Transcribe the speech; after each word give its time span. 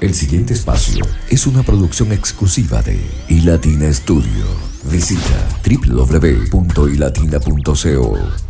El 0.00 0.14
siguiente 0.14 0.54
espacio 0.54 1.04
es 1.28 1.46
una 1.46 1.62
producción 1.62 2.10
exclusiva 2.12 2.80
de 2.82 2.98
iLatina 3.28 3.92
Studio. 3.92 4.46
Visita 4.84 5.46
www.ilatina.co. 5.62 8.49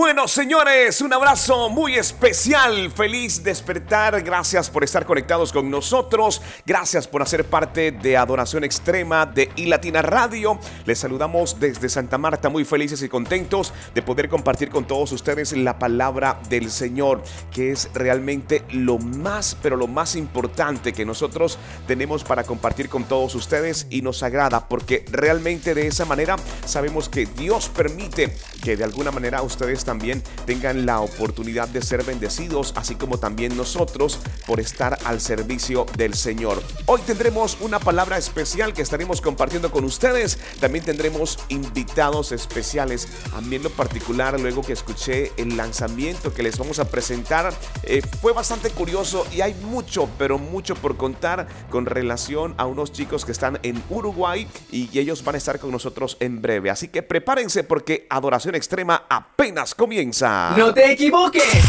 Bueno, 0.00 0.28
señores, 0.28 1.00
un 1.00 1.12
abrazo 1.12 1.68
muy 1.70 1.96
especial. 1.96 2.92
Feliz 2.92 3.42
despertar. 3.42 4.22
Gracias 4.22 4.70
por 4.70 4.84
estar 4.84 5.04
conectados 5.04 5.52
con 5.52 5.68
nosotros. 5.72 6.40
Gracias 6.64 7.08
por 7.08 7.20
hacer 7.20 7.44
parte 7.44 7.90
de 7.90 8.16
Adoración 8.16 8.62
Extrema 8.62 9.26
de 9.26 9.50
iLatina 9.56 10.00
Radio. 10.00 10.60
Les 10.86 11.00
saludamos 11.00 11.58
desde 11.58 11.88
Santa 11.88 12.16
Marta, 12.16 12.48
muy 12.48 12.64
felices 12.64 13.02
y 13.02 13.08
contentos 13.08 13.74
de 13.92 14.02
poder 14.02 14.28
compartir 14.28 14.68
con 14.68 14.86
todos 14.86 15.10
ustedes 15.10 15.52
la 15.52 15.80
palabra 15.80 16.38
del 16.48 16.70
Señor, 16.70 17.24
que 17.50 17.72
es 17.72 17.90
realmente 17.92 18.62
lo 18.70 18.98
más, 18.98 19.56
pero 19.60 19.74
lo 19.74 19.88
más 19.88 20.14
importante 20.14 20.92
que 20.92 21.04
nosotros 21.04 21.58
tenemos 21.88 22.22
para 22.22 22.44
compartir 22.44 22.88
con 22.88 23.02
todos 23.02 23.34
ustedes 23.34 23.88
y 23.90 24.02
nos 24.02 24.22
agrada, 24.22 24.68
porque 24.68 25.04
realmente 25.10 25.74
de 25.74 25.88
esa 25.88 26.04
manera 26.04 26.36
sabemos 26.64 27.08
que 27.08 27.26
Dios 27.26 27.68
permite 27.68 28.32
que 28.62 28.76
de 28.76 28.84
alguna 28.84 29.10
manera 29.10 29.42
ustedes 29.42 29.87
también 29.88 30.22
tengan 30.44 30.84
la 30.84 31.00
oportunidad 31.00 31.66
de 31.66 31.80
ser 31.80 32.04
bendecidos, 32.04 32.74
así 32.76 32.94
como 32.94 33.16
también 33.16 33.56
nosotros 33.56 34.18
por 34.46 34.60
estar 34.60 34.98
al 35.06 35.18
servicio 35.18 35.86
del 35.96 36.12
Señor. 36.12 36.62
Hoy 36.84 37.00
tendremos 37.06 37.56
una 37.62 37.78
palabra 37.78 38.18
especial 38.18 38.74
que 38.74 38.82
estaremos 38.82 39.22
compartiendo 39.22 39.70
con 39.70 39.84
ustedes. 39.84 40.38
También 40.60 40.84
tendremos 40.84 41.38
invitados 41.48 42.32
especiales. 42.32 43.08
A 43.32 43.40
mí 43.40 43.56
en 43.56 43.62
lo 43.62 43.70
particular, 43.70 44.38
luego 44.38 44.60
que 44.60 44.74
escuché 44.74 45.32
el 45.38 45.56
lanzamiento 45.56 46.34
que 46.34 46.42
les 46.42 46.58
vamos 46.58 46.80
a 46.80 46.84
presentar, 46.90 47.54
eh, 47.82 48.02
fue 48.20 48.34
bastante 48.34 48.68
curioso 48.68 49.26
y 49.32 49.40
hay 49.40 49.54
mucho, 49.54 50.10
pero 50.18 50.36
mucho 50.36 50.74
por 50.74 50.98
contar 50.98 51.48
con 51.70 51.86
relación 51.86 52.54
a 52.58 52.66
unos 52.66 52.92
chicos 52.92 53.24
que 53.24 53.32
están 53.32 53.58
en 53.62 53.82
Uruguay 53.88 54.46
y 54.70 54.98
ellos 54.98 55.24
van 55.24 55.36
a 55.36 55.38
estar 55.38 55.58
con 55.58 55.70
nosotros 55.70 56.18
en 56.20 56.42
breve. 56.42 56.68
Así 56.68 56.88
que 56.88 57.02
prepárense 57.02 57.64
porque 57.64 58.06
Adoración 58.10 58.54
Extrema 58.54 59.04
apenas 59.08 59.67
comienza. 59.74 60.54
No 60.56 60.72
te 60.72 60.92
equivoques. 60.92 61.68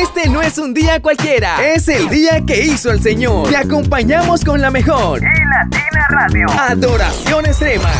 Este 0.00 0.28
no 0.28 0.40
es 0.40 0.56
un 0.56 0.72
día 0.72 1.00
cualquiera, 1.02 1.68
es 1.74 1.86
el 1.88 2.08
día 2.08 2.42
que 2.46 2.62
hizo 2.64 2.90
el 2.90 3.02
Señor. 3.02 3.48
Te 3.50 3.56
acompañamos 3.56 4.42
con 4.42 4.60
la 4.60 4.70
mejor. 4.70 5.20
Y 5.20 5.24
Latina 5.24 6.06
Radio. 6.08 6.46
Adoración 6.50 7.44
extrema. 7.44 7.90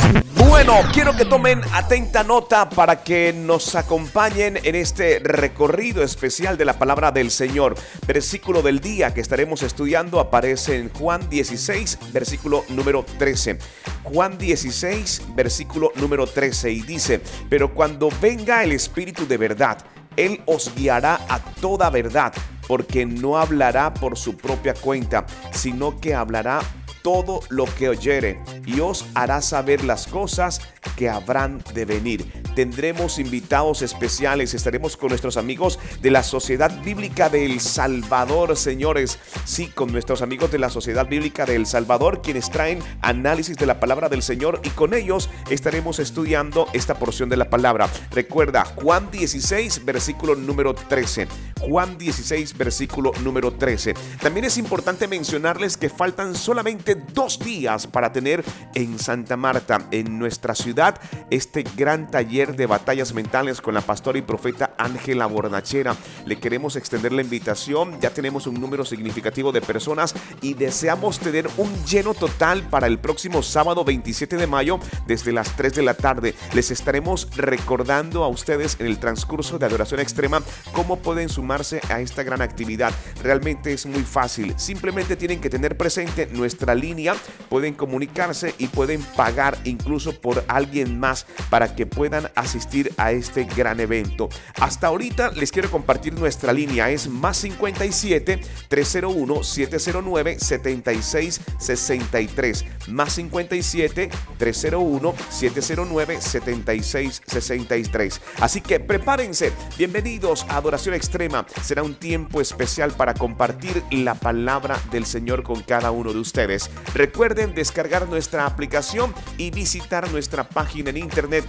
Bueno, 0.49 0.81
quiero 0.93 1.15
que 1.15 1.25
tomen 1.25 1.61
atenta 1.73 2.25
nota 2.25 2.69
para 2.69 3.03
que 3.03 3.33
nos 3.33 3.75
acompañen 3.75 4.59
en 4.63 4.75
este 4.75 5.21
recorrido 5.23 6.03
especial 6.03 6.57
de 6.57 6.65
la 6.65 6.79
palabra 6.79 7.13
del 7.13 7.31
Señor. 7.31 7.75
Versículo 8.07 8.63
del 8.63 8.81
día 8.81 9.13
que 9.13 9.21
estaremos 9.21 9.63
estudiando 9.63 10.19
aparece 10.19 10.77
en 10.77 10.89
Juan 10.91 11.29
16, 11.29 11.99
versículo 12.13 12.65
número 12.71 13.05
13. 13.19 13.59
Juan 14.05 14.39
16, 14.39 15.23
versículo 15.35 15.93
número 15.97 16.27
13 16.27 16.71
y 16.71 16.83
dice, 16.83 17.21
pero 17.49 17.73
cuando 17.75 18.09
venga 18.21 18.65
el 18.65 18.73
Espíritu 18.73 19.27
de 19.27 19.37
verdad, 19.37 19.79
él 20.17 20.43
os 20.47 20.75
guiará 20.75 21.21
a 21.29 21.41
toda 21.41 21.91
verdad, 21.91 22.33
porque 22.67 23.07
no 23.07 23.39
hablará 23.39 23.93
por 23.95 24.17
su 24.17 24.37
propia 24.37 24.75
cuenta, 24.75 25.27
sino 25.53 26.01
que 26.01 26.15
hablará 26.15 26.61
todo 27.03 27.41
lo 27.49 27.65
que 27.65 27.89
oyere 27.89 28.41
y 28.65 28.81
os 28.81 29.07
hará 29.15 29.41
saber 29.43 29.85
las 29.85 30.07
cosas 30.07 30.61
que 30.97 31.09
habrán 31.09 31.63
de 31.75 31.85
venir. 31.85 32.42
Tendremos 32.55 33.19
invitados 33.19 33.83
especiales, 33.83 34.55
estaremos 34.55 34.97
con 34.97 35.09
nuestros 35.09 35.37
amigos 35.37 35.79
de 36.01 36.11
la 36.11 36.23
Sociedad 36.23 36.71
Bíblica 36.83 37.29
del 37.29 37.61
Salvador, 37.61 38.57
señores. 38.57 39.19
Sí, 39.45 39.69
con 39.69 39.91
nuestros 39.91 40.21
amigos 40.23 40.51
de 40.53 40.59
la 40.59 40.71
Sociedad 40.71 41.09
Bíblica 41.09 41.47
del 41.47 41.67
Salvador, 41.67 42.21
quienes 42.23 42.51
traen 42.51 42.81
análisis 43.01 43.57
de 43.57 43.67
la 43.67 43.81
palabra 43.81 44.09
del 44.09 44.23
Señor 44.23 44.61
y 44.65 44.71
con 44.71 44.93
ellos 44.95 45.31
estaremos 45.51 45.99
estudiando 45.99 46.67
esta 46.73 46.95
porción 46.95 47.29
de 47.29 47.37
la 47.37 47.49
palabra. 47.49 47.89
Recuerda, 48.11 48.65
Juan 48.65 49.11
16, 49.11 49.85
versículo 49.85 50.35
número 50.35 50.75
13. 50.75 51.29
Juan 51.61 51.97
16, 51.97 52.57
versículo 52.59 53.13
número 53.23 53.53
13. 53.53 53.95
También 54.21 54.45
es 54.45 54.59
importante 54.59 55.07
mencionarles 55.07 55.77
que 55.77 55.89
faltan 55.89 56.35
solamente 56.35 56.97
dos 57.15 57.39
días 57.39 57.87
para 57.87 58.13
tener 58.13 58.45
en 58.75 58.99
Santa 58.99 59.37
Marta, 59.37 59.87
en 59.91 60.19
nuestra 60.19 60.55
ciudad, 60.55 61.01
este 61.31 61.65
gran 61.77 62.11
taller 62.11 62.42
de 62.51 62.67
batallas 62.67 63.15
mentales 63.15 63.61
con 63.61 63.75
la 63.75 63.81
pastora 63.81 64.19
y 64.19 64.23
profeta 64.23 64.75
Ángela 64.77 65.27
Bornachera. 65.27 65.95
Le 66.27 66.41
queremos 66.41 66.75
extender 66.75 67.13
la 67.13 67.23
invitación, 67.23 68.01
ya 68.01 68.11
tenemos 68.11 68.49
un 68.49 68.61
número 68.61 68.85
significativo 68.85 69.53
de 69.53 69.61
personas 69.61 70.15
y 70.41 70.55
deseamos 70.55 71.21
tener 71.21 71.49
un 71.57 71.73
lleno 71.85 72.15
total 72.15 72.69
para 72.69 72.89
el 72.89 72.99
próximo 72.99 73.43
sábado 73.43 73.85
27 73.85 74.37
de 74.37 74.47
mayo 74.49 74.81
desde 75.07 75.31
las 75.33 75.55
3 75.57 75.75
de 75.75 75.83
la 75.83 75.95
tarde. 75.95 76.35
Les 76.53 76.73
estaremos 76.73 77.29
recordando 77.37 78.25
a 78.25 78.29
ustedes 78.29 78.77
en 78.81 78.87
el 78.87 78.99
transcurso 78.99 79.59
de 79.59 79.67
Adoración 79.67 80.01
Extrema 80.01 80.43
cómo 80.73 80.99
pueden 80.99 81.29
sumarse 81.29 81.81
a 81.89 82.01
esta 82.01 82.25
gran 82.25 82.43
actividad. 82.43 82.93
Realmente 83.23 83.73
es 83.73 83.87
muy 83.87 84.03
fácil, 84.03 84.55
simplemente 84.57 85.15
tienen 85.17 85.41
que 85.41 85.51
tener 85.51 85.77
presente 85.77 86.27
nuestra 86.33 86.75
línea, 86.75 87.15
pueden 87.49 87.75
comunicarse 87.75 88.55
y 88.59 88.67
pueden 88.67 89.03
pagar 89.17 89.57
incluso 89.65 90.21
por 90.21 90.45
alguien 90.49 90.99
más 90.99 91.27
para 91.51 91.75
que 91.75 91.87
puedan 91.87 92.31
asistir 92.35 92.93
a 92.97 93.13
este 93.13 93.45
gran 93.45 93.81
evento. 93.81 94.29
Hasta 94.61 94.89
ahorita 94.89 95.31
les 95.33 95.53
quiero 95.53 95.71
compartir 95.71 96.15
nuestra 96.15 96.53
línea, 96.53 96.91
es 96.91 97.09
más 97.09 97.39
57 97.39 98.41
301 98.69 99.43
709 99.43 100.39
76 100.39 101.41
63, 101.59 102.65
más 102.89 103.13
57 103.13 104.11
301 104.39 105.15
709 105.31 106.21
76 106.21 107.23
63. 107.27 108.21
Así 108.41 108.61
que 108.61 108.81
prepárense, 108.81 109.53
bienvenidos 109.79 110.45
a 110.49 110.57
Adoración 110.57 110.95
Extrema, 110.95 111.47
será 111.63 111.83
un 111.83 111.95
tiempo 111.95 112.41
especial 112.41 112.93
para 112.93 113.15
compartir 113.15 113.83
la 113.91 114.15
palabra 114.15 114.81
del 114.91 115.07
Señor 115.07 115.43
con 115.43 115.63
cada 115.63 115.91
uno 115.91 116.13
de 116.13 116.19
ustedes. 116.19 116.71
Recuerden 116.95 117.55
descargar 117.55 118.09
nuestra 118.09 118.47
aplicación 118.47 119.15
y 119.39 119.51
visitar 119.51 120.11
nuestra 120.11 120.49
página 120.49 120.91
en 120.91 120.97
internet 120.97 121.45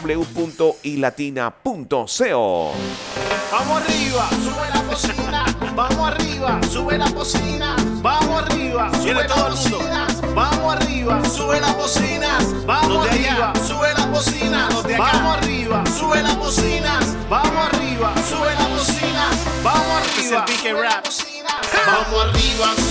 www.ilatina.co. 0.00 2.72
Vamos 3.50 3.82
arriba, 3.82 4.28
sube 4.30 4.68
la 4.72 4.82
cocina. 4.82 5.44
Vamos 5.74 6.10
arriba, 6.10 6.60
sube 6.70 6.96
la 6.98 7.10
cocina. 7.10 7.74
Vamos 8.02 8.42
arriba, 8.42 8.90
sube 8.94 9.14
la 9.14 9.26
cocina. 9.26 10.06
Vamos 10.34 10.76
arriba, 10.76 11.24
sube 11.24 11.58
la 11.60 11.74
cocina. 11.74 12.38
Vamos 12.66 13.08
arriba, 13.08 13.52
sube 13.66 13.94
la 13.94 14.06
cocina. 14.10 14.68
Vamos 14.88 15.36
arriba, 15.36 15.84
sube 15.98 16.22
la 16.22 16.38
cocina. 16.38 17.00
Vamos 17.28 17.68
arriba, 17.72 18.14
sube 18.28 18.54
la 18.54 18.68
cocina. 18.68 19.28
Vamos 19.62 20.02
arriba, 20.02 20.44
Vamos 21.86 22.24
arriba, 22.24 22.37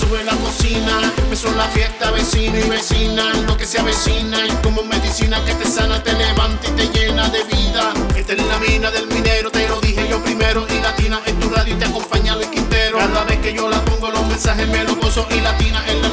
sube 0.08 0.24
la 0.24 0.32
cocina. 0.36 1.12
Empezó 1.18 1.52
la 1.52 1.64
fiesta, 1.68 2.10
vecino 2.10 2.58
y 2.58 2.68
vecina. 2.68 3.22
Lo 3.46 3.56
que 3.56 3.66
se 3.66 3.78
avecina 3.78 4.46
y 4.46 4.50
como 4.62 4.82
medicina 4.82 5.42
que 5.44 5.54
te 5.54 5.66
sana, 5.66 6.02
te 6.02 6.12
levanta 6.12 6.68
y 6.68 6.72
te 6.72 6.86
llena 6.98 7.28
de 7.28 7.44
vida. 7.44 7.92
Esta 8.16 8.32
es 8.32 8.46
la 8.46 8.58
mina 8.58 8.90
del 8.90 9.06
minero, 9.08 9.50
te 9.50 9.68
lo 9.68 9.80
dije 9.80 10.06
yo 10.08 10.22
primero. 10.22 10.66
Y 10.68 10.80
latina 10.80 11.20
en 11.26 11.38
tu 11.38 11.50
radio 11.50 11.74
y 11.74 11.78
te 11.78 11.84
acompaña 11.84 12.34
Luis 12.36 12.48
Quintero. 12.48 12.98
Cada 12.98 13.24
vez 13.24 13.38
que 13.40 13.52
yo 13.52 13.68
la 13.68 13.84
pongo, 13.84 14.10
los 14.10 14.26
mensajes 14.26 14.68
me 14.68 14.84
lo 14.84 14.96
gozo. 14.96 15.26
Y 15.30 15.40
latina 15.40 15.82
en 15.88 16.02
la 16.02 16.07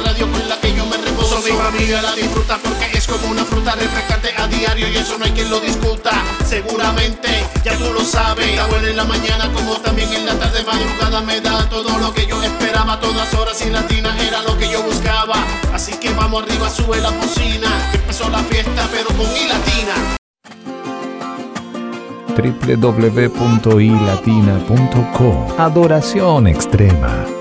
Mi 1.66 1.72
familia 1.72 2.00
la 2.00 2.14
disfruta 2.14 2.58
porque 2.62 2.86
es 2.96 3.08
como 3.08 3.26
una 3.28 3.44
fruta 3.44 3.74
refrescante 3.74 4.32
a 4.38 4.46
diario 4.46 4.88
y 4.88 4.98
eso 4.98 5.18
no 5.18 5.24
hay 5.24 5.32
quien 5.32 5.50
lo 5.50 5.58
discuta. 5.58 6.12
Seguramente 6.44 7.44
ya 7.64 7.76
tú 7.76 7.92
lo 7.92 8.04
sabes. 8.04 8.46
Está 8.46 8.66
buena 8.66 8.88
en 8.88 8.96
la 8.96 9.02
mañana 9.04 9.52
como 9.52 9.74
también 9.80 10.12
en 10.12 10.26
la 10.26 10.38
tarde 10.38 10.62
madrugada 10.62 11.22
me 11.22 11.40
da 11.40 11.68
todo 11.68 11.98
lo 11.98 12.14
que 12.14 12.24
yo 12.24 12.40
esperaba 12.40 13.00
todas 13.00 13.34
horas 13.34 13.60
y 13.66 13.70
latina 13.70 14.16
era 14.20 14.42
lo 14.42 14.56
que 14.56 14.70
yo 14.70 14.80
buscaba. 14.84 15.44
Así 15.72 15.98
que 15.98 16.14
vamos 16.14 16.44
arriba, 16.44 16.70
sube 16.70 17.00
la 17.00 17.10
cocina. 17.10 17.66
Empezó 17.92 18.30
la 18.30 18.44
fiesta, 18.44 18.88
pero 18.92 19.08
con 19.08 19.26
i 19.36 19.48
latina. 19.48 19.94
www.ilatina.co 22.76 25.56
Adoración 25.58 26.46
extrema. 26.46 27.35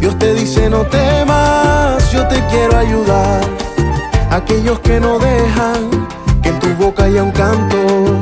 Dios 0.00 0.18
te 0.18 0.34
dice 0.34 0.68
no 0.68 0.84
temas, 0.86 2.10
yo 2.10 2.26
te 2.26 2.44
quiero 2.48 2.76
ayudar. 2.76 3.40
Aquellos 4.30 4.80
que 4.80 4.98
no 4.98 5.18
dejan 5.18 5.90
que 6.42 6.48
en 6.48 6.58
tu 6.58 6.68
boca 6.74 7.04
haya 7.04 7.22
un 7.22 7.30
canto, 7.30 8.20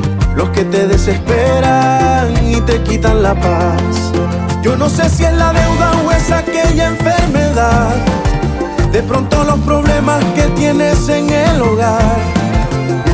que 0.53 0.63
te 0.65 0.87
desesperan 0.87 2.31
y 2.45 2.61
te 2.61 2.81
quitan 2.83 3.23
la 3.23 3.33
paz. 3.33 4.11
Yo 4.61 4.75
no 4.77 4.89
sé 4.89 5.09
si 5.09 5.23
es 5.23 5.33
la 5.33 5.51
deuda 5.53 5.91
o 6.05 6.11
es 6.11 6.31
aquella 6.31 6.87
enfermedad. 6.87 7.95
De 8.91 9.01
pronto 9.01 9.43
los 9.43 9.59
problemas 9.61 10.23
que 10.35 10.43
tienes 10.55 11.09
en 11.09 11.29
el 11.31 11.61
hogar. 11.61 12.17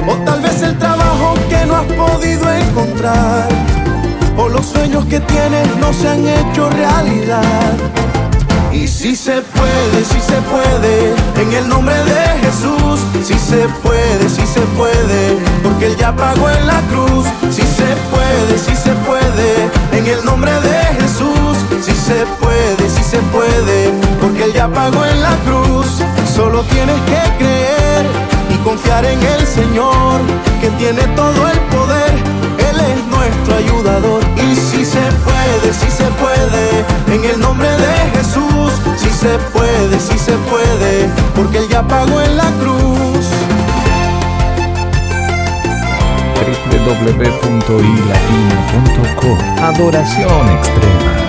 O 0.07 0.15
tal 0.25 0.41
vez 0.41 0.61
el 0.61 0.77
trabajo 0.77 1.35
que 1.49 1.65
no 1.65 1.75
has 1.77 1.85
podido 1.85 2.51
encontrar. 2.51 3.78
O 4.37 4.49
los 4.49 4.65
sueños 4.65 5.05
que 5.05 5.19
tienes 5.19 5.67
no 5.77 5.93
se 5.93 6.07
han 6.07 6.27
hecho 6.27 6.69
realidad. 6.69 7.73
Y 8.71 8.87
si 8.87 9.15
se 9.15 9.41
puede, 9.41 10.05
si 10.05 10.19
se 10.21 10.39
puede, 10.43 11.13
en 11.41 11.53
el 11.53 11.67
nombre 11.67 11.95
de 11.95 12.21
Jesús, 12.45 12.99
si 13.23 13.33
se 13.33 13.67
puede, 13.81 14.29
si 14.29 14.45
se 14.45 14.61
puede, 14.77 15.37
porque 15.63 15.87
Él 15.87 15.97
ya 15.97 16.15
pagó 16.15 16.49
en 16.49 16.67
la 16.67 16.79
cruz, 16.81 17.25
si 17.49 17.63
se 17.63 17.95
puede, 18.11 18.57
si 18.57 18.75
se 18.75 18.91
puede, 19.07 19.69
en 19.91 20.05
el 20.05 20.23
nombre 20.23 20.51
de 20.61 20.83
Jesús, 21.01 21.57
si 21.81 21.93
se 21.95 22.25
puede, 22.39 22.89
si 22.89 23.03
se 23.03 23.17
puede, 23.33 23.91
porque 24.21 24.43
Él 24.43 24.53
ya 24.53 24.67
pagó 24.67 25.03
en 25.03 25.21
la 25.23 25.35
cruz, 25.45 25.87
solo 26.35 26.61
tienes 26.63 27.01
que 27.01 27.43
creer 27.43 28.05
y 28.53 28.57
confiar 28.63 29.03
en 29.03 29.21
el 29.21 29.47
Señor, 29.47 30.21
que 30.61 30.69
tiene 30.77 31.01
todo 31.15 31.47
el 31.47 31.59
poder, 31.71 31.78
en 37.11 37.25
el 37.25 37.39
nombre 37.39 37.67
de 37.67 38.17
Jesús, 38.17 38.71
si 38.97 39.09
se 39.09 39.37
puede, 39.51 39.99
si 39.99 40.17
se 40.17 40.31
puede, 40.49 41.09
porque 41.35 41.57
Él 41.59 41.67
ya 41.69 41.87
pagó 41.87 42.21
en 42.21 42.37
la 42.37 42.49
cruz. 42.59 43.27
www.ilatina.co 46.85 49.37
Adoración 49.63 50.49
extrema. 50.49 51.28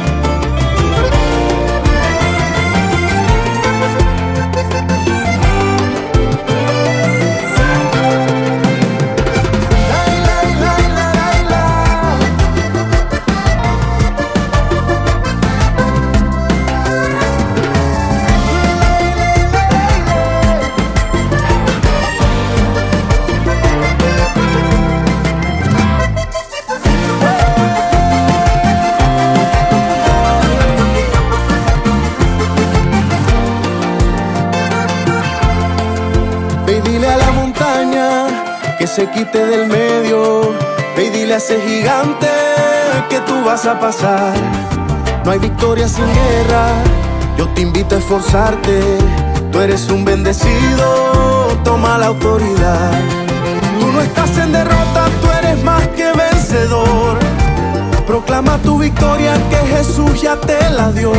Se 38.90 39.08
quite 39.08 39.46
del 39.46 39.68
medio. 39.68 40.40
Ve 40.96 41.10
dile 41.10 41.34
a 41.34 41.36
ese 41.36 41.60
gigante 41.60 42.28
que 43.08 43.20
tú 43.20 43.44
vas 43.44 43.64
a 43.64 43.78
pasar. 43.78 44.32
No 45.24 45.30
hay 45.30 45.38
victoria 45.38 45.86
sin 45.86 46.06
guerra. 46.06 46.66
Yo 47.38 47.48
te 47.50 47.60
invito 47.60 47.94
a 47.94 47.98
esforzarte. 47.98 48.80
Tú 49.52 49.60
eres 49.60 49.88
un 49.90 50.04
bendecido. 50.04 51.56
Toma 51.62 51.98
la 51.98 52.06
autoridad. 52.06 52.90
Tú 53.78 53.86
no 53.92 54.00
estás 54.00 54.36
en 54.38 54.50
derrota. 54.50 55.08
Tú 55.20 55.28
eres 55.38 55.62
más 55.62 55.86
que 55.88 56.12
vencedor. 56.12 57.16
Proclama 58.08 58.58
tu 58.58 58.78
victoria 58.78 59.34
que 59.50 59.76
Jesús 59.76 60.20
ya 60.20 60.34
te 60.36 60.58
la 60.70 60.90
dio. 60.90 61.12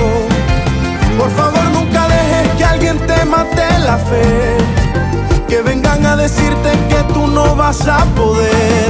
Por 1.18 1.30
favor, 1.32 1.64
nunca 1.74 2.06
dejes 2.10 2.56
que 2.58 2.66
alguien 2.66 2.98
te 3.08 3.24
mate 3.26 3.80
la 3.80 3.98
fe 3.98 4.81
que 5.52 5.62
vengan 5.64 6.06
a 6.06 6.16
decirte 6.16 6.72
que 6.88 7.14
tú 7.14 7.28
no 7.28 7.58
vas 7.58 7.86
a 7.86 8.06
poder. 8.16 8.90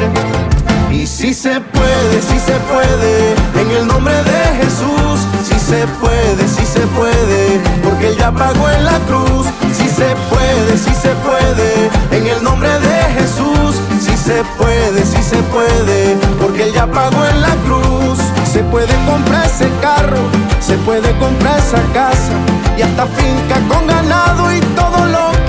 Y 0.92 1.08
si 1.08 1.34
se 1.34 1.60
puede, 1.60 2.22
si 2.22 2.38
se 2.38 2.54
puede, 2.72 3.34
en 3.60 3.72
el 3.80 3.88
nombre 3.88 4.14
de 4.14 4.42
Jesús, 4.62 5.18
si 5.44 5.58
se 5.58 5.88
puede, 6.00 6.48
si 6.48 6.64
se 6.64 6.82
puede, 7.00 7.60
porque 7.84 8.10
Él 8.10 8.16
ya 8.16 8.32
pagó 8.32 8.70
en 8.70 8.86
la 8.86 9.00
cruz. 9.08 9.48
Si 9.74 9.88
se 9.90 10.16
puede, 10.30 10.78
si 10.78 10.94
se 10.94 11.10
puede, 11.26 11.90
en 12.12 12.28
el 12.28 12.44
nombre 12.44 12.70
de 12.70 13.02
Jesús, 13.18 13.82
si 14.00 14.16
se 14.16 14.44
puede, 14.60 15.04
si 15.04 15.24
se 15.24 15.38
puede, 15.56 16.16
porque 16.40 16.66
Él 16.66 16.74
ya 16.76 16.86
pagó 16.86 17.26
en 17.26 17.42
la 17.42 17.56
cruz. 17.66 18.20
Se 18.46 18.62
puede 18.66 18.94
comprar 19.08 19.48
ese 19.48 19.68
carro, 19.82 20.30
se 20.60 20.76
puede 20.86 21.10
comprar 21.18 21.58
esa 21.58 21.82
casa 21.92 22.34
y 22.78 22.84
hasta 22.84 23.08
finca 23.08 23.56
con 23.68 23.88
ganado 23.88 24.52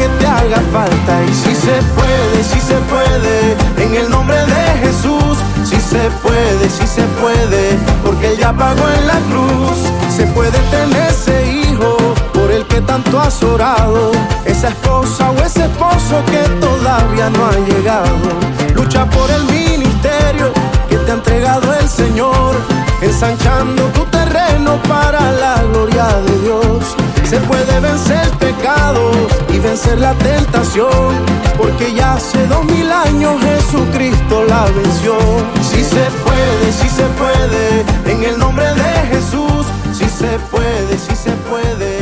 que 0.03 0.09
te 0.19 0.27
haga 0.27 0.61
falta. 0.73 1.23
Y 1.23 1.35
si 1.35 1.55
se 1.55 1.77
puede, 1.95 2.43
si 2.43 2.61
se 2.61 2.75
puede, 2.93 3.57
en 3.85 3.95
el 3.95 4.11
nombre 4.11 4.37
de 4.37 4.65
Jesús, 4.85 5.39
si 5.65 5.77
se 5.77 6.11
puede, 6.23 6.69
si 6.69 6.87
se 6.87 7.03
puede, 7.21 7.79
porque 8.05 8.33
Él 8.33 8.39
ya 8.39 8.53
pagó 8.53 8.85
en 8.89 9.07
la 9.07 9.19
cruz. 9.31 9.79
Se 10.17 10.27
puede 10.27 10.59
tener 10.71 11.09
ese 11.09 11.37
hijo 11.53 11.97
por 12.33 12.51
el 12.51 12.67
que 12.67 12.81
tanto 12.81 13.21
has 13.21 13.43
orado, 13.43 14.11
esa 14.45 14.69
esposa 14.69 15.31
o 15.31 15.43
ese 15.45 15.65
esposo 15.67 16.23
que 16.27 16.43
todavía 16.61 17.31
no 17.31 17.47
ha 17.47 17.57
llegado. 17.71 18.29
Lucha 18.75 19.09
por 19.09 19.31
el 19.31 19.45
ministerio 19.45 20.53
que 20.89 20.97
te 20.97 21.11
ha 21.13 21.15
entregado 21.15 21.73
el 21.75 21.89
Señor, 21.89 22.57
ensanchando 23.01 23.85
tu 23.97 24.05
terreno 24.07 24.83
para 24.89 25.31
la 25.33 25.63
gloria 25.63 26.07
de 26.27 26.39
Dios. 26.41 27.02
Se 27.33 27.41
puede 27.41 27.81
vencer 27.81 28.29
pecados 28.33 29.17
y 29.49 29.59
vencer 29.59 29.99
la 29.99 30.13
tentación, 30.17 31.17
porque 31.57 31.95
ya 31.95 32.13
hace 32.13 32.47
dos 32.47 32.63
mil 32.67 32.93
años 32.93 33.41
Jesucristo 33.41 34.45
la 34.45 34.67
venció. 34.67 35.17
Si 35.63 35.83
se 35.83 36.05
puede, 36.27 36.73
si 36.73 36.91
se 36.91 37.05
puede, 37.17 37.87
en 38.05 38.23
el 38.23 38.39
nombre 38.39 38.67
de 38.75 39.15
Jesús, 39.15 39.65
si 39.95 40.05
se 40.11 40.39
puede, 40.51 40.99
si 40.99 41.17
se 41.17 41.31
puede, 41.49 42.02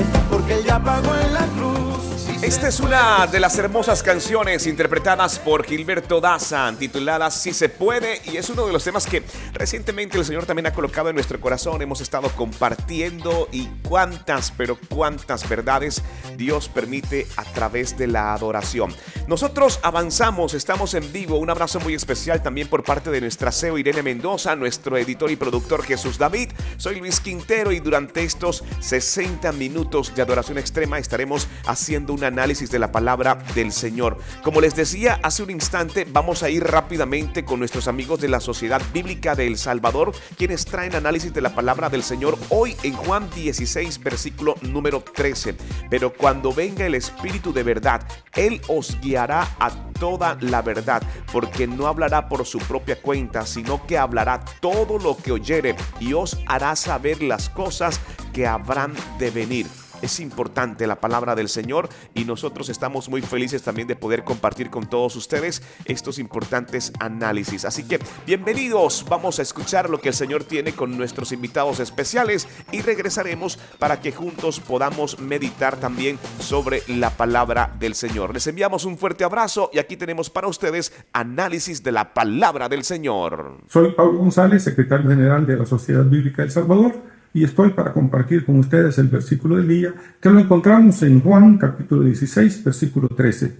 Esta 2.50 2.66
es 2.66 2.80
una 2.80 3.28
de 3.28 3.38
las 3.38 3.56
hermosas 3.58 4.02
canciones 4.02 4.66
interpretadas 4.66 5.38
por 5.38 5.64
Gilberto 5.64 6.20
Daza, 6.20 6.74
titulada 6.76 7.30
Si 7.30 7.52
se 7.52 7.68
puede, 7.68 8.20
y 8.24 8.38
es 8.38 8.50
uno 8.50 8.66
de 8.66 8.72
los 8.72 8.82
temas 8.82 9.06
que 9.06 9.22
recientemente 9.52 10.18
el 10.18 10.24
Señor 10.24 10.46
también 10.46 10.66
ha 10.66 10.72
colocado 10.72 11.08
en 11.10 11.14
nuestro 11.14 11.40
corazón. 11.40 11.80
Hemos 11.80 12.00
estado 12.00 12.28
compartiendo 12.30 13.48
y 13.52 13.68
cuántas, 13.88 14.50
pero 14.50 14.76
cuántas 14.88 15.48
verdades 15.48 16.02
Dios 16.36 16.68
permite 16.68 17.28
a 17.36 17.44
través 17.44 17.96
de 17.96 18.08
la 18.08 18.34
adoración. 18.34 18.92
Nosotros 19.28 19.78
avanzamos, 19.84 20.52
estamos 20.54 20.94
en 20.94 21.12
vivo. 21.12 21.38
Un 21.38 21.50
abrazo 21.50 21.78
muy 21.78 21.94
especial 21.94 22.42
también 22.42 22.66
por 22.66 22.82
parte 22.82 23.12
de 23.12 23.20
nuestra 23.20 23.52
CEO 23.52 23.78
Irene 23.78 24.02
Mendoza, 24.02 24.56
nuestro 24.56 24.98
editor 24.98 25.30
y 25.30 25.36
productor 25.36 25.84
Jesús 25.84 26.18
David. 26.18 26.50
Soy 26.78 26.98
Luis 26.98 27.20
Quintero 27.20 27.70
y 27.70 27.78
durante 27.78 28.24
estos 28.24 28.64
60 28.80 29.52
minutos 29.52 30.12
de 30.16 30.22
adoración 30.22 30.58
extrema 30.58 30.98
estaremos 30.98 31.46
haciendo 31.64 32.12
un 32.12 32.24
análisis 32.40 32.70
de 32.70 32.78
la 32.78 32.90
palabra 32.90 33.36
del 33.54 33.70
Señor. 33.70 34.16
Como 34.42 34.62
les 34.62 34.74
decía 34.74 35.20
hace 35.22 35.42
un 35.42 35.50
instante, 35.50 36.06
vamos 36.10 36.42
a 36.42 36.48
ir 36.48 36.64
rápidamente 36.64 37.44
con 37.44 37.58
nuestros 37.58 37.86
amigos 37.86 38.18
de 38.22 38.28
la 38.28 38.40
Sociedad 38.40 38.80
Bíblica 38.94 39.34
de 39.34 39.46
El 39.46 39.58
Salvador, 39.58 40.12
quienes 40.38 40.64
traen 40.64 40.94
análisis 40.94 41.34
de 41.34 41.42
la 41.42 41.54
palabra 41.54 41.90
del 41.90 42.02
Señor 42.02 42.38
hoy 42.48 42.74
en 42.82 42.94
Juan 42.94 43.28
16, 43.34 44.02
versículo 44.02 44.54
número 44.62 45.02
13. 45.02 45.54
Pero 45.90 46.14
cuando 46.14 46.54
venga 46.54 46.86
el 46.86 46.94
Espíritu 46.94 47.52
de 47.52 47.62
verdad, 47.62 48.00
Él 48.34 48.62
os 48.68 48.98
guiará 49.02 49.46
a 49.58 49.70
toda 49.98 50.38
la 50.40 50.62
verdad, 50.62 51.02
porque 51.30 51.66
no 51.66 51.88
hablará 51.88 52.26
por 52.26 52.46
su 52.46 52.58
propia 52.58 53.02
cuenta, 53.02 53.44
sino 53.44 53.86
que 53.86 53.98
hablará 53.98 54.40
todo 54.60 54.98
lo 54.98 55.14
que 55.14 55.32
oyere 55.32 55.76
y 56.00 56.14
os 56.14 56.38
hará 56.46 56.74
saber 56.74 57.22
las 57.22 57.50
cosas 57.50 58.00
que 58.32 58.46
habrán 58.46 58.94
de 59.18 59.30
venir. 59.30 59.66
Es 60.02 60.20
importante 60.20 60.86
la 60.86 61.00
palabra 61.00 61.34
del 61.34 61.48
Señor 61.48 61.88
y 62.14 62.24
nosotros 62.24 62.68
estamos 62.68 63.08
muy 63.08 63.22
felices 63.22 63.62
también 63.62 63.88
de 63.88 63.96
poder 63.96 64.24
compartir 64.24 64.70
con 64.70 64.88
todos 64.88 65.14
ustedes 65.16 65.62
estos 65.84 66.18
importantes 66.18 66.92
análisis. 67.00 67.64
Así 67.64 67.84
que 67.84 67.98
bienvenidos, 68.26 69.04
vamos 69.08 69.38
a 69.38 69.42
escuchar 69.42 69.90
lo 69.90 70.00
que 70.00 70.08
el 70.08 70.14
Señor 70.14 70.44
tiene 70.44 70.72
con 70.72 70.96
nuestros 70.96 71.32
invitados 71.32 71.80
especiales 71.80 72.48
y 72.72 72.80
regresaremos 72.80 73.58
para 73.78 74.00
que 74.00 74.12
juntos 74.12 74.60
podamos 74.60 75.18
meditar 75.20 75.76
también 75.76 76.18
sobre 76.38 76.82
la 76.88 77.10
palabra 77.10 77.74
del 77.78 77.94
Señor. 77.94 78.32
Les 78.32 78.46
enviamos 78.46 78.84
un 78.84 78.96
fuerte 78.96 79.24
abrazo 79.24 79.70
y 79.72 79.78
aquí 79.78 79.96
tenemos 79.96 80.30
para 80.30 80.48
ustedes 80.48 80.92
análisis 81.12 81.82
de 81.82 81.92
la 81.92 82.14
palabra 82.14 82.68
del 82.68 82.84
Señor. 82.84 83.58
Soy 83.68 83.92
Pablo 83.92 84.18
González, 84.18 84.64
secretario 84.64 85.10
general 85.10 85.46
de 85.46 85.56
la 85.56 85.66
Sociedad 85.66 86.04
Bíblica 86.04 86.42
del 86.42 86.50
Salvador, 86.50 86.94
y 87.32 87.44
estoy 87.44 87.70
para 87.70 87.92
compartir 87.92 88.44
con 88.44 88.58
ustedes 88.58 88.98
el 88.98 89.08
versículo 89.08 89.56
del 89.56 89.68
día 89.68 89.94
que 90.20 90.30
lo 90.30 90.38
encontramos 90.38 91.02
en 91.02 91.20
Juan 91.20 91.58
capítulo 91.58 92.02
16, 92.02 92.64
versículo 92.64 93.08
13. 93.08 93.56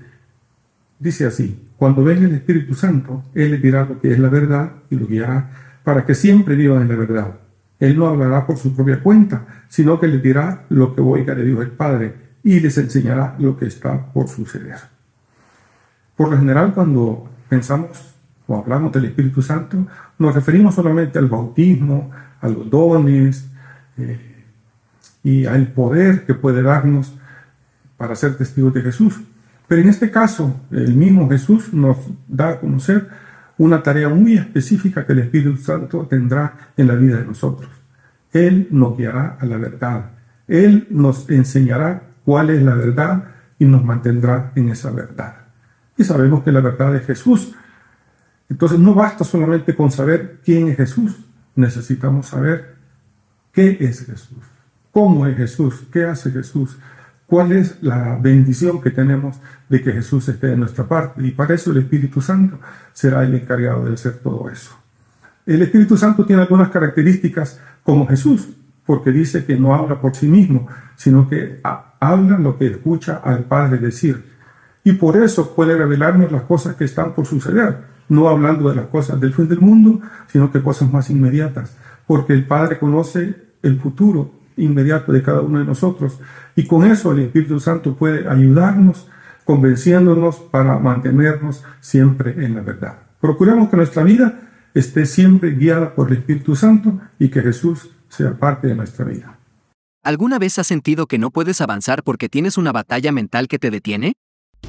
Dice 0.98 1.26
así, 1.26 1.68
cuando 1.76 2.02
venga 2.02 2.26
el 2.26 2.34
Espíritu 2.34 2.74
Santo, 2.74 3.24
Él 3.34 3.52
les 3.52 3.62
dirá 3.62 3.84
lo 3.84 4.00
que 4.00 4.12
es 4.12 4.18
la 4.18 4.28
verdad 4.28 4.72
y 4.90 4.96
lo 4.96 5.06
guiará 5.06 5.50
para 5.84 6.04
que 6.04 6.14
siempre 6.14 6.56
vivan 6.56 6.82
en 6.82 6.88
la 6.88 6.96
verdad. 6.96 7.34
Él 7.78 7.96
no 7.96 8.08
hablará 8.08 8.46
por 8.46 8.58
su 8.58 8.74
propia 8.74 9.02
cuenta, 9.02 9.64
sino 9.68 9.98
que 9.98 10.08
les 10.08 10.22
dirá 10.22 10.66
lo 10.68 10.94
que 10.94 11.00
oiga 11.00 11.34
de 11.34 11.44
Dios 11.44 11.60
el 11.62 11.70
Padre 11.70 12.14
y 12.42 12.60
les 12.60 12.76
enseñará 12.76 13.36
lo 13.38 13.56
que 13.56 13.66
está 13.66 14.12
por 14.12 14.28
suceder. 14.28 14.76
Por 16.16 16.30
lo 16.30 16.36
general, 16.36 16.74
cuando 16.74 17.30
pensamos 17.48 18.14
o 18.46 18.58
hablamos 18.58 18.92
del 18.92 19.06
Espíritu 19.06 19.40
Santo, 19.40 19.86
nos 20.18 20.34
referimos 20.34 20.74
solamente 20.74 21.18
al 21.18 21.28
bautismo, 21.28 22.10
a 22.40 22.48
los 22.48 22.68
dones 22.68 23.49
eh, 24.02 24.44
y 25.22 25.46
al 25.46 25.68
poder 25.68 26.24
que 26.24 26.34
puede 26.34 26.62
darnos 26.62 27.14
para 27.96 28.16
ser 28.16 28.36
testigos 28.36 28.72
de 28.74 28.82
Jesús. 28.82 29.20
Pero 29.68 29.82
en 29.82 29.88
este 29.88 30.10
caso, 30.10 30.60
el 30.70 30.94
mismo 30.94 31.28
Jesús 31.28 31.72
nos 31.72 31.96
da 32.26 32.50
a 32.50 32.60
conocer 32.60 33.08
una 33.58 33.82
tarea 33.82 34.08
muy 34.08 34.36
específica 34.36 35.06
que 35.06 35.12
el 35.12 35.20
Espíritu 35.20 35.56
Santo 35.58 36.06
tendrá 36.08 36.72
en 36.76 36.88
la 36.88 36.94
vida 36.94 37.18
de 37.18 37.26
nosotros. 37.26 37.70
Él 38.32 38.68
nos 38.70 38.96
guiará 38.96 39.36
a 39.38 39.44
la 39.44 39.58
verdad. 39.58 40.10
Él 40.48 40.86
nos 40.90 41.28
enseñará 41.28 42.02
cuál 42.24 42.50
es 42.50 42.62
la 42.62 42.74
verdad 42.74 43.24
y 43.58 43.66
nos 43.66 43.84
mantendrá 43.84 44.52
en 44.54 44.70
esa 44.70 44.90
verdad. 44.90 45.34
Y 45.96 46.04
sabemos 46.04 46.42
que 46.42 46.52
la 46.52 46.60
verdad 46.60 46.96
es 46.96 47.06
Jesús. 47.06 47.54
Entonces 48.48 48.78
no 48.78 48.94
basta 48.94 49.24
solamente 49.24 49.76
con 49.76 49.90
saber 49.90 50.40
quién 50.44 50.68
es 50.68 50.76
Jesús, 50.76 51.24
necesitamos 51.54 52.26
saber 52.26 52.79
qué 53.52 53.76
es 53.80 54.06
Jesús, 54.06 54.38
cómo 54.90 55.26
es 55.26 55.36
Jesús, 55.36 55.84
qué 55.92 56.04
hace 56.04 56.30
Jesús, 56.30 56.78
cuál 57.26 57.52
es 57.52 57.80
la 57.82 58.18
bendición 58.20 58.80
que 58.80 58.90
tenemos 58.90 59.40
de 59.68 59.80
que 59.82 59.92
Jesús 59.92 60.28
esté 60.28 60.48
de 60.48 60.56
nuestra 60.56 60.86
parte. 60.86 61.24
Y 61.24 61.30
para 61.30 61.54
eso 61.54 61.70
el 61.70 61.78
Espíritu 61.78 62.20
Santo 62.20 62.58
será 62.92 63.22
el 63.22 63.34
encargado 63.34 63.84
de 63.84 63.94
hacer 63.94 64.18
todo 64.18 64.50
eso. 64.50 64.76
El 65.46 65.62
Espíritu 65.62 65.96
Santo 65.96 66.26
tiene 66.26 66.42
algunas 66.42 66.70
características 66.70 67.60
como 67.82 68.06
Jesús, 68.06 68.48
porque 68.84 69.12
dice 69.12 69.44
que 69.44 69.56
no 69.56 69.74
habla 69.74 70.00
por 70.00 70.14
sí 70.14 70.26
mismo, 70.26 70.66
sino 70.96 71.28
que 71.28 71.60
habla 71.62 72.38
lo 72.38 72.58
que 72.58 72.66
escucha 72.66 73.20
al 73.22 73.44
Padre 73.44 73.78
decir. 73.78 74.24
Y 74.82 74.94
por 74.94 75.16
eso 75.16 75.54
puede 75.54 75.76
revelarnos 75.76 76.32
las 76.32 76.42
cosas 76.42 76.74
que 76.74 76.84
están 76.84 77.14
por 77.14 77.26
suceder, 77.26 77.78
no 78.08 78.28
hablando 78.28 78.68
de 78.68 78.76
las 78.76 78.86
cosas 78.86 79.20
del 79.20 79.34
fin 79.34 79.48
del 79.48 79.60
mundo, 79.60 80.00
sino 80.26 80.50
que 80.50 80.62
cosas 80.62 80.90
más 80.90 81.10
inmediatas, 81.10 81.76
porque 82.10 82.32
el 82.32 82.44
Padre 82.44 82.80
conoce 82.80 83.36
el 83.62 83.78
futuro 83.78 84.32
inmediato 84.56 85.12
de 85.12 85.22
cada 85.22 85.42
uno 85.42 85.60
de 85.60 85.64
nosotros. 85.64 86.18
Y 86.56 86.66
con 86.66 86.84
eso 86.84 87.12
el 87.12 87.20
Espíritu 87.20 87.60
Santo 87.60 87.94
puede 87.94 88.28
ayudarnos, 88.28 89.06
convenciéndonos 89.44 90.40
para 90.40 90.76
mantenernos 90.80 91.62
siempre 91.78 92.44
en 92.44 92.56
la 92.56 92.62
verdad. 92.62 92.98
Procuremos 93.20 93.68
que 93.68 93.76
nuestra 93.76 94.02
vida 94.02 94.40
esté 94.74 95.06
siempre 95.06 95.52
guiada 95.52 95.94
por 95.94 96.10
el 96.10 96.16
Espíritu 96.16 96.56
Santo 96.56 96.98
y 97.20 97.28
que 97.28 97.42
Jesús 97.42 97.90
sea 98.08 98.36
parte 98.36 98.66
de 98.66 98.74
nuestra 98.74 99.04
vida. 99.04 99.38
¿Alguna 100.02 100.40
vez 100.40 100.58
has 100.58 100.66
sentido 100.66 101.06
que 101.06 101.18
no 101.18 101.30
puedes 101.30 101.60
avanzar 101.60 102.02
porque 102.02 102.28
tienes 102.28 102.58
una 102.58 102.72
batalla 102.72 103.12
mental 103.12 103.46
que 103.46 103.60
te 103.60 103.70
detiene? 103.70 104.14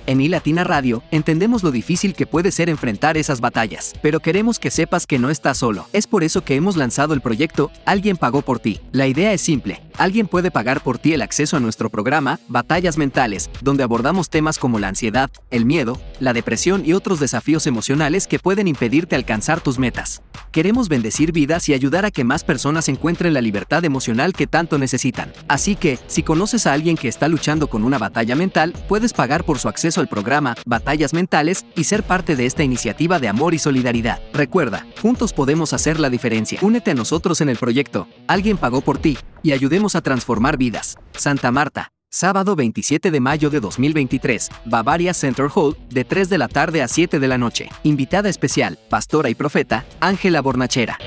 En 0.08 0.20
iLatina 0.20 0.64
Radio, 0.64 1.04
entendemos 1.12 1.64
lo 1.64 1.72
difícil 1.72 2.14
que 2.14 2.26
puede 2.26 2.52
ser 2.52 2.70
enfrentar 2.70 3.18
esas 3.18 3.40
batallas, 3.40 3.94
pero 4.02 4.20
queremos 4.20 4.60
que 4.60 4.72
sepas 4.72 5.06
que 5.06 5.20
no 5.20 5.30
estás 5.30 5.60
solo. 5.60 5.88
Es 5.94 6.08
por 6.08 6.24
eso 6.24 6.44
que 6.44 6.56
hemos 6.56 6.76
lanzado 6.76 7.14
el 7.14 7.22
proyecto 7.22 7.72
Alguien 7.86 8.18
pagó 8.18 8.42
por 8.42 8.60
ti. 8.60 8.80
La 8.92 9.08
idea 9.08 9.34
es 9.34 9.42
simple. 9.42 9.82
Alguien 9.98 10.28
puede 10.28 10.52
pagar 10.52 10.82
por 10.82 10.98
ti 10.98 11.14
el 11.14 11.22
acceso 11.22 11.58
a 11.58 11.60
nuestro 11.60 11.90
programa 11.90 12.40
Batallas 12.48 12.98
Mentales, 12.98 13.50
donde 13.62 13.84
abordamos 13.84 14.30
temas 14.30 14.58
como 14.58 14.80
la 14.80 14.88
ansiedad, 14.88 15.30
el 15.50 15.66
miedo, 15.66 16.00
la 16.20 16.34
depresión 16.34 16.84
y 16.86 16.94
otros 16.94 17.20
desafíos 17.20 17.68
emocionales 17.68 18.28
que 18.28 18.40
pueden 18.40 18.68
impedirte 18.68 19.16
alcanzar 19.16 19.62
tus 19.62 19.80
metas. 19.80 20.22
Queremos 20.52 20.90
bendecir 20.90 21.32
vidas 21.32 21.70
y 21.70 21.74
ayudar 21.74 22.06
a 22.06 22.12
que 22.12 22.24
más 22.24 22.44
personas 22.44 22.90
encuentren 22.90 23.34
la 23.34 23.42
libertad 23.42 23.86
emocional 23.86 24.34
que 24.34 24.48
tanto 24.48 24.78
necesitan. 24.78 25.32
Así 25.48 25.76
que, 25.76 26.00
si 26.08 26.24
conoces 26.24 26.68
a 26.68 26.74
alguien 26.74 26.98
que 26.98 27.08
está 27.08 27.28
luchando 27.28 27.68
con 27.68 27.84
una 27.84 27.98
batalla 27.98 28.36
mental, 28.36 28.74
puedes 28.88 29.14
pagar 29.14 29.44
por 29.44 29.60
su 29.60 29.70
acceso 29.70 30.02
al 30.02 30.08
programa 30.08 30.56
Batallas 30.66 31.14
Mentales 31.14 31.66
y 31.76 31.86
ser 31.86 32.04
parte 32.04 32.36
de 32.36 32.46
esta 32.46 32.64
iniciativa 32.64 33.20
de 33.20 33.30
amor 33.30 33.54
y 33.54 33.60
solidaridad. 33.60 34.20
Recuerda, 34.34 34.86
juntos 35.02 35.34
podemos 35.34 35.74
hacer 35.74 36.00
la 36.00 36.10
diferencia. 36.10 36.60
Únete 36.62 36.92
a 36.92 36.96
nosotros 36.96 37.42
en 37.42 37.50
el 37.50 37.58
proyecto 37.58 37.82
Alguien 38.28 38.58
pagó 38.58 38.82
por 38.82 38.98
ti 38.98 39.18
y 39.44 39.52
ayudemos 39.52 39.96
a 39.96 40.02
transformar 40.02 40.58
vidas. 40.58 40.98
Santa 41.14 41.52
Marta, 41.52 41.92
sábado 42.10 42.56
27 42.56 43.12
de 43.12 43.20
mayo 43.20 43.50
de 43.50 43.60
2023, 43.60 44.50
Bavaria 44.66 45.14
Center 45.14 45.48
Hall, 45.54 45.78
de 45.90 46.04
3 46.04 46.30
de 46.30 46.38
la 46.38 46.48
tarde 46.48 46.82
a 46.82 46.88
7 46.88 47.20
de 47.20 47.28
la 47.28 47.38
noche. 47.38 47.70
Invitada 47.84 48.30
especial, 48.30 48.80
pastora 48.90 49.30
y 49.30 49.36
profeta, 49.36 49.86
Ángela 50.00 50.42
Bornachera. 50.42 50.98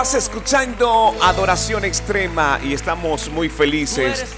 Estás 0.00 0.30
escuchando 0.30 1.14
Adoración 1.20 1.84
Extrema 1.84 2.58
y 2.64 2.72
estamos 2.72 3.30
muy 3.30 3.50
felices 3.50 4.34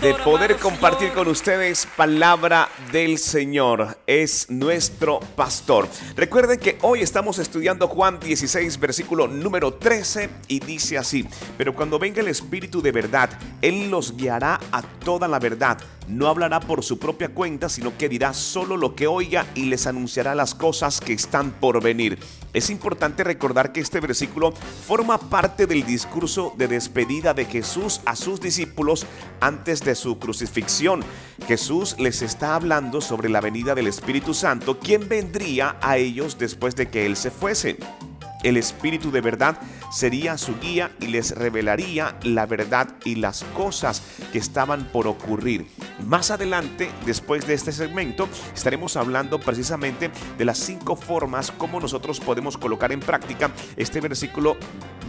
de 0.00 0.12
poder 0.14 0.56
compartir 0.56 1.12
con 1.12 1.28
ustedes 1.28 1.86
palabra 1.96 2.68
del 2.90 3.18
Señor. 3.18 3.96
Es 4.08 4.50
nuestro 4.50 5.20
pastor. 5.36 5.86
Recuerden 6.16 6.58
que 6.58 6.78
hoy 6.82 7.02
estamos 7.02 7.38
estudiando 7.38 7.86
Juan 7.86 8.18
16, 8.18 8.80
versículo 8.80 9.28
número 9.28 9.74
13 9.74 10.30
y 10.48 10.58
dice 10.58 10.98
así, 10.98 11.24
pero 11.56 11.72
cuando 11.72 12.00
venga 12.00 12.20
el 12.20 12.26
Espíritu 12.26 12.82
de 12.82 12.90
verdad, 12.90 13.30
Él 13.62 13.88
los 13.88 14.16
guiará 14.16 14.58
a 14.72 14.82
toda 14.82 15.28
la 15.28 15.38
verdad. 15.38 15.78
No 16.08 16.28
hablará 16.28 16.60
por 16.60 16.84
su 16.84 16.98
propia 16.98 17.28
cuenta, 17.28 17.68
sino 17.68 17.96
que 17.98 18.08
dirá 18.08 18.32
solo 18.32 18.76
lo 18.76 18.94
que 18.94 19.08
oiga 19.08 19.46
y 19.56 19.64
les 19.64 19.88
anunciará 19.88 20.36
las 20.36 20.54
cosas 20.54 21.00
que 21.00 21.12
están 21.12 21.50
por 21.50 21.82
venir. 21.82 22.18
Es 22.52 22.70
importante 22.70 23.24
recordar 23.24 23.72
que 23.72 23.80
este 23.80 24.00
versículo 24.00 24.54
forma 24.86 25.18
parte 25.18 25.66
del 25.66 25.84
discurso 25.84 26.54
de 26.56 26.68
despedida 26.68 27.34
de 27.34 27.44
Jesús 27.44 28.00
a 28.04 28.16
sus 28.16 28.40
discípulos 28.40 29.06
antes 29.40 29.80
de 29.80 29.94
su 29.94 30.18
crucifixión. 30.18 31.04
Jesús 31.46 31.96
les 31.98 32.22
está 32.22 32.54
hablando 32.54 33.00
sobre 33.00 33.28
la 33.28 33.40
venida 33.40 33.74
del 33.74 33.86
Espíritu 33.86 34.34
Santo, 34.34 34.78
quien 34.78 35.08
vendría 35.08 35.76
a 35.80 35.96
ellos 35.96 36.38
después 36.38 36.76
de 36.76 36.88
que 36.88 37.06
Él 37.06 37.16
se 37.16 37.30
fuese. 37.30 37.78
El 38.42 38.56
Espíritu 38.56 39.10
de 39.10 39.20
verdad 39.20 39.58
sería 39.90 40.38
su 40.38 40.58
guía 40.60 40.92
y 41.00 41.08
les 41.08 41.34
revelaría 41.34 42.16
la 42.22 42.46
verdad 42.46 42.88
y 43.04 43.16
las 43.16 43.44
cosas 43.56 44.02
que 44.32 44.38
estaban 44.38 44.84
por 44.92 45.06
ocurrir. 45.06 45.66
Más 46.04 46.30
adelante, 46.30 46.90
después 47.04 47.46
de 47.46 47.54
este 47.54 47.72
segmento, 47.72 48.28
estaremos 48.54 48.96
hablando 48.96 49.40
precisamente 49.40 50.10
de 50.36 50.44
las 50.44 50.58
cinco 50.58 50.96
formas 50.96 51.50
como 51.50 51.80
nosotros 51.80 52.20
podemos 52.20 52.56
colocar 52.58 52.92
en 52.92 53.00
práctica 53.00 53.50
este 53.76 54.00
versículo 54.00 54.56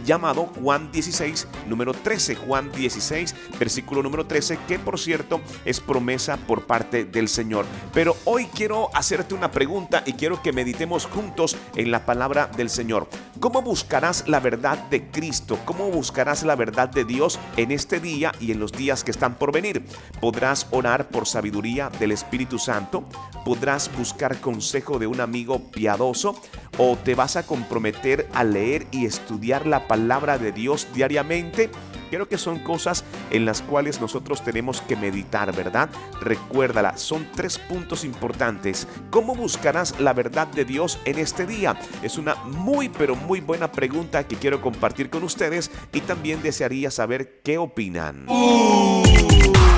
llamado 0.04 0.46
Juan 0.60 0.90
16, 0.90 1.46
número 1.66 1.92
13. 1.92 2.34
Juan 2.36 2.72
16, 2.72 3.34
versículo 3.58 4.02
número 4.02 4.26
13, 4.26 4.58
que 4.66 4.78
por 4.78 4.98
cierto 4.98 5.40
es 5.64 5.80
promesa 5.80 6.36
por 6.38 6.66
parte 6.66 7.04
del 7.04 7.28
Señor. 7.28 7.66
Pero 7.92 8.16
hoy 8.24 8.46
quiero 8.46 8.88
hacerte 8.94 9.34
una 9.34 9.50
pregunta 9.50 10.02
y 10.06 10.14
quiero 10.14 10.42
que 10.42 10.52
meditemos 10.52 11.06
juntos 11.06 11.56
en 11.76 11.90
la 11.90 12.06
palabra 12.06 12.46
del 12.56 12.70
Señor. 12.70 13.07
¿Cómo 13.40 13.62
buscarás 13.62 14.26
la 14.26 14.40
verdad 14.40 14.78
de 14.90 15.10
Cristo? 15.10 15.58
¿Cómo 15.64 15.90
buscarás 15.90 16.42
la 16.42 16.56
verdad 16.56 16.88
de 16.88 17.04
Dios 17.04 17.38
en 17.56 17.70
este 17.70 18.00
día 18.00 18.32
y 18.40 18.50
en 18.52 18.58
los 18.58 18.72
días 18.72 19.04
que 19.04 19.12
están 19.12 19.36
por 19.36 19.52
venir? 19.52 19.84
¿Podrás 20.20 20.66
orar 20.70 21.08
por 21.08 21.26
sabiduría 21.26 21.90
del 22.00 22.12
Espíritu 22.12 22.58
Santo? 22.58 23.04
¿Podrás 23.44 23.90
buscar 23.96 24.40
consejo 24.40 24.98
de 24.98 25.06
un 25.06 25.20
amigo 25.20 25.70
piadoso? 25.70 26.40
¿O 26.78 26.96
te 26.96 27.14
vas 27.14 27.36
a 27.36 27.46
comprometer 27.46 28.28
a 28.34 28.44
leer 28.44 28.86
y 28.90 29.06
estudiar 29.06 29.66
la 29.66 29.86
palabra 29.86 30.38
de 30.38 30.52
Dios 30.52 30.88
diariamente? 30.92 31.70
Creo 32.10 32.28
que 32.28 32.38
son 32.38 32.58
cosas 32.60 33.04
en 33.30 33.44
las 33.44 33.62
cuales 33.62 34.00
nosotros 34.00 34.42
tenemos 34.42 34.80
que 34.82 34.96
meditar, 34.96 35.54
¿verdad? 35.54 35.88
Recuérdala, 36.20 36.96
son 36.96 37.26
tres 37.34 37.58
puntos 37.58 38.04
importantes. 38.04 38.88
¿Cómo 39.10 39.34
buscarás 39.34 39.98
la 40.00 40.12
verdad 40.12 40.48
de 40.48 40.64
Dios 40.64 40.98
en 41.04 41.18
este 41.18 41.46
día? 41.46 41.78
Es 42.02 42.18
una 42.18 42.34
muy 42.36 42.88
pero 42.88 43.14
muy 43.14 43.40
buena 43.40 43.70
pregunta 43.70 44.26
que 44.26 44.36
quiero 44.36 44.60
compartir 44.60 45.10
con 45.10 45.22
ustedes 45.22 45.70
y 45.92 46.00
también 46.00 46.42
desearía 46.42 46.90
saber 46.90 47.40
qué 47.42 47.58
opinan. 47.58 48.26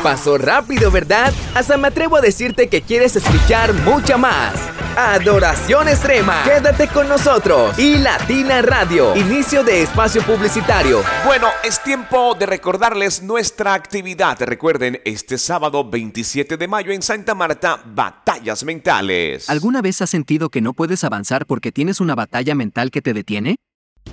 Pasó 0.02 0.38
rápido, 0.38 0.90
¿verdad? 0.90 1.32
Hasta 1.54 1.76
me 1.76 1.88
atrevo 1.88 2.16
a 2.16 2.20
decirte 2.20 2.68
que 2.68 2.80
quieres 2.80 3.16
escuchar 3.16 3.74
mucha 3.74 4.16
más. 4.16 4.54
Adoración 4.96 5.88
Extrema. 5.88 6.42
Quédate 6.44 6.88
con 6.88 7.08
nosotros. 7.08 7.78
Y 7.78 7.98
Latina 7.98 8.60
Radio. 8.60 9.14
Inicio 9.16 9.62
de 9.62 9.82
espacio 9.82 10.22
publicitario. 10.22 11.02
Bueno, 11.24 11.48
es 11.64 11.82
tiempo 11.82 12.34
de 12.34 12.46
recordarles 12.46 13.22
nuestra 13.22 13.74
actividad. 13.74 14.36
Recuerden, 14.40 15.00
este 15.04 15.38
sábado 15.38 15.88
27 15.88 16.56
de 16.56 16.68
mayo 16.68 16.92
en 16.92 17.02
Santa 17.02 17.34
Marta, 17.34 17.80
Batallas 17.84 18.64
Mentales. 18.64 19.48
¿Alguna 19.48 19.80
vez 19.80 20.02
has 20.02 20.10
sentido 20.10 20.48
que 20.48 20.60
no 20.60 20.72
puedes 20.72 21.04
avanzar 21.04 21.46
porque 21.46 21.70
tienes 21.70 22.00
una 22.00 22.14
batalla 22.14 22.54
mental 22.54 22.90
que 22.90 23.00
te 23.00 23.14
detiene? 23.14 23.56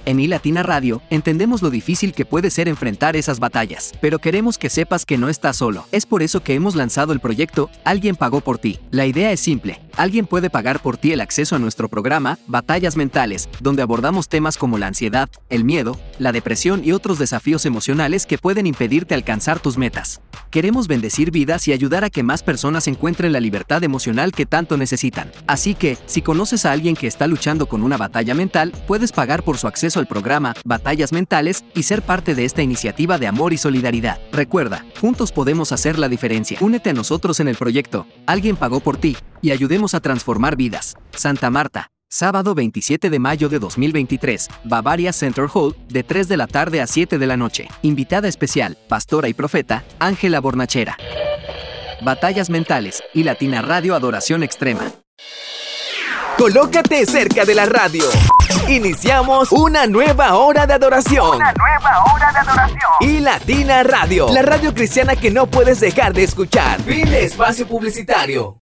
En 0.06 0.20
iLatina 0.20 0.64
Radio, 0.64 1.02
entendemos 1.10 1.62
lo 1.62 1.70
difícil 1.70 2.14
que 2.14 2.26
puede 2.26 2.50
ser 2.50 2.68
enfrentar 2.68 3.16
esas 3.16 3.40
batallas, 3.40 3.94
pero 4.02 4.20
queremos 4.20 4.58
que 4.58 4.70
sepas 4.70 5.06
que 5.06 5.18
no 5.18 5.30
estás 5.30 5.58
solo. 5.58 5.86
Es 5.92 6.06
por 6.06 6.24
eso 6.24 6.42
que 6.42 6.54
hemos 6.54 6.76
lanzado 6.76 7.14
el 7.14 7.20
proyecto 7.20 7.70
Alguien 7.84 8.16
pagó 8.16 8.42
por 8.42 8.58
ti. 8.58 8.80
La 8.92 9.06
idea 9.06 9.32
es 9.32 9.40
simple. 9.40 9.82
Alguien 9.96 10.28
puede 10.28 10.50
pagar 10.50 10.82
por 10.82 10.98
ti 10.98 11.12
el 11.12 11.22
acceso 11.22 11.56
a 11.56 11.60
nuestro 11.60 11.90
programa 11.90 12.38
Batallas 12.48 12.96
Mentales, 12.96 13.50
donde 13.60 13.82
abordamos 13.82 14.30
temas 14.30 14.58
como 14.58 14.78
la 14.78 14.88
ansiedad, 14.88 15.30
el 15.50 15.64
miedo, 15.64 16.00
la 16.20 16.32
depresión 16.32 16.84
y 16.86 16.92
otros 16.92 17.18
desafíos 17.18 17.66
emocionales 17.66 18.26
que 18.26 18.38
pueden 18.38 18.68
impedirte 18.68 19.16
alcanzar 19.16 19.60
tus 19.60 19.78
metas. 19.78 20.22
Queremos 20.52 20.88
bendecir 20.88 21.32
vidas 21.32 21.68
y 21.68 21.74
ayudar 21.74 22.04
a 22.04 22.10
que 22.10 22.24
más 22.24 22.44
personas 22.44 22.88
encuentren 22.88 23.34
la 23.34 23.40
libertad 23.40 23.84
emocional 23.84 24.32
que 24.32 24.46
tanto 24.46 24.78
necesitan. 24.78 25.32
Así 25.48 25.74
que, 25.74 25.98
si 26.06 26.22
conoces 26.22 26.66
a 26.66 26.72
alguien 26.72 26.96
que 26.96 27.08
está 27.08 27.28
luchando 27.28 27.66
con 27.66 27.84
una 27.84 27.98
batalla 27.98 28.36
mental, 28.36 28.72
puedes 28.88 29.12
pagar 29.12 29.44
por 29.44 29.58
su 29.58 29.68
acceso 29.68 29.77
al 29.96 30.08
programa 30.08 30.56
Batallas 30.66 31.14
Mentales 31.14 31.64
y 31.74 31.84
ser 31.84 32.02
parte 32.02 32.36
de 32.36 32.46
esta 32.46 32.64
iniciativa 32.64 33.18
de 33.18 33.28
amor 33.28 33.54
y 33.54 33.58
solidaridad. 33.58 34.20
Recuerda, 34.32 34.86
juntos 35.00 35.32
podemos 35.32 35.72
hacer 35.72 36.00
la 36.00 36.10
diferencia. 36.10 36.58
Únete 36.62 36.90
a 36.90 36.94
nosotros 36.94 37.40
en 37.40 37.48
el 37.48 37.56
proyecto 37.56 37.78
Alguien 38.26 38.56
pagó 38.56 38.80
por 38.80 38.98
ti 38.98 39.16
y 39.42 39.52
ayudemos 39.52 39.94
a 39.94 40.00
transformar 40.00 40.56
vidas. 40.56 40.96
Santa 41.12 41.50
Marta, 41.50 41.92
Sábado 42.10 42.56
27 42.56 43.10
de 43.10 43.20
mayo 43.20 43.50
de 43.50 43.60
2023, 43.60 44.48
Bavaria 44.64 45.12
Center 45.12 45.46
Hall, 45.54 45.76
de 45.90 46.04
3 46.04 46.30
de 46.30 46.38
la 46.38 46.48
tarde 46.48 46.80
a 46.80 46.88
7 46.88 47.18
de 47.18 47.28
la 47.28 47.36
noche. 47.36 47.68
Invitada 47.82 48.30
especial, 48.30 48.78
pastora 48.88 49.28
y 49.28 49.34
profeta, 49.34 49.84
Ángela 50.00 50.40
Bornachera. 50.40 50.98
Batallas 52.02 52.50
Mentales 52.50 53.04
y 53.14 53.24
Latina 53.24 53.62
Radio 53.62 53.94
Adoración 53.94 54.44
Extrema. 54.44 54.90
Colócate 56.38 57.06
cerca 57.06 57.44
de 57.44 57.56
la 57.56 57.66
radio. 57.66 58.04
Iniciamos 58.68 59.52
una 59.52 59.88
nueva 59.88 60.36
hora 60.36 60.68
de 60.68 60.74
adoración. 60.74 61.36
Una 61.36 61.54
nueva 61.54 62.04
hora 62.14 62.32
de 62.32 62.40
adoración. 62.40 62.92
Y 63.02 63.20
Latina 63.20 63.84
Radio, 63.84 64.28
la 64.34 64.42
radio 64.42 64.74
cristiana 64.74 65.16
que 65.16 65.32
no 65.32 65.48
puedes 65.48 65.80
dejar 65.80 66.14
de 66.14 66.24
escuchar. 66.24 66.82
Fin 66.82 67.10
de 67.10 67.26
espacio 67.26 67.68
publicitario. 67.68 68.60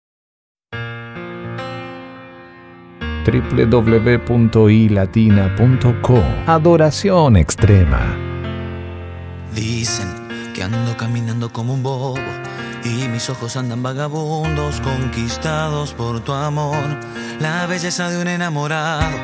www.ilatina.co 3.25 6.23
Adoración 6.47 7.37
extrema. 7.37 8.17
Dicen 9.53 10.07
que 10.53 10.63
ando 10.63 10.95
caminando 10.97 11.51
como 11.51 11.73
un 11.73 11.83
bobo, 11.83 12.15
y 12.83 13.07
mis 13.07 13.29
ojos 13.29 13.55
andan 13.55 13.83
vagabundos, 13.83 14.81
conquistados 14.81 15.93
por 15.93 16.19
tu 16.21 16.33
amor. 16.33 16.77
La 17.39 17.65
belleza 17.67 18.09
de 18.09 18.19
un 18.19 18.27
enamorado 18.27 19.17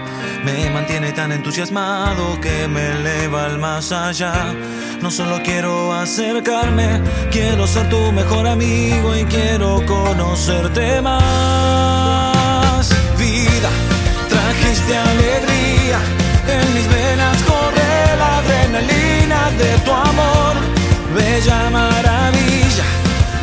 me 0.44 0.70
mantiene 0.70 1.12
tan 1.12 1.32
entusiasmado 1.32 2.40
que 2.42 2.68
me 2.68 2.92
eleva 2.92 3.46
al 3.46 3.58
más 3.60 3.92
allá. 3.92 4.54
No 5.02 5.12
solo 5.12 5.42
quiero 5.44 5.94
acercarme, 5.94 7.02
quiero 7.32 7.68
ser 7.68 7.90
tu 7.90 8.12
mejor 8.12 8.48
amigo 8.48 9.16
y 9.16 9.24
quiero 9.26 9.86
conocerte 9.86 11.02
más. 11.02 12.90
Vida, 13.18 13.70
trajiste 14.30 14.98
alegría, 14.98 16.00
en 16.48 16.74
mis 16.74 16.88
venas 16.90 17.38
corre 17.44 18.18
la 18.18 18.38
adrenalina 18.40 19.52
de 19.58 19.78
tu 19.80 19.92
amor. 19.92 20.56
Bella 21.16 21.70
maravilla 21.70 21.97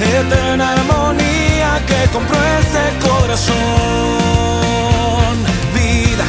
eterna 0.04 0.72
armonía 0.72 1.80
que 1.86 2.08
compró 2.12 2.38
este 2.60 2.84
corazón. 3.06 3.54
Vida, 5.74 6.26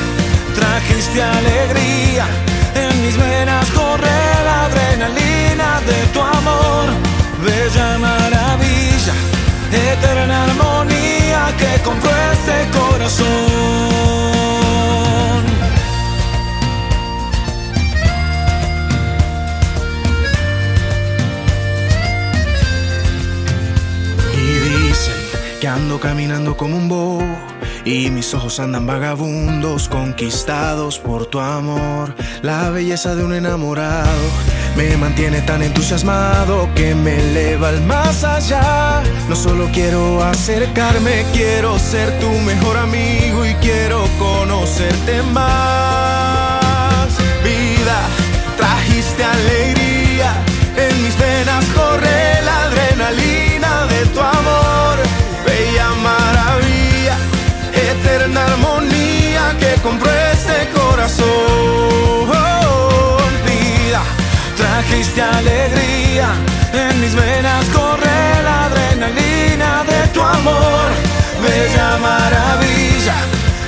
trajiste 0.55 1.21
alegría, 1.21 2.25
en 2.75 3.01
mis 3.03 3.15
venas 3.17 3.69
corre 3.71 4.19
la 4.45 4.65
adrenalina 4.65 5.81
de 5.89 5.99
tu 6.13 6.21
amor. 6.21 6.85
Bella 7.43 7.97
maravilla, 7.99 9.13
eterna 9.71 10.43
armonía 10.45 11.53
que 11.57 11.81
compró 11.83 12.11
este 12.33 12.57
corazón. 12.77 13.45
Ando 25.65 25.99
caminando 25.99 26.56
como 26.56 26.78
un 26.78 26.88
bobo 26.88 27.23
y 27.86 28.10
mis 28.10 28.34
ojos 28.34 28.60
andan 28.60 28.86
vagabundos, 28.86 29.88
conquistados 29.88 30.99
por 30.99 31.28
tu 31.28 31.39
amor. 31.39 32.13
La 32.41 32.69
belleza 32.71 33.15
de 33.15 33.23
un 33.23 33.34
enamorado 33.34 34.30
me 34.75 34.97
mantiene 34.97 35.41
tan 35.41 35.62
entusiasmado 35.62 36.69
que 36.75 36.95
me 36.95 37.19
eleva 37.19 37.69
al 37.69 37.82
más 37.86 38.23
allá. 38.23 39.01
No 39.30 39.36
solo 39.36 39.69
quiero 39.71 40.23
acercarme, 40.23 41.25
quiero 41.34 41.78
ser 41.80 42.19
tu 42.19 42.30
mejor 42.30 42.78
amigo 42.78 43.45
y 43.45 43.54
quiero 43.56 44.04
conocerte 44.17 45.21
más. 45.34 47.08
Vida, 47.43 47.99
trajiste 48.58 49.23
alegría, 49.23 49.84
trajiste 64.87 65.21
alegría, 65.21 66.29
en 66.73 67.01
mis 67.01 67.15
venas 67.15 67.65
corre 67.73 68.43
la 68.43 68.65
adrenalina 68.65 69.83
de 69.83 70.07
tu 70.09 70.21
amor. 70.21 70.87
Bella 71.41 71.97
maravilla, 71.97 73.15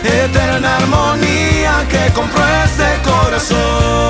eterna 0.04 0.78
armonía 0.78 1.86
que 1.90 2.14
compró 2.14 2.44
este 2.66 3.10
corazón. 3.10 4.07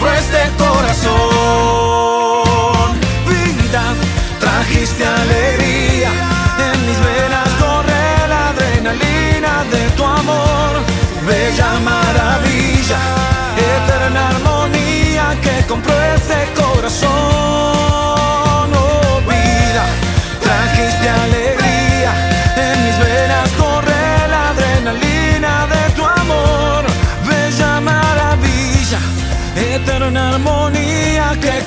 Compró 0.00 0.16
este 0.16 0.50
corazón. 0.56 1.10
Vida, 3.28 3.82
trajiste 4.38 5.04
alegría, 5.04 6.10
en 6.72 6.86
mis 6.86 6.98
venas 7.00 7.50
de 9.70 9.90
tu 9.96 10.04
amor, 10.04 10.72
bella 11.26 11.78
maravilla, 11.80 12.98
eterna 13.56 14.28
armonía 14.28 15.36
que 15.42 15.66
compró 15.66 15.94
este 16.14 16.48
corazón. 16.54 17.29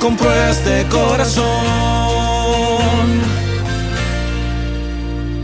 Compró 0.04 0.30
este 0.50 0.84
corazón. 0.88 1.44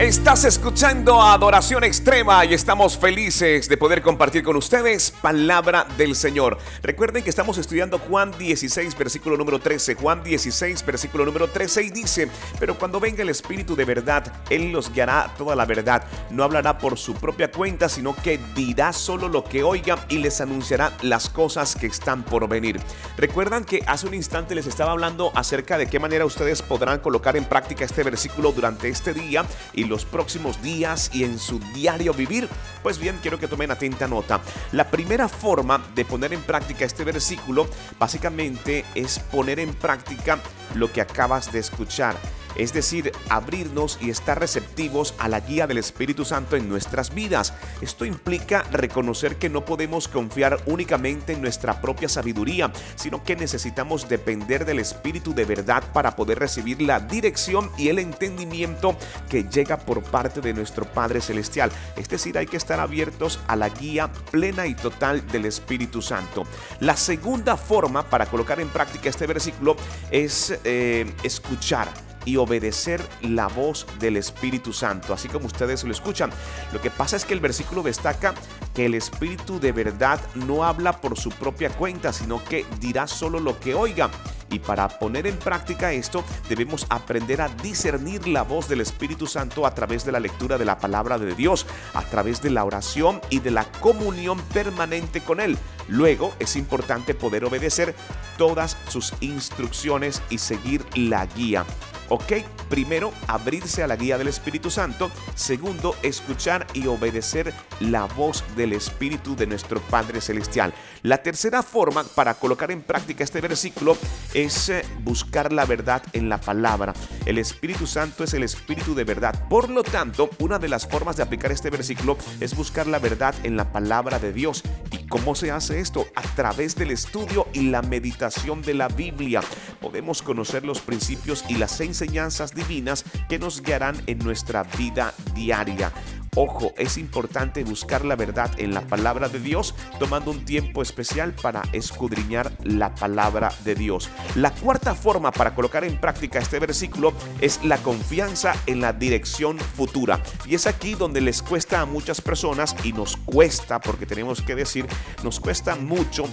Estás 0.01 0.47
escuchando 0.47 1.21
Adoración 1.21 1.85
Extrema 1.85 2.47
y 2.47 2.55
estamos 2.55 2.97
felices 2.97 3.69
de 3.69 3.77
poder 3.77 4.01
compartir 4.01 4.43
con 4.43 4.57
ustedes 4.57 5.11
palabra 5.11 5.87
del 5.99 6.17
Señor. 6.17 6.57
Recuerden 6.83 7.23
que 7.23 7.29
estamos 7.29 7.59
estudiando 7.59 7.99
Juan 7.99 8.33
16, 8.39 8.97
versículo 8.97 9.37
número 9.37 9.59
13. 9.59 9.97
Juan 9.97 10.23
16, 10.23 10.87
versículo 10.87 11.27
número 11.27 11.49
13 11.49 11.83
y 11.83 11.91
dice, 11.91 12.31
pero 12.59 12.79
cuando 12.79 12.99
venga 12.99 13.21
el 13.21 13.29
Espíritu 13.29 13.77
de 13.77 13.85
verdad, 13.85 14.33
Él 14.49 14.73
los 14.73 14.91
guiará 14.91 15.35
toda 15.37 15.55
la 15.55 15.67
verdad. 15.67 16.03
No 16.31 16.45
hablará 16.45 16.79
por 16.79 16.97
su 16.97 17.13
propia 17.13 17.51
cuenta, 17.51 17.91
sino 17.91 18.17
que 18.17 18.41
dirá 18.57 18.95
solo 18.95 19.29
lo 19.29 19.45
que 19.45 19.63
oiga 19.63 20.07
y 20.09 20.17
les 20.17 20.41
anunciará 20.41 20.97
las 21.03 21.29
cosas 21.29 21.77
que 21.77 21.89
están 21.89 22.23
por 22.23 22.49
venir. 22.49 22.81
Recuerdan 23.19 23.67
que 23.67 23.83
hace 23.87 24.07
un 24.07 24.15
instante 24.15 24.55
les 24.55 24.67
estaba 24.67 24.93
hablando 24.93 25.31
acerca 25.35 25.77
de 25.77 25.89
qué 25.89 25.99
manera 25.99 26.25
ustedes 26.25 26.63
podrán 26.63 27.01
colocar 27.01 27.37
en 27.37 27.45
práctica 27.45 27.85
este 27.85 28.03
versículo 28.03 28.53
durante 28.53 28.89
este 28.89 29.13
día 29.13 29.45
y 29.75 29.90
los 29.91 30.07
próximos 30.07 30.63
días 30.63 31.11
y 31.13 31.25
en 31.25 31.39
su 31.39 31.59
diario 31.75 32.15
vivir? 32.15 32.49
Pues 32.83 32.99
bien, 32.99 33.19
quiero 33.21 33.39
que 33.39 33.49
tomen 33.49 33.71
atenta 33.71 34.09
nota. 34.09 34.41
La 34.73 34.91
primera 34.91 35.29
forma 35.29 35.85
de 35.95 36.07
poner 36.07 36.33
en 36.33 36.41
práctica 36.41 36.87
este 36.87 37.05
versículo 37.05 37.69
básicamente 37.99 38.87
es 38.95 39.19
poner 39.19 39.61
en 39.61 39.75
práctica 39.75 40.39
lo 40.75 40.91
que 40.91 41.03
acabas 41.03 41.53
de 41.53 41.59
escuchar 41.59 42.17
es 42.57 42.73
decir, 42.73 43.13
abrirnos 43.29 43.99
y 44.01 44.11
estar 44.11 44.39
receptivos 44.39 45.15
a 45.19 45.29
la 45.29 45.41
guía 45.41 45.67
del 45.67 45.79
Espíritu 45.79 46.25
Santo 46.25 46.57
en 46.57 46.69
nuestras 46.69 47.15
vidas. 47.15 47.55
Esto 47.81 48.05
implica 48.05 48.63
reconocer 48.71 49.37
que 49.37 49.49
no 49.49 49.65
podemos 49.65 50.09
confiar 50.09 50.61
únicamente 50.67 51.33
en 51.33 51.43
nuestra 51.43 51.81
propia 51.81 52.09
sabiduría, 52.09 52.73
sino 52.97 53.23
que 53.25 53.37
necesitamos 53.37 54.09
depender 54.09 54.65
del 54.65 54.79
Espíritu 54.79 55.35
de 55.35 55.45
verdad 55.45 55.83
para 55.93 56.17
poder 56.17 56.39
recibir 56.39 56.83
la 56.83 57.01
dirección 57.01 57.71
y 57.77 57.89
el 57.89 57.99
entendimiento 57.99 58.97
que 59.29 59.45
llega 59.45 59.79
por 59.79 60.03
parte 60.03 60.41
de 60.41 60.55
nuestro 60.55 60.85
Padre 60.85 61.21
Celestial. 61.21 61.71
Es 61.97 62.09
decir, 62.09 62.39
hay 62.39 62.47
que 62.47 62.57
estar 62.57 62.81
abiertos 62.81 63.41
a 63.47 63.57
la 63.57 63.69
guía 63.69 64.13
plena 64.31 64.67
y 64.67 64.75
total 64.75 65.27
del 65.29 65.47
Espíritu 65.47 66.03
Santo. 66.03 66.45
La 66.81 66.97
segunda 66.97 67.57
forma 67.57 68.03
para 68.03 68.27
colocar 68.27 68.61
en 68.61 68.69
práctica 68.69 69.09
este 69.09 69.27
versículo 69.27 69.77
es 70.11 70.59
eh, 70.65 71.13
escuchar 71.23 72.10
y 72.25 72.37
obedecer 72.37 73.03
la 73.23 73.49
voz 73.49 73.87
del 73.99 74.17
Espíritu 74.17 74.73
Santo, 74.73 75.13
así 75.13 75.29
como 75.29 75.47
ustedes 75.47 75.85
lo 75.85 75.93
escuchan. 75.93 76.31
Lo 76.73 76.81
que 76.81 76.91
pasa 76.91 77.17
es 77.17 77.25
que 77.25 77.35
el 77.35 77.41
versículo 77.41 77.83
destaca 77.83 78.35
que 78.75 78.87
el 78.87 78.95
Espíritu 78.95 79.61
de 79.61 79.73
verdad 79.73 80.21
no 80.35 80.65
habla 80.65 81.01
por 81.01 81.19
su 81.19 81.31
propia 81.31 81.71
cuenta, 81.71 82.13
sino 82.13 82.43
que 82.45 82.65
dirá 82.81 83.07
solo 83.07 83.41
lo 83.41 83.59
que 83.59 83.75
oiga. 83.75 84.11
Y 84.51 84.59
para 84.59 84.89
poner 84.89 85.27
en 85.27 85.37
práctica 85.37 85.93
esto, 85.93 86.25
debemos 86.49 86.87
aprender 86.91 87.41
a 87.41 87.49
discernir 87.49 88.27
la 88.27 88.43
voz 88.43 88.69
del 88.69 88.81
Espíritu 88.81 89.27
Santo 89.27 89.65
a 89.65 89.75
través 89.75 90.05
de 90.05 90.13
la 90.13 90.19
lectura 90.19 90.59
de 90.59 90.65
la 90.65 90.79
palabra 90.79 91.19
de 91.19 91.35
Dios, 91.35 91.67
a 91.95 92.03
través 92.03 92.43
de 92.43 92.51
la 92.51 92.65
oración 92.65 93.21
y 93.31 93.39
de 93.39 93.53
la 93.53 93.65
comunión 93.81 94.41
permanente 94.53 95.21
con 95.21 95.41
Él. 95.41 95.57
Luego 95.91 96.33
es 96.39 96.57
importante 96.57 97.15
poder 97.15 97.45
obedecer 97.45 97.95
todas 98.39 98.77
sus 98.89 99.13
instrucciones 99.21 100.23
y 100.31 100.39
seguir 100.39 100.87
la 100.95 101.27
guía. 101.27 101.67
¿Ok? 102.09 102.33
Primero, 102.69 103.13
abrirse 103.29 103.83
a 103.83 103.87
la 103.87 103.97
guía 103.97 104.19
del 104.19 104.29
Espíritu 104.29 104.71
Santo. 104.71 105.11
Segundo, 105.35 105.95
escuchar 106.03 106.67
y 106.75 106.87
obedecer 106.87 107.53
la 107.81 108.05
voz 108.05 108.45
del 108.57 108.73
Espíritu 108.73 109.37
de 109.37 109.47
nuestro 109.47 109.81
Padre 109.81 110.21
Celestial. 110.21 110.73
La 111.03 111.23
tercera 111.23 111.63
forma 111.63 112.05
para 112.05 112.35
colocar 112.35 112.71
en 112.71 112.83
práctica 112.83 113.25
este 113.25 113.41
versículo 113.41 113.97
es 114.35 114.69
eh, 114.69 114.85
buscar 115.03 115.53
la 115.53 115.65
verdad 115.65 116.03
en 116.13 116.29
la 116.29 116.39
palabra. 116.39 116.93
El 117.25 117.39
Espíritu 117.39 117.87
Santo 117.87 118.25
es 118.25 118.35
el 118.35 118.43
Espíritu 118.43 118.95
de 118.95 119.05
verdad. 119.05 119.49
Por 119.49 119.71
lo 119.71 119.83
tanto, 119.83 120.29
una 120.39 120.59
de 120.59 120.69
las 120.69 120.87
formas 120.87 121.17
de 121.17 121.23
aplicar 121.23 121.53
este 121.53 121.71
versículo 121.71 122.19
es 122.41 122.55
buscar 122.55 122.87
la 122.87 122.99
verdad 122.99 123.35
en 123.45 123.57
la 123.57 123.73
palabra 123.73 124.19
de 124.19 124.33
Dios. 124.33 124.63
¿Y 124.91 125.07
cómo 125.07 125.35
se 125.35 125.51
hace 125.51 125.81
esto? 125.81 126.07
A 126.15 126.23
través 126.35 126.77
del 126.77 126.91
estudio 126.91 127.47
y 127.55 127.71
la 127.71 127.81
meditación 127.81 128.61
de 128.61 128.75
la 128.75 128.89
Biblia. 128.89 129.41
Podemos 129.81 130.21
conocer 130.21 130.65
los 130.65 130.81
principios 130.81 131.45
y 131.49 131.55
las 131.55 131.81
enseñanzas 131.81 132.55
divinas 132.55 133.05
que 133.29 133.39
nos 133.39 133.63
guiarán 133.63 133.97
en 134.07 134.19
nuestra 134.19 134.65
vida 134.65 135.15
diaria. 135.35 135.93
Ojo, 136.37 136.73
es 136.77 136.97
importante 136.97 137.65
buscar 137.65 138.05
la 138.05 138.15
verdad 138.15 138.51
en 138.59 138.73
la 138.73 138.83
palabra 138.83 139.29
de 139.29 139.41
Dios, 139.41 139.75
tomando 139.99 140.31
un 140.31 140.45
tiempo 140.45 140.81
especial 140.81 141.35
para 141.35 141.63
escudriñar 141.73 142.53
la 142.63 142.95
palabra 142.95 143.53
de 143.65 143.75
Dios. 143.75 144.09
La 144.37 144.53
cuarta 144.53 144.95
forma 144.95 145.33
para 145.33 145.55
colocar 145.55 145.85
en 145.85 145.99
práctica 145.99 146.39
este 146.39 146.61
versículo 146.61 147.13
es 147.41 147.65
la 147.65 147.79
confianza 147.79 148.55
en 148.67 148.81
la 148.81 148.93
dirección 148.93 149.59
futura. 149.59 150.23
Y 150.47 150.55
es 150.55 150.67
aquí 150.67 150.95
donde 150.95 151.21
les 151.21 151.43
cuesta 151.43 151.81
a 151.81 151.87
muchas 151.87 152.21
personas 152.21 152.77
y 152.85 152.93
nos 152.93 153.17
cuesta, 153.17 153.81
porque 153.81 154.07
tenemos 154.07 154.41
que 154.41 154.55
decir, 154.55 154.87
nos 155.25 155.41
cuesta 155.41 155.75
mucho 155.75 156.25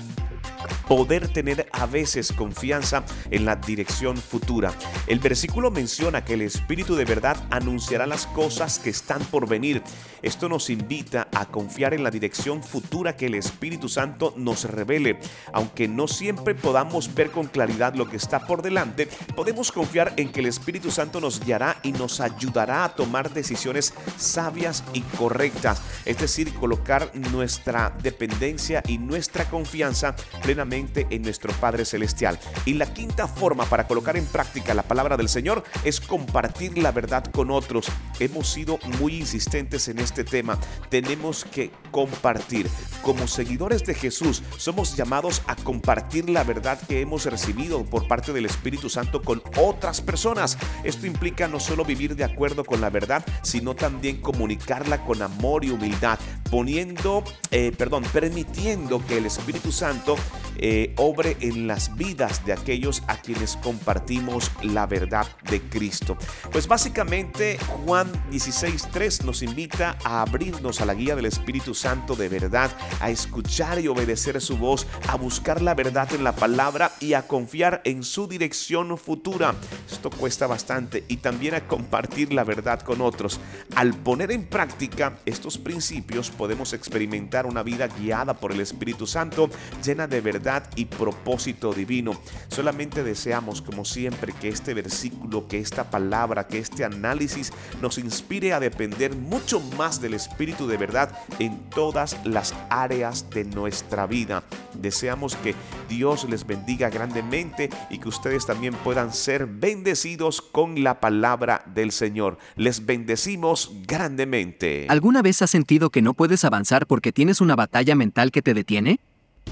poder 0.88 1.28
tener 1.28 1.68
a 1.72 1.86
veces 1.86 2.32
confianza 2.32 3.04
en 3.30 3.46
la 3.46 3.56
dirección 3.56 4.18
futura. 4.18 4.74
El 5.08 5.20
versículo 5.20 5.72
menciona 5.72 6.24
que 6.24 6.34
el 6.34 6.42
Espíritu 6.42 6.96
de 6.96 7.06
verdad 7.06 7.38
anunciará 7.50 8.08
las 8.08 8.28
cosas 8.28 8.80
que 8.80 8.90
están 8.90 9.24
por 9.26 9.48
venir. 9.48 9.82
Esto 10.22 10.50
nos 10.50 10.70
invita 10.70 11.28
a 11.34 11.46
confiar 11.46 11.94
en 11.94 12.04
la 12.04 12.12
dirección 12.12 12.64
futura 12.64 13.16
que 13.16 13.28
el 13.28 13.36
Espíritu 13.36 13.88
Santo 13.88 14.34
nos 14.36 14.64
revele. 14.64 15.20
Aunque 15.54 15.88
no 15.88 16.08
siempre 16.08 16.56
podamos 16.56 17.14
ver 17.14 17.32
con 17.32 17.48
claridad 17.48 17.94
lo 17.94 18.10
que 18.10 18.18
está 18.18 18.46
por 18.46 18.62
delante, 18.62 19.08
podemos 19.36 19.72
confiar 19.72 20.14
en 20.18 20.32
que 20.32 20.40
el 20.40 20.48
Espíritu 20.48 20.92
Santo 20.92 21.22
nos 21.22 21.44
guiará 21.44 21.78
y 21.84 21.92
nos 21.92 22.20
ayudará 22.20 22.84
a 22.84 22.96
tomar 22.96 23.32
decisiones 23.32 23.94
sabias 24.18 24.84
y 24.94 25.02
correctas. 25.02 25.82
Es 26.06 26.18
decir, 26.18 26.54
colocar 26.56 27.12
nuestra 27.32 27.96
dependencia 28.02 28.82
y 28.88 28.98
nuestra 28.98 29.50
confianza 29.50 30.16
plenamente 30.42 31.08
en 31.10 31.22
nuestro 31.22 31.54
Padre 31.54 31.86
Celestial. 31.86 32.40
Y 32.66 32.74
la 32.74 32.94
quinta 32.94 33.28
forma 33.28 33.66
para 33.66 33.88
colocar 33.88 34.18
en 34.18 34.26
práctica 34.26 34.74
la 34.74 34.84
palabra 34.84 35.18
del 35.18 35.30
Señor 35.30 35.64
es 35.84 36.00
compartir 36.00 36.78
la 36.78 36.92
verdad 36.92 37.24
con 37.26 37.52
otros. 37.52 37.88
Hemos 38.20 38.50
sido 38.50 38.80
muy 39.00 39.18
insistentes 39.18 39.88
en 39.88 40.00
este 40.00 40.07
tema. 40.12 40.58
Tenemos 40.90 41.46
que 41.46 41.72
compartir. 41.92 42.70
Como 43.02 43.28
seguidores 43.28 43.86
de 43.86 43.94
Jesús, 43.94 44.44
somos 44.58 44.96
llamados 44.98 45.42
a 45.48 45.56
compartir 45.56 46.30
la 46.30 46.44
verdad 46.44 46.80
que 46.88 47.02
hemos 47.02 47.26
recibido 47.26 47.86
por 47.86 48.08
parte 48.08 48.34
del 48.34 48.46
Espíritu 48.46 48.90
Santo 48.90 49.22
con 49.22 49.42
otras 49.58 50.02
personas. 50.02 50.58
Esto 50.84 51.08
implica 51.08 51.48
no 51.48 51.60
solo 51.60 51.86
vivir 51.86 52.16
de 52.16 52.24
acuerdo 52.24 52.66
con 52.66 52.82
la 52.82 52.90
verdad, 52.90 53.26
sino 53.44 53.76
también 53.76 54.22
comunicarla 54.22 55.06
con 55.06 55.22
amor 55.22 55.64
y 55.64 55.70
humildad, 55.70 56.20
poniendo, 56.50 57.24
eh, 57.52 57.72
perdón, 57.78 58.04
permitiendo 58.12 59.06
que 59.06 59.18
el 59.18 59.26
Espíritu 59.26 59.72
Santo 59.72 60.16
eh, 60.58 60.94
obre 60.98 61.38
en 61.40 61.68
las 61.68 61.96
vidas 61.96 62.46
de 62.46 62.54
aquellos 62.54 63.04
a 63.08 63.18
quienes 63.18 63.58
compartimos 63.58 64.52
la 64.64 64.86
verdad 64.88 65.28
de 65.50 65.62
Cristo. 65.62 66.18
Pues 66.52 66.68
básicamente 66.68 67.58
Juan 67.86 68.12
16.3 68.32 69.24
nos 69.24 69.44
invita 69.44 69.97
a 70.04 70.22
abrirnos 70.22 70.82
a 70.82 70.86
la 70.86 70.94
guía 70.94 71.16
del 71.16 71.26
Espíritu 71.26 71.74
Santo 71.74 72.16
de 72.16 72.30
verdad, 72.30 72.72
a 73.00 73.10
escuchar 73.10 73.80
y 73.80 73.88
obedecer 73.88 74.40
su 74.42 74.58
voz, 74.58 74.88
a 75.08 75.16
buscar 75.16 75.62
la 75.62 75.76
verdad 75.76 76.14
en 76.14 76.24
la 76.24 76.36
palabra 76.36 76.92
y 77.00 77.14
a 77.14 77.28
confiar 77.28 77.82
en 77.86 78.04
su 78.04 78.28
dirección 78.28 78.98
futura. 78.98 79.56
Esto 79.92 80.10
cuesta 80.10 80.48
bastante 80.48 81.04
y 81.08 81.18
también 81.18 81.56
a 81.56 81.68
compartir 81.68 82.34
la 82.34 82.44
verdad 82.44 82.82
con 82.82 83.02
otros. 83.02 83.40
Al 83.76 83.94
poner 83.94 84.32
en 84.32 84.46
práctica 84.46 85.20
estos 85.26 85.58
principios 85.58 86.30
podemos 86.30 86.74
experimentar 86.74 87.46
una 87.46 87.64
vida 87.64 87.88
guiada 87.88 88.34
por 88.34 88.52
el 88.52 88.62
Espíritu 88.62 89.08
Santo, 89.08 89.50
llena 89.84 90.08
de 90.08 90.22
verdad 90.22 90.70
y 90.76 90.86
propósito 90.86 91.74
divino. 91.74 92.20
Solamente 92.50 93.04
deseamos, 93.04 93.62
como 93.62 93.86
siempre, 93.86 94.34
que 94.34 94.50
este 94.50 94.74
versículo, 94.74 95.48
que 95.48 95.60
esta 95.60 95.90
palabra, 95.90 96.48
que 96.48 96.60
este 96.60 96.84
análisis 96.84 97.52
nos 97.82 97.98
inspire 97.98 98.54
a 98.54 98.60
depender 98.60 99.16
mucho 99.16 99.60
más 99.78 99.87
del 99.88 100.14
Espíritu 100.14 100.68
de 100.68 100.76
verdad 100.76 101.18
en 101.40 101.58
todas 101.70 102.18
las 102.26 102.54
áreas 102.70 103.30
de 103.30 103.46
nuestra 103.46 104.06
vida. 104.06 104.44
Deseamos 104.74 105.38
que 105.38 105.56
Dios 105.88 106.28
les 106.30 106.46
bendiga 106.46 106.90
grandemente 106.90 107.70
y 107.90 108.00
que 108.00 108.10
ustedes 108.10 108.46
también 108.46 108.74
puedan 108.84 109.14
ser 109.14 109.46
bendecidos 109.46 110.42
con 110.42 110.84
la 110.84 111.00
palabra 111.00 111.64
del 111.74 111.94
Señor. 111.94 112.38
Les 112.58 112.86
bendecimos 112.86 113.72
grandemente. 113.88 114.86
¿Alguna 114.90 115.22
vez 115.22 115.42
has 115.42 115.50
sentido 115.50 115.90
que 115.90 116.02
no 116.02 116.14
puedes 116.14 116.44
avanzar 116.44 116.86
porque 116.86 117.14
tienes 117.14 117.40
una 117.40 117.56
batalla 117.56 117.96
mental 117.96 118.32
que 118.32 118.42
te 118.42 118.54
detiene? 118.54 119.00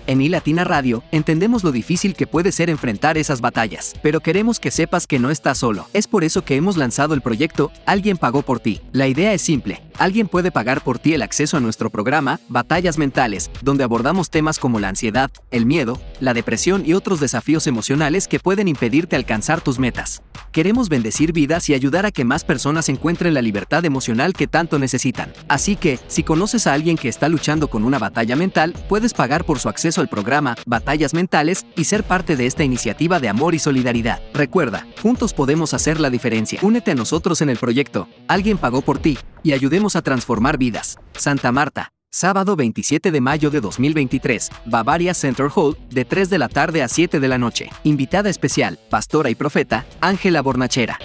En 0.07 0.21
iLatina 0.21 0.65
Radio, 0.65 1.03
entendemos 1.11 1.63
lo 1.63 1.71
difícil 1.71 2.13
que 2.13 2.27
puede 2.27 2.51
ser 2.51 2.69
enfrentar 2.69 3.17
esas 3.17 3.39
batallas, 3.39 3.95
pero 4.03 4.19
queremos 4.19 4.59
que 4.59 4.69
sepas 4.69 5.07
que 5.07 5.19
no 5.19 5.31
estás 5.31 5.59
solo. 5.59 5.87
Es 5.93 6.07
por 6.07 6.23
eso 6.23 6.43
que 6.43 6.55
hemos 6.57 6.75
lanzado 6.75 7.13
el 7.13 7.21
proyecto 7.21 7.71
Alguien 7.85 8.17
pagó 8.17 8.41
por 8.41 8.59
ti. 8.59 8.81
La 8.91 9.07
idea 9.07 9.33
es 9.33 9.41
simple. 9.41 9.84
Alguien 9.97 10.27
puede 10.27 10.51
pagar 10.51 10.83
por 10.83 10.99
ti 10.99 11.13
el 11.13 11.21
acceso 11.21 11.57
a 11.57 11.59
nuestro 11.59 11.89
programa 11.89 12.39
Batallas 12.49 12.97
Mentales, 12.97 13.49
donde 13.61 13.83
abordamos 13.83 14.29
temas 14.29 14.59
como 14.59 14.79
la 14.79 14.89
ansiedad, 14.89 15.31
el 15.51 15.65
miedo, 15.65 15.99
la 16.19 16.33
depresión 16.33 16.83
y 16.85 16.93
otros 16.93 17.19
desafíos 17.19 17.67
emocionales 17.67 18.27
que 18.27 18.39
pueden 18.39 18.67
impedirte 18.67 19.15
alcanzar 19.15 19.61
tus 19.61 19.79
metas. 19.79 20.21
Queremos 20.51 20.89
bendecir 20.89 21.31
vidas 21.31 21.69
y 21.69 21.73
ayudar 21.73 22.05
a 22.05 22.11
que 22.11 22.25
más 22.25 22.43
personas 22.43 22.89
encuentren 22.89 23.33
la 23.33 23.41
libertad 23.41 23.85
emocional 23.85 24.33
que 24.33 24.47
tanto 24.47 24.79
necesitan. 24.79 25.31
Así 25.47 25.75
que, 25.75 25.99
si 26.07 26.23
conoces 26.23 26.67
a 26.67 26.73
alguien 26.73 26.97
que 26.97 27.09
está 27.09 27.29
luchando 27.29 27.69
con 27.69 27.83
una 27.83 27.99
batalla 27.99 28.35
mental, 28.35 28.73
puedes 28.89 29.13
pagar 29.13 29.45
por 29.45 29.59
su 29.59 29.69
acceso 29.69 30.01
al 30.01 30.09
programa 30.09 30.55
Batallas 30.65 31.13
Mentales 31.13 31.65
y 31.75 31.85
ser 31.85 32.03
parte 32.03 32.35
de 32.35 32.45
esta 32.45 32.63
iniciativa 32.63 33.19
de 33.19 33.29
amor 33.29 33.55
y 33.55 33.59
solidaridad. 33.59 34.21
Recuerda, 34.33 34.87
juntos 35.01 35.33
podemos 35.33 35.73
hacer 35.73 35.99
la 35.99 36.09
diferencia. 36.09 36.59
Únete 36.61 36.91
a 36.91 36.95
nosotros 36.95 37.41
en 37.41 37.49
el 37.49 37.57
proyecto 37.57 38.07
Alguien 38.27 38.57
pagó 38.57 38.81
por 38.81 38.99
ti 38.99 39.17
y 39.45 39.53
ayudemos 39.53 39.95
a 39.95 40.01
transformar 40.01 40.57
vidas. 40.57 40.97
Santa 41.13 41.53
Marta, 41.53 41.93
sábado 42.09 42.55
27 42.55 43.11
de 43.11 43.21
mayo 43.21 43.51
de 43.51 43.61
2023, 43.61 44.49
Bavaria 44.65 45.13
Center 45.13 45.47
Hall, 45.55 45.77
de 45.91 46.03
3 46.03 46.29
de 46.29 46.39
la 46.39 46.49
tarde 46.49 46.81
a 46.81 46.89
7 46.89 47.19
de 47.19 47.27
la 47.27 47.37
noche. 47.37 47.69
Invitada 47.83 48.29
especial, 48.29 48.79
pastora 48.89 49.29
y 49.29 49.35
profeta, 49.35 49.85
Ángela 50.01 50.41
Bornachera. 50.41 50.99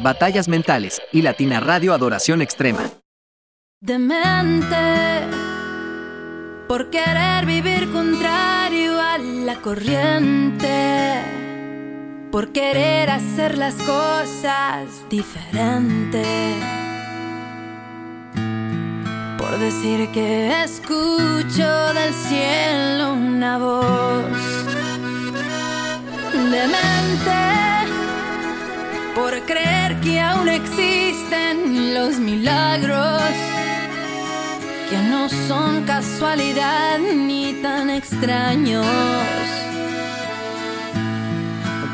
Batallas 0.00 0.48
Mentales 0.48 1.02
y 1.12 1.22
Latina 1.22 1.60
Radio 1.60 1.92
Adoración 1.92 2.40
Extrema. 2.42 2.90
Demente 3.80 4.76
por 6.72 6.88
querer 6.88 7.44
vivir 7.44 7.92
contrario 7.92 8.98
a 8.98 9.18
la 9.18 9.60
corriente, 9.60 11.20
por 12.30 12.50
querer 12.52 13.10
hacer 13.10 13.58
las 13.58 13.74
cosas 13.74 14.88
diferente, 15.10 16.22
por 19.42 19.58
decir 19.58 20.08
que 20.12 20.62
escucho 20.62 21.68
del 21.98 22.14
cielo 22.28 23.14
una 23.14 23.58
voz. 23.58 24.24
Demente 26.32 27.40
por 29.16 29.32
creer 29.44 30.00
que 30.00 30.20
aún 30.20 30.48
existen 30.48 31.92
los 31.94 32.18
milagros 32.18 33.32
que 34.88 34.98
no 35.10 35.28
son 35.28 35.82
casualidad 35.86 36.98
ni 37.00 37.54
tan 37.54 37.90
extraños. 37.90 38.86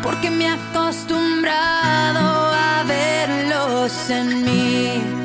Porque 0.02 0.30
me 0.30 0.44
he 0.44 0.48
acostumbrado 0.48 2.24
a 2.52 2.84
verlos 2.86 4.10
en 4.10 4.44
mí. 4.44 5.17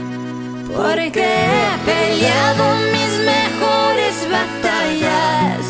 Porque 0.75 1.21
he 1.21 1.77
peleado 1.86 2.65
mis 2.91 3.12
mejores 3.31 4.15
batallas 4.38 5.62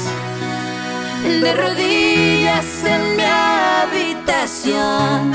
de 1.42 1.52
rodillas 1.54 2.66
en 2.86 3.02
mi 3.18 3.24
habitación. 3.24 5.34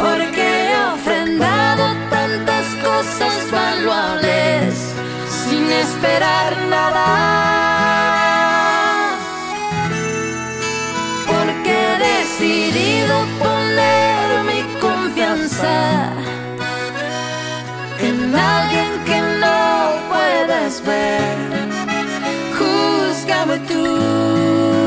Porque 0.00 0.42
he 0.42 0.74
ofrendado 0.94 1.84
tantas 2.08 2.66
cosas 2.82 3.50
valuables 3.50 4.94
sin 5.28 5.70
esperar 5.70 6.56
nada. 6.70 7.08
Porque 11.26 11.70
he 11.70 11.98
decidido 11.98 13.26
poner 13.38 14.42
mi 14.44 14.62
confianza 14.80 16.14
alguien 18.38 18.92
que 19.04 19.20
no 19.40 19.92
puedes 20.08 20.84
ver. 20.84 21.36
Júzgame 22.58 23.58
tú. 23.68 24.83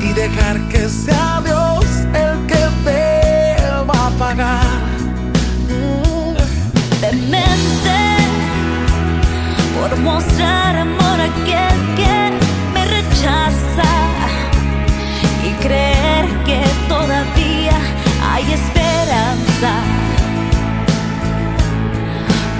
Y 0.00 0.12
dejar 0.12 0.58
que 0.68 0.88
sea 0.88 1.40
Dios 1.44 1.84
el 2.14 2.46
que 2.46 2.62
te 2.84 3.56
va 3.88 4.06
a 4.06 4.10
pagar. 4.18 4.66
Demente 7.00 8.00
por 9.78 9.96
mostrar 9.98 10.76
amor 10.76 11.20
a 11.20 11.24
aquel 11.24 11.78
que 11.96 12.32
me 12.74 12.84
rechaza 12.84 13.92
y 15.44 15.50
creer 15.64 16.26
que 16.44 16.62
todavía 16.88 17.78
hay 18.30 18.44
esperanza. 18.52 19.72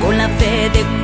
Con 0.00 0.18
la 0.18 0.28
fe 0.28 0.70
de 0.70 1.01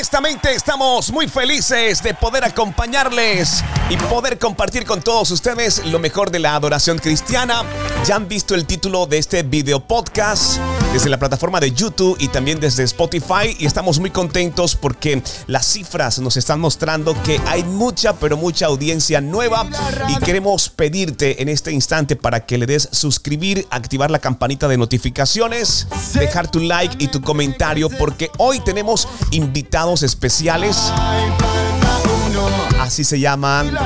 Honestamente 0.00 0.54
estamos 0.54 1.12
muy 1.12 1.28
felices 1.28 2.02
de 2.02 2.14
poder 2.14 2.42
acompañarles 2.42 3.62
y 3.90 3.96
poder 3.96 4.38
compartir 4.38 4.86
con 4.86 5.02
todos 5.02 5.32
ustedes 5.32 5.84
lo 5.86 5.98
mejor 5.98 6.30
de 6.30 6.38
la 6.38 6.54
adoración 6.54 6.98
cristiana. 6.98 7.64
Ya 8.06 8.14
han 8.14 8.28
visto 8.28 8.54
el 8.54 8.64
título 8.64 9.06
de 9.06 9.18
este 9.18 9.42
video 9.42 9.80
podcast 9.80 10.58
desde 10.92 11.10
la 11.10 11.18
plataforma 11.18 11.58
de 11.58 11.72
YouTube 11.72 12.16
y 12.20 12.28
también 12.28 12.60
desde 12.60 12.84
Spotify 12.84 13.56
y 13.58 13.66
estamos 13.66 13.98
muy 13.98 14.10
contentos 14.10 14.76
porque 14.76 15.22
las 15.48 15.66
cifras 15.66 16.20
nos 16.20 16.36
están 16.36 16.60
mostrando 16.60 17.20
que 17.22 17.40
hay 17.46 17.64
mucha 17.64 18.14
pero 18.14 18.36
mucha 18.36 18.66
audiencia 18.66 19.20
nueva 19.20 19.66
y 20.08 20.16
queremos 20.24 20.68
pedirte 20.68 21.42
en 21.42 21.48
este 21.48 21.72
instante 21.72 22.14
para 22.14 22.46
que 22.46 22.58
le 22.58 22.66
des 22.66 22.88
suscribir, 22.92 23.66
activar 23.70 24.10
la 24.10 24.20
campanita 24.20 24.68
de 24.68 24.78
notificaciones, 24.78 25.88
dejar 26.14 26.48
tu 26.48 26.60
like 26.60 26.96
y 26.98 27.08
tu 27.08 27.20
comentario 27.20 27.90
porque 27.90 28.30
hoy 28.38 28.60
tenemos 28.60 29.08
invitados 29.32 30.04
especiales. 30.04 30.76
Así 32.80 33.04
se 33.04 33.20
llaman. 33.20 33.76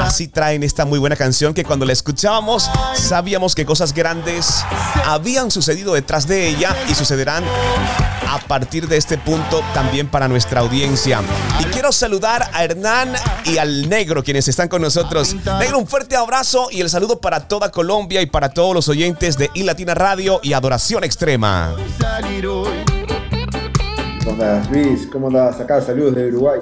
Así 0.00 0.28
traen 0.28 0.62
esta 0.62 0.84
muy 0.84 0.98
buena 0.98 1.16
canción 1.16 1.52
que 1.52 1.64
cuando 1.64 1.84
la 1.84 1.92
escuchábamos 1.92 2.70
sabíamos 2.94 3.54
que 3.54 3.66
cosas 3.66 3.92
grandes 3.92 4.64
habían 5.04 5.50
sucedido 5.50 5.94
detrás 5.94 6.28
de 6.28 6.48
ella 6.48 6.74
y 6.88 6.94
sucederán 6.94 7.42
a 8.28 8.38
partir 8.46 8.86
de 8.86 8.96
este 8.96 9.18
punto 9.18 9.62
también 9.74 10.08
para 10.08 10.28
nuestra 10.28 10.60
audiencia. 10.60 11.20
Y 11.60 11.64
quiero 11.64 11.90
saludar 11.92 12.48
a 12.52 12.62
Hernán 12.62 13.14
y 13.44 13.58
al 13.58 13.88
Negro 13.88 14.22
quienes 14.22 14.46
están 14.46 14.68
con 14.68 14.80
nosotros. 14.80 15.34
Negro, 15.58 15.78
un 15.78 15.86
fuerte 15.86 16.14
abrazo 16.14 16.68
y 16.70 16.80
el 16.80 16.88
saludo 16.88 17.20
para 17.20 17.48
toda 17.48 17.70
Colombia 17.70 18.22
y 18.22 18.26
para 18.26 18.50
todos 18.50 18.74
los 18.74 18.88
oyentes 18.88 19.36
de 19.36 19.50
iLatina 19.54 19.94
Radio 19.94 20.40
y 20.42 20.52
Adoración 20.52 21.02
Extrema. 21.02 21.74
¿Cómo 24.24 24.32
andas, 24.32 24.70
Luis? 24.70 25.08
¿Cómo 25.10 25.26
andas? 25.26 25.60
Acá, 25.60 25.80
saludos 25.80 26.14
de 26.14 26.28
Uruguay. 26.28 26.60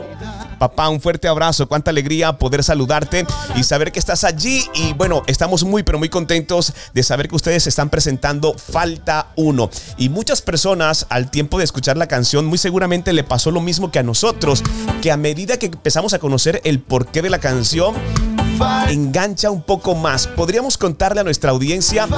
Papá, 0.58 0.88
un 0.88 1.00
fuerte 1.00 1.28
abrazo, 1.28 1.68
cuánta 1.68 1.90
alegría 1.90 2.38
poder 2.38 2.64
saludarte 2.64 3.26
y 3.56 3.62
saber 3.62 3.92
que 3.92 3.98
estás 3.98 4.24
allí. 4.24 4.64
Y 4.74 4.94
bueno, 4.94 5.22
estamos 5.26 5.64
muy, 5.64 5.82
pero 5.82 5.98
muy 5.98 6.08
contentos 6.08 6.72
de 6.94 7.02
saber 7.02 7.28
que 7.28 7.36
ustedes 7.36 7.66
están 7.66 7.90
presentando 7.90 8.54
Falta 8.54 9.28
Uno. 9.36 9.70
Y 9.98 10.08
muchas 10.08 10.40
personas 10.40 11.06
al 11.10 11.30
tiempo 11.30 11.58
de 11.58 11.64
escuchar 11.64 11.96
la 11.96 12.08
canción, 12.08 12.46
muy 12.46 12.58
seguramente 12.58 13.12
le 13.12 13.24
pasó 13.24 13.50
lo 13.50 13.60
mismo 13.60 13.90
que 13.90 13.98
a 13.98 14.02
nosotros, 14.02 14.62
que 15.02 15.12
a 15.12 15.16
medida 15.16 15.58
que 15.58 15.66
empezamos 15.66 16.14
a 16.14 16.18
conocer 16.18 16.60
el 16.64 16.80
porqué 16.80 17.20
de 17.20 17.30
la 17.30 17.38
canción, 17.38 17.94
engancha 18.88 19.50
un 19.50 19.62
poco 19.62 19.94
más. 19.94 20.26
¿Podríamos 20.26 20.78
contarle 20.78 21.20
a 21.20 21.24
nuestra 21.24 21.50
audiencia 21.50 22.08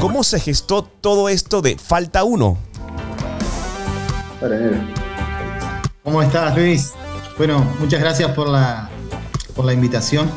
cómo 0.00 0.24
se 0.24 0.40
gestó 0.40 0.82
todo 0.82 1.28
esto 1.28 1.62
de 1.62 1.78
Falta 1.78 2.24
Uno? 2.24 2.58
¿Cómo 6.02 6.20
estás, 6.20 6.56
Luis? 6.56 6.92
Bueno, 7.38 7.64
muchas 7.80 8.00
gracias 8.00 8.30
por 8.32 8.48
la, 8.48 8.90
por 9.56 9.64
la 9.64 9.72
invitación. 9.72 10.30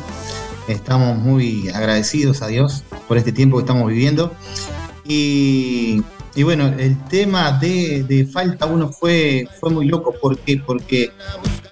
Estamos 0.66 1.16
muy 1.18 1.68
agradecidos 1.68 2.42
a 2.42 2.46
Dios 2.48 2.84
por 3.06 3.18
este 3.18 3.32
tiempo 3.32 3.58
que 3.58 3.62
estamos 3.62 3.88
viviendo. 3.88 4.34
Y, 5.04 6.02
y 6.34 6.42
bueno, 6.42 6.66
el 6.66 6.98
tema 7.04 7.52
de, 7.52 8.02
de 8.04 8.26
Falta 8.26 8.66
Uno 8.66 8.88
fue, 8.88 9.46
fue 9.60 9.70
muy 9.70 9.86
loco. 9.86 10.14
¿Por 10.20 10.38
qué? 10.38 10.56
Porque 10.56 11.12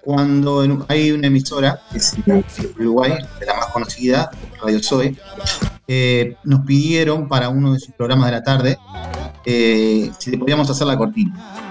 cuando 0.03 0.85
hay 0.89 1.11
una 1.11 1.27
emisora, 1.29 1.81
que 1.91 1.99
es 1.99 2.15
Uruguay, 2.79 3.13
de 3.41 3.47
la 3.47 3.55
más 3.55 3.67
conocida, 3.69 4.31
Radio 4.63 4.83
Zoe, 4.83 5.17
eh, 5.89 6.37
nos 6.45 6.61
pidieron 6.61 7.29
para 7.29 7.49
uno 7.49 7.73
de 7.73 7.81
sus 7.81 7.95
programas 7.95 8.27
de 8.27 8.33
la 8.33 8.43
tarde 8.43 8.79
eh, 9.45 10.11
si 10.19 10.31
le 10.31 10.39
podíamos 10.39 10.69
hacer 10.71 10.87
la 10.87 10.97
cortina. 10.97 11.67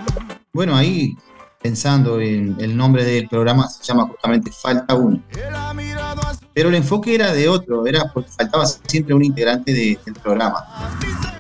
Bueno, 0.51 0.76
ahí 0.76 1.16
pensando 1.64 2.20
en 2.20 2.55
el 2.59 2.76
nombre 2.76 3.03
del 3.05 3.28
programa, 3.30 3.68
se 3.70 3.84
llama 3.84 4.05
justamente 4.07 4.51
Falta 4.51 4.93
Uno. 4.95 5.20
Pero 6.53 6.70
el 6.70 6.76
enfoque 6.76 7.16
era 7.16 7.34
de 7.34 7.47
otro, 7.49 7.88
era 7.88 8.11
porque 8.14 8.30
faltaba 8.30 8.66
siempre 8.68 9.16
un 9.16 9.24
integrante 9.24 9.72
de- 9.74 9.97
del 10.05 10.14
programa. 10.16 10.57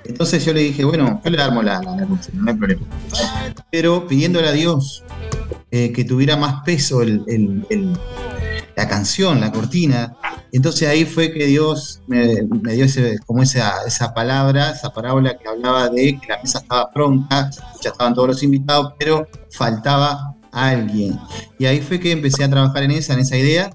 Entonces 0.05 0.43
yo 0.43 0.53
le 0.53 0.61
dije, 0.61 0.83
bueno, 0.85 1.21
yo 1.23 1.29
le 1.29 1.41
armo 1.41 1.61
la, 1.61 1.81
la, 1.81 1.95
no 2.05 2.17
hay 2.47 2.55
problema. 2.55 2.81
Pero 3.69 4.07
pidiéndole 4.07 4.47
a 4.47 4.51
Dios 4.53 5.03
eh, 5.71 5.91
que 5.91 6.03
tuviera 6.05 6.35
más 6.37 6.63
peso 6.63 7.01
el- 7.01 7.23
el- 7.27 7.65
el- 7.69 7.97
la 8.75 8.87
canción, 8.87 9.39
la 9.39 9.51
cortina, 9.51 10.15
Entonces 10.53 10.87
ahí 10.87 11.03
fue 11.03 11.33
que 11.33 11.47
Dios 11.47 12.01
me, 12.05 12.43
dio 12.73 12.85
esa 12.85 14.13
palabra, 14.13 14.69
esa 14.69 14.93
parábola 14.93 15.35
que 15.35 15.49
hablaba 15.49 15.89
de 15.89 16.19
que 16.19 16.27
la 16.27 16.37
mesa 16.37 16.59
estaba 16.59 16.91
pronta, 16.91 17.49
ya 17.81 17.89
estaban 17.89 18.13
todos 18.13 18.27
los 18.27 18.43
invitados, 18.43 18.93
pero 18.99 19.27
faltaba 19.49 20.35
alguien. 20.51 21.19
Y 21.63 21.65
ahí 21.65 21.79
fue 21.79 21.97
que 21.97 22.11
empecé 22.11 22.43
a 22.43 22.49
trabajar 22.49 22.83
en 22.83 22.91
esa, 22.91 23.13
en 23.13 23.19
esa 23.19 23.37
idea, 23.37 23.73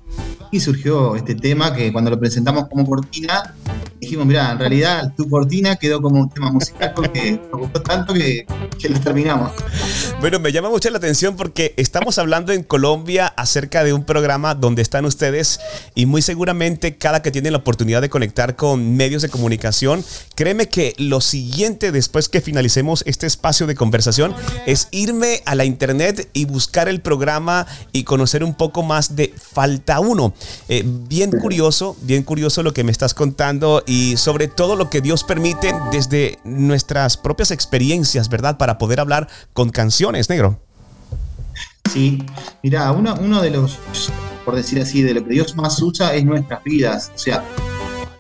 y 0.51 0.61
surgió 0.61 1.17
este 1.17 1.35
tema 1.35 1.75
que 1.75 1.93
cuando 1.93 2.11
lo 2.11 2.19
presentamos 2.19 2.69
como 2.69 2.87
cortina, 2.87 3.55
dijimos, 4.01 4.27
mira, 4.27 4.53
en 4.53 4.59
realidad 4.59 5.13
tu 5.17 5.29
cortina 5.29 5.77
quedó 5.77 6.01
como 6.01 6.21
un 6.21 6.31
tema 6.31 6.51
musical 6.51 6.93
porque 6.95 7.41
nos 7.51 7.61
gustó 7.61 7.83
tanto 7.83 8.15
que, 8.15 8.47
que 8.79 8.89
lo 8.89 9.01
terminamos. 9.01 9.53
Bueno, 10.21 10.41
me 10.41 10.53
llama 10.53 10.71
mucho 10.71 10.91
la 10.91 10.99
atención 10.99 11.37
porque 11.37 11.75
estamos 11.77 12.19
hablando 12.19 12.53
en 12.53 12.63
Colombia 12.63 13.27
acerca 13.27 13.85
de 13.85 13.93
un 13.93 14.05
programa 14.05 14.55
donde 14.55 14.83
están 14.83 15.05
ustedes 15.05 15.61
y 15.95 16.07
muy 16.07 16.23
seguramente 16.23 16.97
cada 16.97 17.23
que 17.23 17.31
tienen 17.31 17.53
la 17.53 17.59
oportunidad 17.59 18.03
de 18.03 18.09
conectar 18.09 18.57
con 18.57 18.97
medios 18.97 19.23
de 19.23 19.29
comunicación, 19.29 20.05
créeme 20.35 20.69
que 20.69 20.95
lo 20.99 21.21
siguiente 21.21 21.93
después 21.93 22.29
que 22.29 22.41
finalicemos 22.41 23.03
este 23.07 23.27
espacio 23.27 23.67
de 23.67 23.75
conversación 23.75 24.35
es 24.67 24.89
irme 24.91 25.43
a 25.45 25.55
la 25.55 25.65
internet 25.65 26.29
y 26.33 26.47
buscar 26.47 26.89
el 26.89 27.01
programa 27.01 27.67
y 27.93 28.05
conocer 28.05 28.45
un 28.45 28.55
poco 28.55 28.83
más 28.83 29.17
de 29.17 29.35
Falta 29.37 30.01
Uno. 30.01 30.35
Eh, 30.69 30.85
bien 30.87 31.31
curioso, 31.31 31.97
bien 32.03 32.23
curioso 32.23 32.63
lo 32.63 32.73
que 32.73 32.85
me 32.85 32.93
estás 32.93 33.15
contando 33.15 33.83
y 33.87 34.17
sobre 34.17 34.49
todo 34.49 34.77
lo 34.77 34.91
que 34.91 35.01
Dios 35.01 35.25
permite 35.25 35.75
desde 35.93 36.39
nuestras 36.45 37.17
propias 37.17 37.51
experiencias, 37.51 38.29
¿verdad? 38.29 38.59
Para 38.59 38.79
poder 38.79 39.01
hablar 39.01 39.29
con 39.53 39.71
canciones, 39.71 40.29
negro. 40.29 40.59
Sí, 41.93 42.23
mira, 42.63 42.93
uno, 42.93 43.17
uno 43.21 43.41
de 43.41 43.51
los, 43.51 43.79
por 44.45 44.55
decir 44.55 44.81
así, 44.81 45.03
de 45.03 45.15
lo 45.15 45.25
que 45.25 45.31
Dios 45.31 45.57
más 45.57 45.81
usa 45.81 46.15
es 46.15 46.25
nuestras 46.25 46.63
vidas. 46.63 47.11
O 47.15 47.19
sea, 47.19 47.43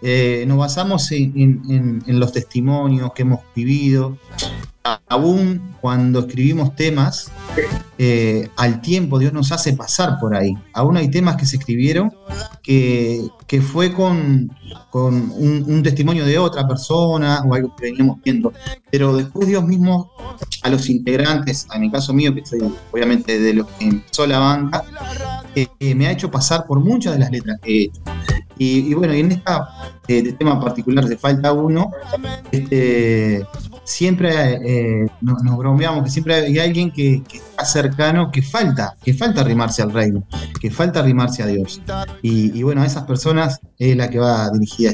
eh, 0.01 0.45
nos 0.47 0.59
basamos 0.59 1.11
en, 1.13 2.03
los 2.07 2.33
testimonios 2.33 3.13
que 3.13 3.23
hemos 3.23 3.41
vivido. 3.55 4.17
Aún 5.09 5.75
cuando 5.81 6.21
escribimos 6.21 6.75
temas, 6.77 7.31
eh, 7.99 8.49
al 8.57 8.81
tiempo 8.81 9.19
Dios 9.19 9.33
nos 9.33 9.53
hace 9.53 9.73
pasar 9.73 10.19
por 10.21 10.35
ahí. 10.35 10.55
Aún 10.73 10.97
hay 10.97 11.11
temas 11.11 11.37
que 11.37 11.47
se 11.47 11.57
escribieron 11.57 12.13
que, 12.63 13.31
fue 13.63 13.93
con, 13.93 14.51
un, 14.93 15.83
testimonio 15.83 16.25
de 16.25 16.39
otra 16.39 16.67
persona 16.69 17.43
o 17.47 17.55
algo 17.55 17.75
que 17.77 17.87
veníamos 17.87 18.19
viendo. 18.23 18.53
Pero 18.91 19.17
después 19.17 19.49
Dios 19.49 19.65
mismo, 19.65 20.13
a 20.63 20.69
los 20.69 20.89
integrantes, 20.89 21.67
en 21.75 21.81
mi 21.81 21.91
caso 21.91 22.13
mío, 22.13 22.35
que 22.35 22.45
soy 22.45 22.61
obviamente 22.93 23.39
de 23.39 23.55
los 23.55 23.67
que 23.67 23.87
empezó 23.87 24.27
la 24.27 24.39
banda, 24.39 24.85
eh, 25.55 25.95
me 25.95 26.07
ha 26.07 26.13
hecho 26.13 26.31
pasar 26.31 26.67
por 26.67 26.81
muchas 26.81 27.15
de 27.15 27.19
las 27.21 27.31
letras 27.31 27.59
que 27.63 27.71
he 27.71 27.83
hecho. 27.85 28.03
Y, 28.61 28.93
bueno, 28.95 29.15
y 29.15 29.21
en 29.21 29.33
este 30.09 30.33
tema 30.33 30.61
particular 30.61 31.05
de 31.07 31.17
Falta 31.17 31.53
Uno, 31.53 31.93
este, 32.51 33.47
siempre 33.85 34.59
eh, 34.65 35.07
nos, 35.21 35.57
bromeamos 35.57 36.03
que 36.05 36.11
siempre 36.11 36.35
hay 36.35 36.59
alguien 36.59 36.91
que, 36.91 37.23
cercano, 37.65 38.31
que 38.31 38.43
falta, 38.43 38.97
que 39.03 39.15
falta 39.15 39.41
arrimarse 39.41 39.83
al 39.83 39.93
reino, 39.93 40.27
que 40.61 40.71
falta 40.71 41.01
arrimarse 41.01 41.43
a 41.43 41.47
Dios. 41.47 41.81
Y, 42.23 42.63
bueno, 42.63 42.83
a 42.83 42.87
esas 42.87 43.05
personas 43.05 43.61
es 43.79 43.97
la 43.97 44.11
que 44.11 44.19
va 44.19 44.51
dirigida. 44.51 44.93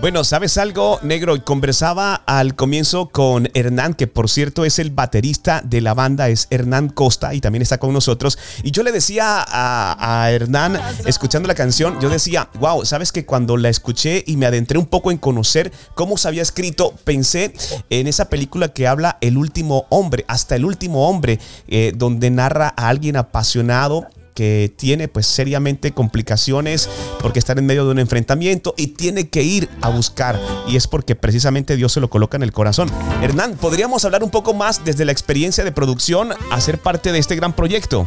Bueno, 0.00 0.24
¿sabes 0.24 0.58
algo, 0.58 0.98
negro? 1.02 1.42
Conversaba 1.44 2.14
al 2.14 2.54
comienzo 2.54 3.08
con 3.08 3.48
Hernán, 3.54 3.94
que 3.94 4.06
por 4.06 4.28
cierto 4.28 4.64
es 4.64 4.78
el 4.78 4.90
baterista 4.90 5.62
de 5.64 5.80
la 5.80 5.94
banda, 5.94 6.28
es 6.28 6.48
Hernán 6.50 6.88
Costa 6.88 7.34
y 7.34 7.40
también 7.40 7.62
está 7.62 7.78
con 7.78 7.92
nosotros. 7.92 8.38
Y 8.64 8.72
yo 8.72 8.82
le 8.82 8.90
decía 8.90 9.44
a, 9.46 10.24
a 10.24 10.30
Hernán, 10.30 10.80
escuchando 11.06 11.46
la 11.46 11.54
canción, 11.54 12.00
yo 12.00 12.08
decía, 12.08 12.48
wow, 12.58 12.84
¿sabes 12.84 13.12
que 13.12 13.24
cuando 13.24 13.56
la 13.56 13.68
escuché 13.68 14.24
y 14.26 14.36
me 14.36 14.46
adentré 14.46 14.78
un 14.78 14.86
poco 14.86 15.10
en 15.10 15.18
conocer 15.18 15.72
cómo 15.94 16.16
se 16.16 16.28
había 16.28 16.42
escrito, 16.42 16.94
pensé 17.04 17.54
en 17.90 18.06
esa 18.06 18.28
película 18.28 18.68
que 18.68 18.86
habla 18.86 19.18
El 19.20 19.36
último 19.36 19.86
hombre, 19.88 20.24
hasta 20.28 20.56
el 20.56 20.64
último 20.64 21.08
hombre, 21.08 21.38
eh, 21.74 21.92
donde 21.96 22.30
narra 22.30 22.74
a 22.76 22.88
alguien 22.88 23.16
apasionado 23.16 24.06
que 24.34 24.70
tiene 24.76 25.08
pues 25.08 25.26
seriamente 25.26 25.92
complicaciones 25.92 26.86
porque 27.20 27.38
está 27.38 27.54
en 27.54 27.64
medio 27.64 27.86
de 27.86 27.92
un 27.92 27.98
enfrentamiento 27.98 28.74
y 28.76 28.88
tiene 28.88 29.28
que 29.28 29.42
ir 29.42 29.70
a 29.80 29.88
buscar 29.88 30.38
y 30.68 30.76
es 30.76 30.86
porque 30.86 31.16
precisamente 31.16 31.76
Dios 31.76 31.92
se 31.92 32.00
lo 32.00 32.10
coloca 32.10 32.36
en 32.36 32.42
el 32.42 32.52
corazón. 32.52 32.90
Hernán, 33.22 33.54
¿podríamos 33.54 34.04
hablar 34.04 34.22
un 34.22 34.30
poco 34.30 34.52
más 34.52 34.84
desde 34.84 35.06
la 35.06 35.12
experiencia 35.12 35.64
de 35.64 35.72
producción 35.72 36.28
a 36.50 36.60
ser 36.60 36.76
parte 36.76 37.10
de 37.10 37.18
este 37.18 37.36
gran 37.36 37.54
proyecto? 37.54 38.06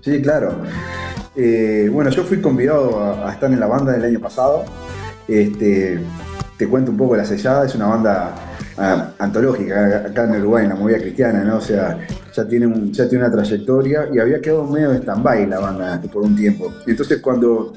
Sí, 0.00 0.22
claro. 0.22 0.62
Eh, 1.34 1.88
bueno, 1.92 2.10
yo 2.10 2.22
fui 2.22 2.40
convidado 2.40 3.24
a, 3.24 3.32
estar 3.32 3.50
en 3.50 3.58
la 3.58 3.66
banda 3.66 3.96
el 3.96 4.04
año 4.04 4.20
pasado. 4.20 4.64
Este, 5.26 5.98
te 6.56 6.68
cuento 6.68 6.92
un 6.92 6.96
poco 6.96 7.16
La 7.16 7.24
Sellada, 7.24 7.66
es 7.66 7.74
una 7.74 7.86
banda 7.86 8.34
ah, 8.78 9.08
antológica 9.18 10.04
acá 10.06 10.24
en 10.24 10.40
Uruguay, 10.42 10.64
en 10.64 10.70
la 10.70 10.76
movida 10.76 10.98
cristiana, 10.98 11.42
¿no? 11.42 11.56
O 11.56 11.60
sea, 11.60 11.98
ya 12.34 12.46
tiene, 12.46 12.66
un, 12.66 12.92
ya 12.92 13.08
tiene 13.08 13.24
una 13.24 13.32
trayectoria 13.32 14.08
y 14.12 14.18
había 14.18 14.40
quedado 14.40 14.66
medio 14.66 14.90
de 14.90 14.98
stand-by 14.98 15.46
la 15.46 15.60
banda 15.60 16.02
por 16.12 16.22
un 16.22 16.36
tiempo. 16.36 16.72
Entonces 16.86 17.20
cuando 17.20 17.72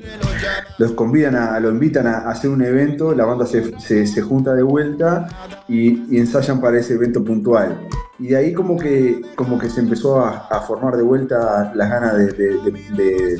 los 0.77 0.91
convidan 0.93 1.35
a, 1.35 1.59
lo 1.59 1.69
invitan 1.69 2.07
a 2.07 2.29
hacer 2.29 2.49
un 2.49 2.61
evento, 2.63 3.13
la 3.13 3.25
banda 3.25 3.45
se, 3.45 3.79
se, 3.79 4.21
junta 4.21 4.53
de 4.53 4.63
vuelta 4.63 5.27
y, 5.67 6.17
ensayan 6.17 6.59
para 6.59 6.79
ese 6.79 6.93
evento 6.95 7.23
puntual. 7.23 7.87
Y 8.19 8.29
de 8.29 8.37
ahí 8.37 8.53
como 8.53 8.77
que, 8.77 9.21
como 9.35 9.59
que 9.59 9.69
se 9.69 9.79
empezó 9.79 10.19
a, 10.19 10.61
formar 10.67 10.97
de 10.97 11.03
vuelta 11.03 11.71
las 11.75 11.89
ganas 11.89 12.17
de, 12.17 13.39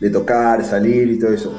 de 0.00 0.10
tocar, 0.10 0.64
salir 0.64 1.10
y 1.10 1.18
todo 1.18 1.32
eso 1.32 1.52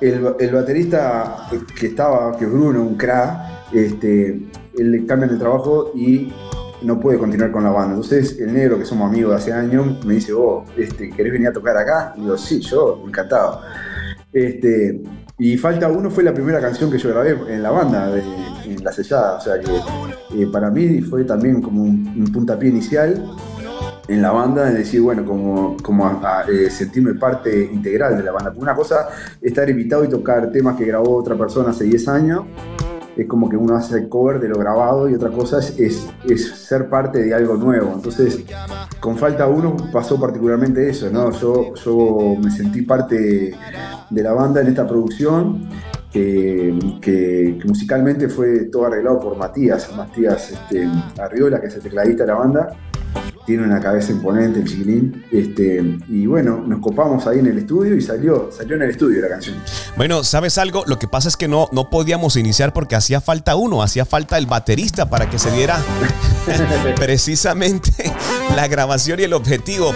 el, 0.00 0.52
baterista 0.52 1.48
que 1.78 1.86
estaba, 1.86 2.36
que 2.36 2.46
Bruno, 2.46 2.82
un 2.82 2.96
cra, 2.96 3.64
este, 3.72 4.40
le 4.76 5.06
cambian 5.06 5.30
de 5.30 5.38
trabajo 5.38 5.92
y 5.94 6.32
no 6.82 7.00
puede 7.00 7.18
continuar 7.18 7.50
con 7.50 7.64
la 7.64 7.70
banda. 7.70 7.94
Entonces 7.94 8.38
el 8.38 8.52
negro, 8.52 8.78
que 8.78 8.84
somos 8.84 9.10
amigos 9.10 9.30
de 9.30 9.36
hace 9.36 9.52
años, 9.52 10.04
me 10.04 10.14
dice, 10.14 10.32
oh, 10.32 10.64
este, 10.76 11.10
¿querés 11.10 11.32
venir 11.32 11.48
a 11.48 11.52
tocar 11.52 11.76
acá? 11.76 12.14
Y 12.16 12.22
digo, 12.22 12.36
sí, 12.36 12.60
yo, 12.60 13.02
encantado. 13.06 13.62
Este, 14.32 15.02
y 15.38 15.56
Falta 15.56 15.88
Uno 15.88 16.10
fue 16.10 16.24
la 16.24 16.34
primera 16.34 16.60
canción 16.60 16.90
que 16.90 16.98
yo 16.98 17.10
grabé 17.10 17.30
en 17.54 17.62
la 17.62 17.70
banda, 17.70 18.12
en 18.64 18.82
La 18.82 18.92
Sellada. 18.92 19.36
O 19.36 19.40
sea 19.40 19.58
que 19.60 20.42
eh, 20.42 20.46
para 20.52 20.70
mí 20.70 21.00
fue 21.00 21.24
también 21.24 21.62
como 21.62 21.82
un, 21.82 22.14
un 22.16 22.32
puntapié 22.32 22.68
inicial 22.68 23.24
en 24.08 24.22
la 24.22 24.32
banda, 24.32 24.68
es 24.68 24.74
decir, 24.74 25.02
bueno, 25.02 25.24
como, 25.24 25.76
como 25.82 26.20
eh, 26.48 26.70
sentirme 26.70 27.14
parte 27.14 27.70
integral 27.72 28.16
de 28.16 28.22
la 28.24 28.32
banda. 28.32 28.52
Una 28.56 28.74
cosa 28.74 29.08
es 29.40 29.48
estar 29.48 29.68
invitado 29.68 30.02
y 30.04 30.08
tocar 30.08 30.50
temas 30.50 30.76
que 30.76 30.86
grabó 30.86 31.16
otra 31.16 31.36
persona 31.36 31.70
hace 31.70 31.84
10 31.84 32.08
años, 32.08 32.44
es 33.18 33.26
como 33.26 33.48
que 33.48 33.56
uno 33.56 33.74
hace 33.74 33.98
el 33.98 34.08
cover 34.08 34.38
de 34.38 34.48
lo 34.48 34.56
grabado 34.56 35.08
y 35.08 35.14
otra 35.14 35.30
cosa 35.30 35.58
es, 35.58 36.08
es, 36.24 36.50
ser 36.54 36.88
parte 36.88 37.20
de 37.20 37.34
algo 37.34 37.56
nuevo. 37.56 37.92
Entonces, 37.92 38.44
con 39.00 39.18
Falta 39.18 39.48
Uno 39.48 39.76
pasó 39.92 40.20
particularmente 40.20 40.88
eso, 40.88 41.10
¿no? 41.10 41.32
Yo, 41.32 41.74
yo 41.74 42.36
me 42.40 42.50
sentí 42.52 42.82
parte 42.82 43.52
de 44.08 44.22
la 44.22 44.32
banda 44.32 44.60
en 44.60 44.68
esta 44.68 44.86
producción. 44.86 45.68
Que, 46.12 46.98
que, 47.02 47.60
musicalmente 47.66 48.28
fue 48.28 48.64
todo 48.72 48.86
arreglado 48.86 49.20
por 49.20 49.36
Matías, 49.36 49.94
Matías 49.94 50.52
este, 50.52 50.88
Arriola, 51.20 51.60
que 51.60 51.66
es 51.66 51.74
el 51.76 51.82
tecladista 51.82 52.22
de 52.24 52.28
la 52.28 52.38
banda, 52.38 52.68
tiene 53.48 53.64
una 53.64 53.80
cabeza 53.80 54.12
imponente 54.12 54.60
el 54.60 54.68
chiquilín. 54.68 55.24
Este, 55.32 55.82
y 56.06 56.26
bueno, 56.26 56.62
nos 56.66 56.80
copamos 56.80 57.26
ahí 57.26 57.38
en 57.38 57.46
el 57.46 57.56
estudio 57.56 57.96
y 57.96 58.02
salió, 58.02 58.50
salió 58.52 58.76
en 58.76 58.82
el 58.82 58.90
estudio 58.90 59.22
la 59.22 59.28
canción. 59.30 59.56
Bueno, 59.96 60.22
¿sabes 60.22 60.58
algo? 60.58 60.84
Lo 60.86 60.98
que 60.98 61.08
pasa 61.08 61.28
es 61.28 61.36
que 61.38 61.48
no, 61.48 61.66
no 61.72 61.88
podíamos 61.88 62.36
iniciar 62.36 62.74
porque 62.74 62.94
hacía 62.94 63.22
falta 63.22 63.56
uno, 63.56 63.82
hacía 63.82 64.04
falta 64.04 64.36
el 64.36 64.44
baterista 64.44 65.08
para 65.08 65.30
que 65.30 65.38
se 65.38 65.50
diera 65.50 65.78
precisamente 66.96 68.12
la 68.54 68.68
grabación 68.68 69.18
y 69.18 69.22
el 69.22 69.32
objetivo. 69.32 69.94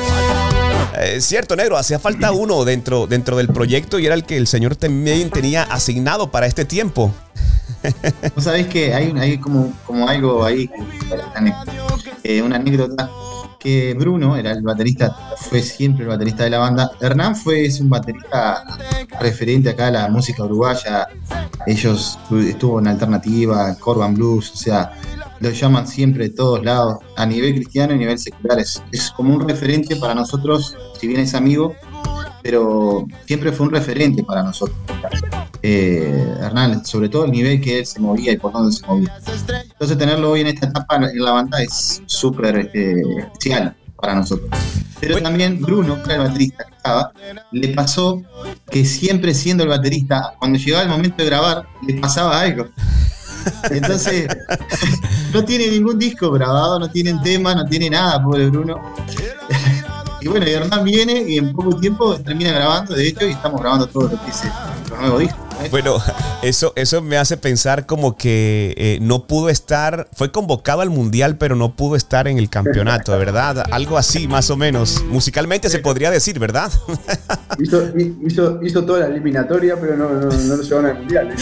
Es 0.95 1.11
eh, 1.11 1.21
cierto, 1.21 1.55
negro, 1.55 1.77
hacía 1.77 1.99
falta 1.99 2.33
uno 2.33 2.65
dentro, 2.65 3.07
dentro 3.07 3.37
del 3.37 3.49
proyecto 3.49 3.99
y 3.99 4.07
era 4.07 4.15
el 4.15 4.25
que 4.25 4.39
el 4.39 4.47
señor 4.47 4.77
también 4.77 5.29
tenía 5.29 5.65
asignado 5.65 6.31
para 6.31 6.47
este 6.47 6.65
tiempo. 6.65 7.13
Vos 8.35 8.45
sabés 8.45 8.67
que 8.69 8.95
hay, 8.95 9.13
hay 9.19 9.37
como, 9.37 9.75
como 9.85 10.09
algo 10.09 10.43
ahí, 10.43 10.71
eh, 12.25 12.41
una 12.41 12.57
anécdota 12.57 13.11
que 13.63 13.95
Bruno 13.95 14.37
era 14.37 14.53
el 14.53 14.63
baterista, 14.63 15.17
fue 15.37 15.63
siempre 15.63 16.05
el 16.05 16.09
baterista 16.09 16.45
de 16.45 16.51
la 16.51 16.59
banda. 16.59 16.91
Hernán 17.01 17.37
fue 17.37 17.65
es 17.65 17.81
un 17.81 17.89
baterista 17.89 18.65
referente 19.21 19.71
acá 19.71 19.89
a 19.89 19.91
la 19.91 20.09
música 20.09 20.45
uruguaya. 20.45 21.07
Ellos 21.67 22.19
estuvo 22.45 22.81
en 22.81 22.89
alternativa, 22.89 23.75
Corban 23.79 24.15
Blues, 24.15 24.51
o 24.53 24.57
sea, 24.57 24.93
lo 25.41 25.51
llaman 25.51 25.87
siempre 25.87 26.29
de 26.29 26.35
todos 26.35 26.65
lados, 26.65 26.99
a 27.17 27.27
nivel 27.27 27.55
cristiano 27.55 27.93
y 27.93 27.97
a 27.97 27.99
nivel 27.99 28.19
secular. 28.19 28.59
Es, 28.59 28.83
es 28.91 29.11
como 29.13 29.35
un 29.35 29.49
referente 29.49 29.97
para 29.97 30.15
nosotros, 30.15 30.77
si 30.99 31.07
bien 31.07 31.21
es 31.21 31.35
amigo, 31.35 31.75
pero 32.43 33.07
siempre 33.27 33.53
fue 33.53 33.67
un 33.67 33.73
referente 33.73 34.25
para 34.25 34.43
nosotros. 34.43 34.77
Eh, 35.65 36.35
Hernán, 36.41 36.85
sobre 36.85 37.09
todo 37.09 37.25
el 37.25 37.31
nivel 37.31 37.61
que 37.61 37.79
él 37.79 37.87
se 37.87 38.01
movía 38.01 38.33
y 38.33 38.37
por 38.37 38.53
dónde 38.53 38.73
se 38.77 38.85
movía. 38.85 39.17
Entonces 39.63 39.97
tenerlo 39.97 40.33
hoy 40.33 40.41
en 40.41 40.49
esta 40.49 40.67
etapa 40.67 40.97
en 40.97 41.23
la 41.23 41.33
banda 41.33 41.63
es 41.63 42.03
súper 42.07 42.57
este, 42.57 43.01
especial, 43.19 43.77
para 43.97 44.17
nosotros. 44.17 44.51
Pero 44.99 45.21
también 45.21 45.61
Bruno, 45.61 46.03
que 46.03 46.13
era 46.13 46.23
el 46.23 46.29
baterista 46.29 46.65
que 46.65 46.75
estaba, 46.75 47.13
le 47.53 47.69
pasó 47.69 48.23
que 48.71 48.85
siempre 48.85 49.35
siendo 49.35 49.63
el 49.63 49.69
baterista, 49.69 50.35
cuando 50.39 50.59
llegaba 50.59 50.83
el 50.83 50.89
momento 50.89 51.23
de 51.23 51.27
grabar, 51.27 51.67
le 51.87 51.95
pasaba 51.95 52.41
algo. 52.41 52.69
Entonces, 53.71 54.27
no 55.33 55.45
tiene 55.45 55.69
ningún 55.69 55.99
disco 55.99 56.31
grabado, 56.31 56.79
no 56.79 56.91
tienen 56.91 57.21
tema, 57.23 57.55
no 57.55 57.65
tiene 57.65 57.91
nada, 57.91 58.23
pobre 58.23 58.49
Bruno. 58.49 58.81
Y 60.25 60.29
bueno, 60.29 60.47
y 60.47 60.51
Hernán 60.51 60.85
viene 60.85 61.25
y 61.27 61.37
en 61.39 61.53
poco 61.53 61.81
tiempo 61.81 62.15
termina 62.15 62.53
grabando, 62.53 62.95
de 62.95 63.09
hecho, 63.09 63.27
y 63.27 63.33
estamos 63.33 63.61
grabando 63.61 63.89
todo 63.89 64.05
lo 64.05 64.25
que 64.25 64.31
es 64.31 64.45
el 64.45 65.01
nuevo 65.01 65.19
disco. 65.19 65.37
Bueno, 65.71 66.03
eso, 66.43 66.73
eso 66.77 67.03
me 67.03 67.17
hace 67.17 67.37
pensar 67.37 67.87
como 67.87 68.17
que 68.17 68.75
eh, 68.77 68.99
no 69.01 69.27
pudo 69.27 69.49
estar, 69.49 70.09
fue 70.13 70.33
convocado 70.33 70.81
al 70.81 70.91
mundial, 70.91 71.37
pero 71.39 71.57
no 71.57 71.77
pudo 71.77 71.97
estar 71.97 72.29
en 72.29 72.39
el 72.39 72.51
campeonato, 72.51 73.17
¿verdad? 73.19 73.65
Algo 73.71 73.97
así, 73.97 74.29
más 74.29 74.51
o 74.51 74.57
menos. 74.57 75.03
Musicalmente 75.05 75.71
se 75.71 75.79
podría 75.79 76.11
decir, 76.11 76.39
¿verdad? 76.39 76.71
Hizo, 77.59 77.83
hizo, 78.27 78.61
hizo 78.63 78.85
toda 78.85 79.01
la 79.01 79.07
eliminatoria, 79.07 79.79
pero 79.79 79.95
no, 79.95 80.09
no, 80.09 80.31
no 80.31 80.57
lo 80.57 80.63
llevaron 80.63 80.87
al 80.87 80.99
mundial. 80.99 81.33
¿eh? 81.33 81.37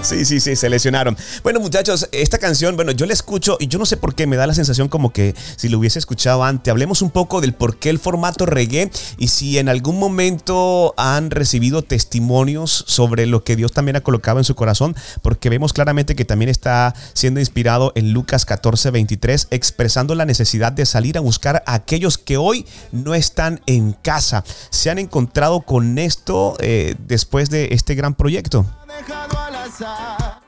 sí, 0.00 0.24
sí, 0.24 0.38
sí, 0.38 0.54
se 0.54 0.70
lesionaron. 0.70 1.16
Bueno, 1.42 1.58
muchachos, 1.58 2.08
esta 2.12 2.38
canción, 2.38 2.76
bueno, 2.76 2.92
yo 2.92 3.04
la 3.04 3.14
escucho 3.14 3.56
y 3.58 3.66
yo 3.66 3.80
no 3.80 3.84
sé 3.84 3.96
por 3.96 4.14
qué 4.14 4.28
me 4.28 4.36
da 4.36 4.46
la 4.46 4.54
sensación 4.54 4.88
como 4.88 5.12
que 5.12 5.34
si 5.56 5.68
lo 5.68 5.80
hubiese 5.80 5.98
escuchado 5.98 6.44
antes. 6.44 6.70
Hablemos 6.70 7.02
un 7.02 7.10
poco 7.10 7.40
del 7.40 7.52
por 7.52 7.78
qué 7.78 7.90
el 7.90 7.98
formato 7.98 8.46
reggae 8.46 8.92
y 9.18 9.26
si 9.26 9.58
en 9.58 9.68
algún 9.68 9.98
momento 9.98 10.94
han 10.96 11.32
recibido 11.32 11.82
testimonios 11.82 12.21
sobre 12.70 13.26
lo 13.26 13.44
que 13.44 13.56
Dios 13.56 13.72
también 13.72 13.96
ha 13.96 14.00
colocado 14.00 14.38
en 14.38 14.44
su 14.44 14.54
corazón, 14.54 14.94
porque 15.22 15.48
vemos 15.48 15.72
claramente 15.72 16.14
que 16.14 16.24
también 16.24 16.48
está 16.48 16.94
siendo 17.12 17.40
inspirado 17.40 17.92
en 17.94 18.12
Lucas 18.12 18.44
14, 18.44 18.90
23, 18.90 19.48
expresando 19.50 20.14
la 20.14 20.24
necesidad 20.24 20.72
de 20.72 20.86
salir 20.86 21.18
a 21.18 21.20
buscar 21.20 21.62
a 21.66 21.74
aquellos 21.74 22.18
que 22.18 22.36
hoy 22.36 22.66
no 22.92 23.14
están 23.14 23.60
en 23.66 23.92
casa. 23.92 24.44
¿Se 24.70 24.90
han 24.90 24.98
encontrado 24.98 25.60
con 25.62 25.98
esto 25.98 26.56
eh, 26.60 26.94
después 27.06 27.50
de 27.50 27.68
este 27.72 27.94
gran 27.94 28.14
proyecto? 28.14 28.66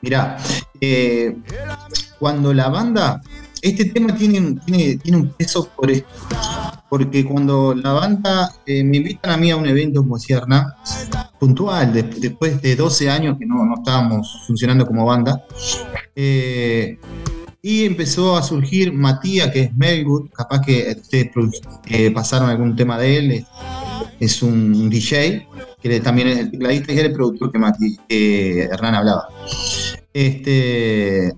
Mira, 0.01 0.37
eh, 0.79 1.35
cuando 2.19 2.53
la 2.53 2.69
banda, 2.69 3.21
este 3.65 3.85
tema 3.85 4.15
tiene, 4.15 4.59
tiene, 4.63 4.97
tiene 4.97 5.17
un 5.17 5.29
peso 5.29 5.67
por 5.75 5.89
esto, 5.89 6.07
porque 6.87 7.25
cuando 7.25 7.73
la 7.73 7.93
banda 7.93 8.53
eh, 8.65 8.83
me 8.83 8.97
invitan 8.97 9.31
a 9.31 9.37
mí 9.37 9.49
a 9.49 9.57
un 9.57 9.65
evento 9.65 10.05
decía 10.13 10.37
Hernán, 10.37 10.67
puntual, 11.39 11.91
después 11.91 12.61
de 12.61 12.75
12 12.75 13.09
años 13.09 13.37
que 13.39 13.45
no, 13.47 13.65
no 13.65 13.75
estábamos 13.75 14.43
funcionando 14.45 14.85
como 14.85 15.05
banda, 15.05 15.43
eh, 16.15 16.99
y 17.59 17.85
empezó 17.85 18.37
a 18.37 18.43
surgir 18.43 18.93
Matías, 18.93 19.49
que 19.49 19.61
es 19.61 19.75
Melwood, 19.75 20.29
capaz 20.29 20.61
que 20.61 20.95
ustedes 21.01 21.31
pasaron 22.13 22.49
algún 22.49 22.75
tema 22.75 22.99
de 22.99 23.17
él, 23.17 23.45
es 24.19 24.43
un 24.43 24.91
DJ, 24.91 25.47
que 25.81 25.99
también 26.01 26.27
es 26.27 26.37
el 26.37 26.51
tecladista 26.51 26.93
y 26.93 26.99
es 26.99 27.05
el 27.05 27.13
productor 27.13 27.51
que, 27.51 27.57
Mati, 27.57 27.97
Hernán 28.09 28.93
hablaba. 28.93 29.27
Este, 30.13 31.33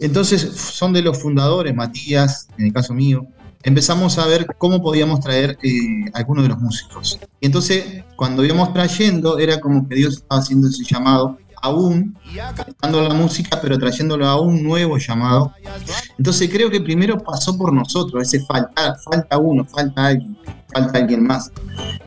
entonces 0.00 0.40
son 0.40 0.92
de 0.92 1.02
los 1.02 1.20
fundadores, 1.20 1.74
Matías, 1.74 2.48
en 2.56 2.66
el 2.66 2.72
caso 2.72 2.94
mío, 2.94 3.26
empezamos 3.62 4.18
a 4.18 4.26
ver 4.26 4.46
cómo 4.58 4.82
podíamos 4.82 5.20
traer 5.20 5.58
eh, 5.62 6.10
algunos 6.14 6.44
de 6.44 6.50
los 6.50 6.58
músicos. 6.58 7.18
Y 7.40 7.46
entonces, 7.46 8.04
cuando 8.16 8.44
íbamos 8.44 8.72
trayendo, 8.72 9.38
era 9.38 9.60
como 9.60 9.88
que 9.88 9.96
Dios 9.96 10.18
estaba 10.18 10.40
haciendo 10.40 10.68
ese 10.68 10.84
llamado 10.84 11.38
aún, 11.62 12.16
dando 12.80 13.02
la 13.02 13.14
música, 13.14 13.58
pero 13.60 13.78
trayéndolo 13.78 14.26
a 14.26 14.40
un 14.40 14.62
nuevo 14.62 14.98
llamado. 14.98 15.52
Entonces 16.16 16.48
creo 16.50 16.70
que 16.70 16.80
primero 16.80 17.18
pasó 17.18 17.56
por 17.56 17.72
nosotros, 17.72 18.22
ese 18.22 18.44
falta, 18.44 18.96
falta 19.04 19.38
uno, 19.38 19.64
falta 19.64 20.06
alguien, 20.06 20.38
falta 20.72 20.98
alguien 20.98 21.24
más. 21.24 21.50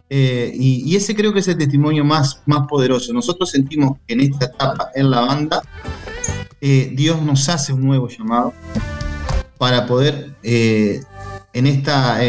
Eh, 0.10 0.52
y, 0.56 0.96
ese 0.96 1.16
creo 1.16 1.34
que 1.34 1.40
es 1.40 1.48
el 1.48 1.58
testimonio 1.58 2.04
más, 2.04 2.42
más 2.46 2.68
poderoso. 2.68 3.14
Nosotros 3.14 3.50
sentimos 3.50 3.98
que 4.08 4.14
en 4.14 4.22
esta 4.22 4.46
etapa 4.46 4.90
en 4.94 5.10
la 5.10 5.22
banda, 5.22 5.62
eh, 6.62 6.92
Dios 6.94 7.22
nos 7.22 7.50
hace 7.50 7.74
un 7.74 7.82
nuevo 7.82 8.08
llamado 8.08 8.54
para 9.58 9.86
poder 9.86 10.36
eh, 10.44 11.02
en 11.54 11.68
esta 11.68 12.20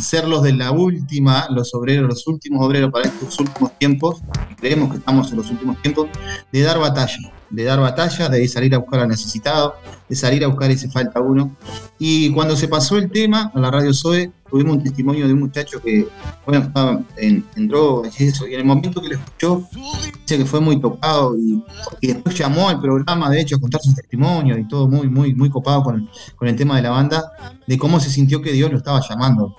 ser 0.00 0.26
los 0.26 0.42
de 0.42 0.54
la 0.54 0.70
última, 0.70 1.46
los 1.50 1.74
obreros, 1.74 2.08
los 2.08 2.26
últimos 2.26 2.64
obreros 2.64 2.90
para 2.90 3.08
estos 3.08 3.38
últimos 3.38 3.78
tiempos, 3.78 4.22
creemos 4.56 4.90
que 4.90 4.96
estamos 4.96 5.30
en 5.30 5.36
los 5.36 5.50
últimos 5.50 5.80
tiempos, 5.82 6.08
de 6.50 6.62
dar 6.62 6.78
batalla 6.78 7.33
de 7.54 7.64
dar 7.64 7.80
batalla, 7.80 8.28
de 8.28 8.46
salir 8.48 8.74
a 8.74 8.78
buscar 8.78 9.00
al 9.00 9.08
necesitado, 9.08 9.76
de 10.08 10.16
salir 10.16 10.44
a 10.44 10.48
buscar 10.48 10.70
ese 10.70 10.88
falta 10.88 11.20
uno. 11.20 11.56
Y 11.98 12.30
cuando 12.30 12.56
se 12.56 12.68
pasó 12.68 12.96
el 12.98 13.10
tema 13.10 13.50
a 13.54 13.58
la 13.58 13.70
radio 13.70 13.92
SOE, 13.92 14.32
tuvimos 14.50 14.76
un 14.76 14.82
testimonio 14.82 15.26
de 15.26 15.32
un 15.32 15.40
muchacho 15.40 15.80
que 15.80 16.06
bueno, 16.46 16.64
estaba 16.64 17.00
en, 17.16 17.44
drogas 17.68 18.20
y 18.20 18.24
y 18.24 18.54
en 18.54 18.60
el 18.60 18.64
momento 18.64 19.00
que 19.00 19.08
lo 19.08 19.14
escuchó, 19.14 19.68
dice 20.20 20.38
que 20.38 20.44
fue 20.44 20.60
muy 20.60 20.80
tocado 20.80 21.36
y, 21.36 21.62
después 22.00 22.36
llamó 22.36 22.68
al 22.68 22.80
programa, 22.80 23.30
de 23.30 23.40
hecho, 23.40 23.56
a 23.56 23.60
contar 23.60 23.80
su 23.80 23.94
testimonio 23.94 24.58
y 24.58 24.68
todo 24.68 24.88
muy, 24.88 25.08
muy, 25.08 25.34
muy 25.34 25.50
copado 25.50 25.82
con, 25.82 26.08
con 26.36 26.48
el 26.48 26.56
tema 26.56 26.76
de 26.76 26.82
la 26.82 26.90
banda, 26.90 27.32
de 27.66 27.78
cómo 27.78 27.98
se 28.00 28.10
sintió 28.10 28.42
que 28.42 28.52
Dios 28.52 28.70
lo 28.70 28.78
estaba 28.78 29.00
llamando. 29.08 29.56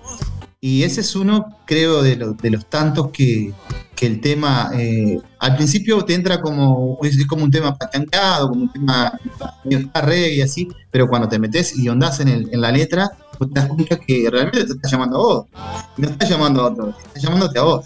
Y 0.61 0.83
ese 0.83 1.01
es 1.01 1.15
uno, 1.15 1.45
creo, 1.65 2.01
de, 2.01 2.15
de 2.15 2.49
los 2.49 2.65
tantos 2.65 3.09
que, 3.11 3.53
que 3.95 4.05
el 4.05 4.21
tema 4.21 4.71
eh, 4.73 5.19
al 5.39 5.55
principio 5.55 6.03
te 6.03 6.13
entra 6.13 6.41
como 6.41 6.99
es 7.01 7.25
como 7.27 7.43
un 7.43 7.51
tema 7.51 7.77
patanqueado, 7.77 8.49
como 8.49 8.63
un 8.63 8.73
tema 8.73 9.17
reggae 9.63 10.35
y 10.35 10.41
así, 10.41 10.67
pero 10.91 11.07
cuando 11.07 11.27
te 11.27 11.39
metes 11.39 11.77
y 11.77 11.87
ondás 11.87 12.19
en, 12.19 12.29
en 12.29 12.61
la 12.61 12.71
letra, 12.71 13.09
pues 13.37 13.51
te 13.53 13.59
das 13.59 13.69
cuenta 13.69 13.97
que 13.97 14.27
realmente 14.29 14.65
te 14.65 14.73
está 14.73 14.89
llamando 14.89 15.15
a 15.15 15.19
vos. 15.19 15.45
No 15.97 16.09
está 16.09 16.27
llamando 16.27 16.61
a 16.61 16.71
otro, 16.71 16.89
está 16.89 17.19
llamándote 17.19 17.59
a 17.59 17.63
vos. 17.63 17.85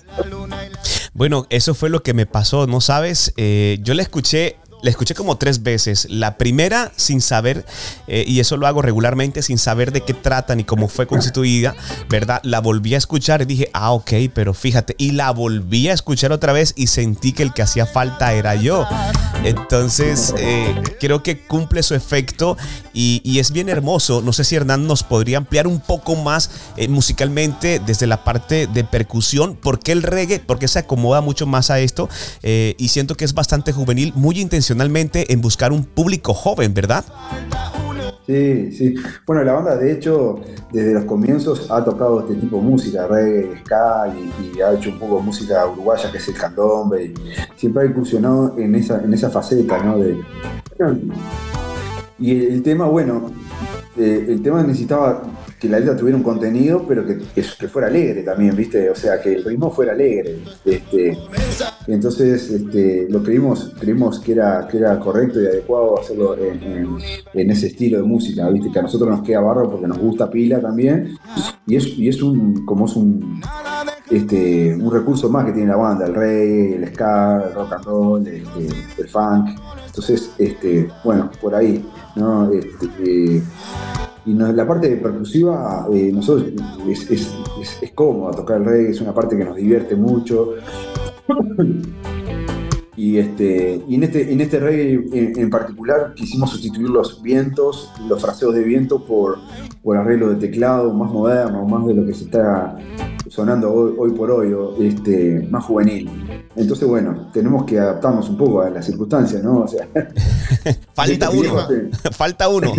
Bueno, 1.14 1.45
eso 1.49 1.74
fue 1.74 1.89
lo 1.89 2.01
que 2.01 2.14
me 2.14 2.26
pasó, 2.26 2.68
¿no 2.68 2.82
sabes? 2.82 3.34
Eh, 3.38 3.80
yo 3.82 3.93
le 3.93 4.03
escuché 4.03 4.57
la 4.82 4.89
escuché 4.89 5.13
como 5.13 5.38
tres 5.38 5.63
veces. 5.63 6.07
La 6.09 6.38
primera 6.38 6.91
sin 6.95 7.21
saber, 7.21 7.65
eh, 8.07 8.23
y 8.27 8.39
eso 8.39 8.57
lo 8.57 8.67
hago 8.67 8.82
regularmente, 8.82 9.41
sin 9.41 9.57
saber 9.57 9.91
de 9.91 10.01
qué 10.01 10.13
trata 10.13 10.55
ni 10.55 10.63
cómo 10.63 10.88
fue 10.88 11.07
constituida, 11.07 11.75
¿verdad? 12.09 12.39
La 12.43 12.61
volví 12.61 12.95
a 12.95 12.97
escuchar 12.97 13.41
y 13.41 13.45
dije, 13.45 13.69
ah, 13.73 13.91
ok, 13.91 14.11
pero 14.34 14.53
fíjate, 14.53 14.95
y 14.97 15.11
la 15.11 15.32
volví 15.32 15.89
a 15.89 15.93
escuchar 15.93 16.32
otra 16.32 16.53
vez 16.53 16.73
y 16.75 16.88
sentí 16.88 17.34
que 17.34 17.43
el 17.43 17.53
que 17.53 17.61
hacía 17.61 17.86
falta 17.86 18.34
era 18.34 18.55
yo. 18.55 18.88
Entonces, 19.43 20.34
eh, 20.38 20.73
creo 20.99 21.23
que 21.23 21.45
cumple 21.45 21.84
su 21.84 21.95
efecto 21.95 22.57
y, 22.93 23.39
es 23.39 23.51
bien 23.51 23.69
hermoso. 23.69 24.21
No 24.21 24.34
sé 24.34 24.43
si 24.43 24.57
Hernán 24.57 24.86
nos 24.86 25.03
podría 25.03 25.38
ampliar 25.38 25.65
un 25.65 25.80
poco 25.80 26.17
más 26.17 26.49
eh, 26.75 26.89
musicalmente 26.89 27.80
desde 27.80 28.05
la 28.05 28.25
parte 28.25 28.67
de 28.67 28.84
percusión. 28.84 29.55
¿Por 29.55 29.80
qué 29.80 29.93
el 29.93 30.03
reggae? 30.03 30.39
Porque 30.39 30.67
se 30.67 30.80
acomoda 30.80 31.21
mucho 31.21 31.45
más 31.45 31.69
a 31.69 31.80
esto 31.80 32.09
y 32.41 32.88
siento 32.89 33.15
que 33.15 33.23
es 33.23 33.34
bastante 33.34 33.71
juvenil, 33.71 34.11
muy 34.13 34.41
intencional 34.41 34.68
en 34.72 35.41
buscar 35.41 35.72
un 35.72 35.84
público 35.84 36.34
joven, 36.34 36.74
¿verdad? 36.74 37.05
Sí, 38.26 38.72
sí. 38.72 38.95
Bueno, 39.26 39.43
la 39.43 39.53
banda 39.53 39.76
de 39.76 39.91
hecho 39.91 40.39
desde 40.72 40.93
los 40.93 41.05
comienzos 41.05 41.72
ha 41.72 41.84
tocado 41.84 42.20
este 42.20 42.36
tipo 42.36 42.57
de 42.57 42.61
música, 42.61 43.07
reggae, 43.07 43.57
ska 43.63 44.13
y, 44.13 44.61
ha 44.61 44.74
hecho 44.74 44.91
un 44.91 44.99
poco 44.99 45.17
de 45.17 45.24
música 45.24 45.65
uruguaya 45.65 46.11
que 46.11 46.20
es 46.20 46.28
el 46.28 46.36
candombe 46.36 47.05
y 47.05 47.13
siempre 47.55 47.84
ha 47.84 47.86
incursionado 47.88 48.55
en 48.59 48.76
esa, 48.76 49.01
en 49.03 49.11
esa 49.13 49.32
faceta, 49.32 49.82
¿no? 49.82 49.97
Y 52.20 52.45
el, 52.45 52.61
tema, 52.61 52.86
bueno, 52.86 53.32
eh, 53.97 54.26
el 54.30 54.43
tema 54.43 54.61
necesitaba 54.61 55.24
que 55.60 55.68
la 55.68 55.80
letra 55.80 55.95
tuviera 55.95 56.18
un 56.18 56.24
contenido, 56.24 56.86
pero 56.88 57.05
que, 57.05 57.18
que, 57.36 57.43
fuera 57.68 57.88
alegre 57.88 58.24
también, 58.24 58.55
¿viste? 58.55 58.89
O 58.89 58.95
sea, 58.95 59.20
que 59.22 59.34
el 59.34 59.43
ritmo 59.43 59.70
fuera 59.70 59.91
alegre. 59.91 60.39
Este, 60.64 61.18
entonces, 61.88 62.49
este, 62.49 63.07
lo 63.10 63.22
creímos, 63.22 63.74
creímos 63.78 64.20
que 64.20 64.34
era, 64.34 64.68
que 64.70 64.78
era 64.78 64.97
correcto 64.99 65.41
y 65.41 65.47
adecuado 65.47 65.99
hacerlo 65.99 66.38
en, 66.38 67.51
ese 67.51 67.68
estilo 67.68 67.97
de 67.97 68.03
música, 68.03 68.49
¿viste? 68.49 68.72
Que 68.72 68.80
a 68.80 68.84
nosotros 68.84 69.10
nos 69.10 69.22
queda 69.22 69.41
barro 69.41 69.70
porque 69.70 69.88
nos 69.88 69.97
gusta 69.97 70.30
pila 70.30 70.62
también. 70.62 71.18
Y 71.68 71.76
es, 71.76 71.86
y 71.86 72.07
es 72.07 72.22
un, 72.22 72.66
como 72.66 72.86
es 72.86 72.95
un, 72.95 73.41
este, 74.10 74.76
un 74.76 74.91
recurso 74.91 75.30
más 75.30 75.45
que 75.45 75.51
tiene 75.51 75.68
la 75.68 75.76
banda, 75.76 76.05
el 76.05 76.16
reggae, 76.16 76.76
el 76.76 76.93
ska, 76.93 77.43
el 77.47 77.53
rock 77.53 77.74
and 77.74 77.86
roll, 77.86 78.28
este, 78.28 79.01
el 79.01 79.10
funk. 79.10 79.60
Entonces, 79.88 80.32
este, 80.38 80.88
bueno, 81.03 81.30
por 81.41 81.53
ahí, 81.53 81.86
¿no? 82.16 82.49
Este, 82.51 82.88
eh, 83.05 83.41
y 84.30 84.34
la 84.36 84.67
parte 84.67 84.95
percusiva, 84.97 85.88
eh, 85.91 86.11
nosotros 86.13 86.53
es, 86.88 87.09
es, 87.09 87.36
es, 87.82 87.91
cómoda 87.93 88.36
tocar 88.36 88.57
el 88.57 88.65
reggae, 88.65 88.91
es 88.91 89.01
una 89.01 89.11
parte 89.11 89.36
que 89.36 89.43
nos 89.43 89.55
divierte 89.55 89.95
mucho. 89.95 90.53
Y, 92.95 93.17
este, 93.17 93.82
y 93.88 93.95
en, 93.95 94.03
este, 94.03 94.32
en 94.32 94.41
este 94.41 94.59
reggae 94.59 95.03
en, 95.13 95.49
particular 95.49 96.13
quisimos 96.15 96.51
sustituir 96.51 96.89
los 96.89 97.23
vientos, 97.23 97.91
los 98.07 98.21
fraseos 98.21 98.53
de 98.53 98.61
viento 98.63 99.03
por, 99.03 99.39
por 99.82 99.97
arreglo 99.97 100.30
de 100.30 100.36
teclado 100.36 100.93
más 100.93 101.11
moderno, 101.11 101.65
más 101.65 101.88
de 101.88 101.93
lo 101.95 102.05
que 102.05 102.13
se 102.13 102.25
está 102.25 102.77
sonando 103.30 103.71
hoy, 103.71 103.93
hoy 103.97 104.11
por 104.11 104.32
hoy, 104.32 104.51
o, 104.53 104.75
este, 104.82 105.47
más 105.49 105.63
juvenil. 105.63 106.09
Entonces, 106.55 106.88
bueno, 106.88 107.30
tenemos 107.34 107.65
que 107.65 107.80
adaptarnos 107.80 108.30
un 108.30 108.38
poco 108.38 108.61
a 108.61 108.69
las 108.69 108.86
circunstancias, 108.86 109.43
¿no? 109.43 109.61
O 109.61 109.67
sea, 109.67 109.88
Falta 110.93 111.30
uno. 111.30 111.67
Falta 112.11 112.49
uno. 112.49 112.73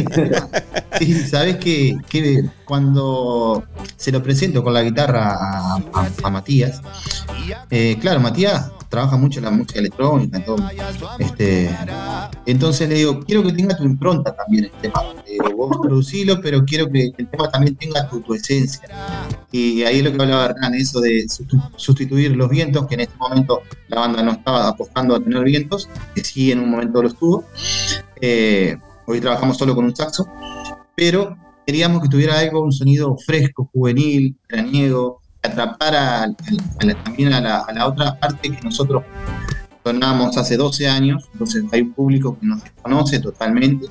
Sí, 0.98 1.14
sabes 1.14 1.57
que, 1.57 1.96
que 2.09 2.44
cuando 2.64 3.62
se 3.96 4.12
lo 4.12 4.22
presento 4.22 4.62
con 4.62 4.74
la 4.74 4.82
guitarra 4.82 5.32
a, 5.34 5.76
a- 5.76 6.09
a 6.24 6.30
Matías, 6.30 6.80
eh, 7.70 7.96
claro, 8.01 8.20
Matías 8.20 8.70
trabaja 8.88 9.16
mucho 9.16 9.38
en 9.38 9.44
la 9.44 9.51
música 9.53 9.78
electrónica, 9.78 10.44
todo. 10.44 10.57
Este, 11.20 11.70
entonces 12.46 12.88
le 12.88 12.96
digo, 12.96 13.20
quiero 13.20 13.42
que 13.44 13.53
tenga 13.53 13.76
tu 13.76 13.84
impronta 13.84 14.34
también 14.34 14.64
el 14.64 14.70
tema. 14.82 15.03
Le 15.24 15.32
digo, 15.32 15.57
vos 15.57 15.76
producilo, 15.80 16.40
pero 16.42 16.64
quiero 16.64 16.90
que 16.90 17.12
el 17.16 17.28
tema 17.28 17.48
también 17.51 17.76
tenga 17.76 18.09
tu, 18.09 18.20
tu 18.20 18.34
esencia. 18.34 18.80
Y 19.53 19.82
ahí 19.84 19.98
es 19.98 20.05
lo 20.05 20.12
que 20.12 20.22
hablaba 20.22 20.39
Hernán, 20.47 20.74
eso 20.74 21.01
de 21.01 21.26
sustituir 21.76 22.36
los 22.36 22.49
vientos, 22.49 22.86
que 22.86 22.95
en 22.95 23.01
este 23.01 23.16
momento 23.18 23.62
la 23.88 24.01
banda 24.01 24.22
no 24.22 24.32
estaba 24.32 24.68
apostando 24.68 25.14
a 25.16 25.20
tener 25.20 25.43
vientos, 25.45 25.88
que 26.14 26.22
sí 26.24 26.51
en 26.53 26.61
un 26.61 26.70
momento 26.70 27.03
los 27.03 27.16
tuvo. 27.18 27.45
Eh, 28.20 28.76
hoy 29.07 29.20
trabajamos 29.20 29.57
solo 29.59 29.74
con 29.74 29.84
un 29.84 29.95
saxo, 29.97 30.26
pero 30.95 31.36
queríamos 31.66 32.03
que 32.03 32.09
tuviera 32.09 32.38
algo, 32.38 32.62
un 32.62 32.72
sonido 32.72 33.16
fresco, 33.24 33.68
juvenil, 33.72 34.36
veraniego, 34.49 35.20
que 35.43 35.51
atrapara 35.51 36.22
al- 36.24 36.36
a- 36.91 37.05
también 37.05 37.32
a 37.32 37.41
la, 37.41 37.59
a 37.61 37.72
la 37.72 37.86
otra 37.86 38.18
parte 38.18 38.51
que 38.51 38.61
nosotros 38.62 39.05
sonamos 39.84 40.36
hace 40.36 40.57
12 40.57 40.86
años, 40.88 41.24
entonces 41.32 41.64
hay 41.72 41.80
un 41.82 41.93
público 41.95 42.36
que 42.38 42.47
nos 42.47 42.62
desconoce 42.62 43.18
totalmente. 43.20 43.86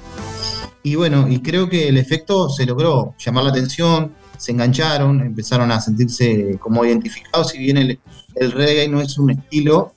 Y 0.84 0.96
bueno, 0.96 1.28
y 1.28 1.42
creo 1.42 1.68
que 1.68 1.90
el 1.90 1.98
efecto 1.98 2.48
se 2.50 2.66
logró, 2.66 3.16
llamar 3.18 3.44
la 3.46 3.50
atención, 3.50 4.14
se 4.40 4.52
engancharon, 4.54 5.22
empezaron 5.22 5.72
a 5.72 5.80
sentirse 5.80 6.58
como 6.60 6.84
identificados, 6.86 7.50
si 7.50 7.58
bien 7.60 7.78
el, 7.78 8.00
el 8.36 8.52
reggae 8.52 8.88
no 8.88 9.02
es 9.02 9.18
un 9.20 9.32
estilo 9.32 9.94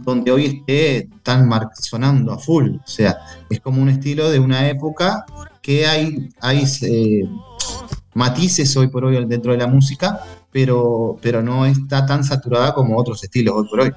donde 0.00 0.30
hoy 0.32 0.44
esté 0.46 1.08
tan 1.22 1.48
mar- 1.48 1.70
sonando 1.80 2.32
a 2.32 2.38
full, 2.38 2.76
o 2.76 2.86
sea, 2.86 3.16
es 3.48 3.60
como 3.60 3.80
un 3.80 3.88
estilo 3.88 4.30
de 4.30 4.40
una 4.40 4.68
época 4.68 5.24
que 5.62 5.86
hay, 5.86 6.28
hay 6.40 6.64
eh, 6.82 7.22
matices 8.14 8.76
hoy 8.76 8.88
por 8.88 9.04
hoy 9.04 9.24
dentro 9.26 9.52
de 9.52 9.58
la 9.58 9.66
música, 9.66 10.20
pero, 10.54 11.18
pero 11.20 11.42
no 11.42 11.66
está 11.66 12.06
tan 12.06 12.22
saturada 12.22 12.74
como 12.74 12.96
otros 12.96 13.24
estilos 13.24 13.56
hoy 13.56 13.66
por 13.68 13.80
hoy. 13.80 13.90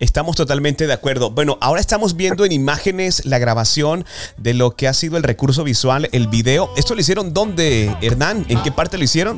Estamos 0.00 0.34
totalmente 0.34 0.86
de 0.86 0.94
acuerdo. 0.94 1.30
Bueno, 1.30 1.58
ahora 1.60 1.78
estamos 1.78 2.16
viendo 2.16 2.46
en 2.46 2.52
imágenes 2.52 3.26
la 3.26 3.38
grabación 3.38 4.06
de 4.38 4.54
lo 4.54 4.76
que 4.76 4.88
ha 4.88 4.94
sido 4.94 5.18
el 5.18 5.22
recurso 5.22 5.62
visual, 5.62 6.08
el 6.12 6.28
video. 6.28 6.70
¿Esto 6.78 6.94
lo 6.94 7.02
hicieron 7.02 7.34
dónde, 7.34 7.94
Hernán? 8.00 8.46
¿En 8.48 8.62
qué 8.62 8.72
parte 8.72 8.96
lo 8.96 9.04
hicieron? 9.04 9.36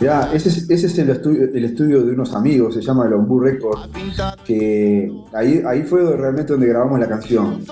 Ya, 0.00 0.30
ese 0.32 0.50
es, 0.50 0.70
ese 0.70 0.86
es 0.86 0.98
el, 0.98 1.10
estudio, 1.10 1.48
el 1.52 1.64
estudio 1.64 2.02
de 2.04 2.12
unos 2.12 2.32
amigos, 2.32 2.74
se 2.74 2.80
llama 2.82 3.04
el 3.06 3.14
Ombú 3.14 3.40
Record, 3.40 3.90
que 4.44 5.10
ahí, 5.32 5.62
ahí 5.66 5.82
fue 5.82 6.16
realmente 6.16 6.52
donde 6.52 6.68
grabamos 6.68 7.00
la 7.00 7.08
canción. 7.08 7.64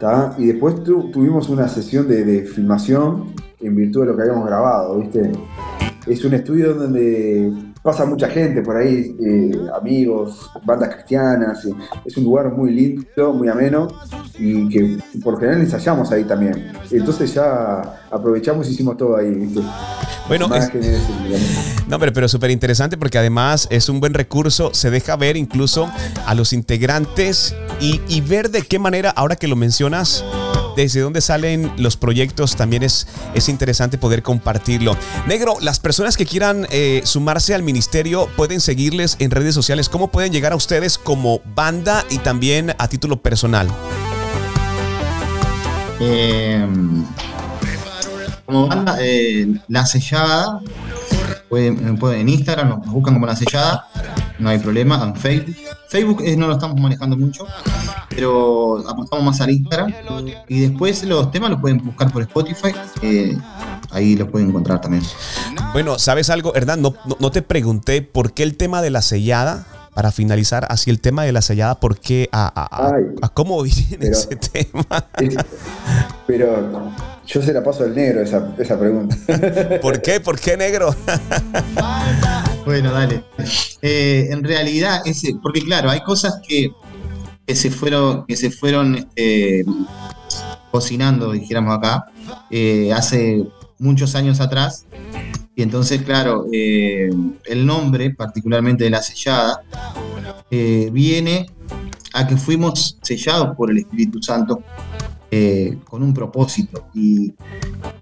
¿tá? 0.00 0.34
Y 0.38 0.46
después 0.46 0.82
tu- 0.82 1.10
tuvimos 1.10 1.50
una 1.50 1.68
sesión 1.68 2.08
de, 2.08 2.24
de 2.24 2.44
filmación 2.46 3.34
en 3.62 3.74
virtud 3.76 4.00
de 4.00 4.06
lo 4.06 4.16
que 4.16 4.22
habíamos 4.22 4.46
grabado, 4.46 4.98
¿viste? 4.98 5.32
Es 6.06 6.24
un 6.24 6.34
estudio 6.34 6.74
donde 6.74 7.52
pasa 7.80 8.04
mucha 8.04 8.28
gente 8.28 8.62
por 8.62 8.76
ahí, 8.76 9.16
eh, 9.24 9.52
amigos, 9.80 10.50
bandas 10.64 10.94
cristianas, 10.94 11.64
y 11.64 11.72
es 12.04 12.16
un 12.16 12.24
lugar 12.24 12.52
muy 12.52 12.72
lindo, 12.72 13.32
muy 13.32 13.48
ameno, 13.48 13.88
y 14.38 14.68
que 14.68 14.98
por 15.22 15.38
general 15.38 15.60
ensayamos 15.60 16.10
ahí 16.12 16.24
también. 16.24 16.72
Entonces 16.90 17.32
ya 17.34 18.00
aprovechamos 18.10 18.68
y 18.68 18.72
hicimos 18.72 18.96
todo 18.96 19.16
ahí, 19.16 19.30
¿viste? 19.32 19.60
Bueno, 20.28 20.48
es- 20.54 20.70
No, 21.88 21.98
pero, 21.98 22.12
pero 22.12 22.28
súper 22.28 22.50
interesante 22.50 22.96
porque 22.96 23.18
además 23.18 23.66
es 23.70 23.88
un 23.88 23.98
buen 24.00 24.14
recurso, 24.14 24.72
se 24.72 24.90
deja 24.90 25.16
ver 25.16 25.36
incluso 25.36 25.88
a 26.26 26.34
los 26.34 26.52
integrantes 26.52 27.54
y, 27.80 28.00
y 28.08 28.20
ver 28.20 28.50
de 28.50 28.62
qué 28.62 28.78
manera, 28.78 29.10
ahora 29.10 29.34
que 29.36 29.48
lo 29.48 29.56
mencionas, 29.56 30.24
desde 30.76 31.00
dónde 31.00 31.20
salen 31.20 31.72
los 31.76 31.96
proyectos, 31.96 32.56
también 32.56 32.82
es, 32.82 33.06
es 33.34 33.48
interesante 33.48 33.98
poder 33.98 34.22
compartirlo. 34.22 34.96
Negro, 35.26 35.56
las 35.60 35.80
personas 35.80 36.16
que 36.16 36.26
quieran 36.26 36.66
eh, 36.70 37.02
sumarse 37.04 37.54
al 37.54 37.62
ministerio 37.62 38.28
pueden 38.36 38.60
seguirles 38.60 39.16
en 39.18 39.30
redes 39.30 39.54
sociales. 39.54 39.88
¿Cómo 39.88 40.08
pueden 40.10 40.32
llegar 40.32 40.52
a 40.52 40.56
ustedes 40.56 40.98
como 40.98 41.40
banda 41.54 42.04
y 42.10 42.18
también 42.18 42.74
a 42.78 42.88
título 42.88 43.20
personal? 43.22 43.68
Eh, 46.00 46.66
como 48.44 48.66
banda, 48.66 48.96
eh, 49.00 49.46
La 49.68 49.86
Sellada, 49.86 50.60
pueden, 51.48 51.96
pueden- 51.96 52.20
en 52.22 52.28
Instagram 52.28 52.68
nos 52.70 52.86
buscan 52.86 53.14
como 53.14 53.26
La 53.26 53.36
Sellada, 53.36 53.86
no 54.38 54.48
hay 54.50 54.58
problema, 54.58 55.02
en 55.04 55.14
Facebook. 55.14 55.54
Facebook 55.88 56.22
eh, 56.24 56.36
no 56.36 56.48
lo 56.48 56.54
estamos 56.54 56.78
manejando 56.80 57.16
mucho, 57.16 57.46
pero 58.14 58.78
apostamos 58.88 59.24
más 59.24 59.40
al 59.40 59.50
Instagram. 59.50 59.92
Y 60.48 60.60
después 60.60 61.02
los 61.04 61.30
temas 61.30 61.50
los 61.50 61.60
pueden 61.60 61.78
buscar 61.84 62.12
por 62.12 62.22
Spotify, 62.22 62.72
eh, 63.02 63.36
ahí 63.90 64.16
los 64.16 64.28
pueden 64.28 64.48
encontrar 64.50 64.80
también. 64.80 65.02
Bueno, 65.72 65.98
¿sabes 65.98 66.30
algo, 66.30 66.54
Hernán? 66.54 66.82
No, 66.82 66.94
no, 67.18 67.30
te 67.30 67.42
pregunté 67.42 68.02
por 68.02 68.32
qué 68.32 68.42
el 68.42 68.56
tema 68.56 68.82
de 68.82 68.90
la 68.90 69.02
sellada. 69.02 69.66
Para 69.94 70.10
finalizar, 70.10 70.66
así 70.70 70.88
el 70.88 71.00
tema 71.02 71.22
de 71.24 71.32
la 71.32 71.42
sellada, 71.42 71.78
¿por 71.78 71.98
qué? 72.00 72.26
A, 72.32 72.46
a- 72.46 72.64
a- 72.86 72.94
Ay. 72.96 73.04
a 73.20 73.28
cómo 73.28 73.60
viene 73.62 73.98
Pero- 74.00 74.12
ese 74.16 74.36
tema? 74.36 75.04
Es- 75.18 75.36
pero 76.26 76.90
yo 77.26 77.42
se 77.42 77.52
la 77.52 77.62
paso 77.62 77.84
al 77.84 77.94
negro 77.94 78.22
esa, 78.22 78.54
esa 78.58 78.78
pregunta. 78.78 79.14
¿Por 79.82 80.00
qué? 80.00 80.18
¿Por 80.18 80.40
qué 80.40 80.56
negro? 80.56 80.94
Bueno, 82.64 82.90
dale. 82.92 83.22
Eh, 83.82 84.28
en 84.30 84.42
realidad, 84.44 85.02
ese, 85.04 85.34
porque 85.42 85.60
claro, 85.60 85.90
hay 85.90 86.00
cosas 86.00 86.40
que, 86.46 86.70
que 87.46 87.54
se 87.54 87.70
fueron, 87.70 88.24
que 88.26 88.36
se 88.36 88.50
fueron 88.50 88.96
este, 88.96 89.64
cocinando, 90.70 91.32
dijéramos 91.32 91.76
acá, 91.76 92.06
eh, 92.50 92.92
hace 92.92 93.46
muchos 93.78 94.14
años 94.14 94.40
atrás. 94.40 94.86
Y 95.54 95.62
entonces, 95.62 96.02
claro, 96.02 96.46
eh, 96.50 97.10
el 97.44 97.66
nombre, 97.66 98.10
particularmente 98.14 98.84
de 98.84 98.90
la 98.90 99.02
sellada, 99.02 99.62
eh, 100.50 100.88
viene 100.92 101.46
a 102.14 102.26
que 102.26 102.36
fuimos 102.36 102.98
sellados 103.02 103.54
por 103.56 103.70
el 103.70 103.78
Espíritu 103.78 104.22
Santo 104.22 104.62
eh, 105.34 105.78
con 105.88 106.02
un 106.02 106.12
propósito. 106.12 106.88
Y, 106.92 107.32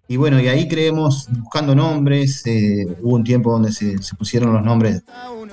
y 0.09 0.17
bueno, 0.17 0.41
y 0.41 0.49
ahí 0.49 0.67
creemos, 0.67 1.29
buscando 1.31 1.77
nombres, 1.77 2.45
eh, 2.45 2.85
hubo 3.01 3.15
un 3.15 3.23
tiempo 3.23 3.53
donde 3.53 3.71
se, 3.71 3.97
pusieron 4.19 4.53
los 4.53 4.65
nombres 4.65 5.05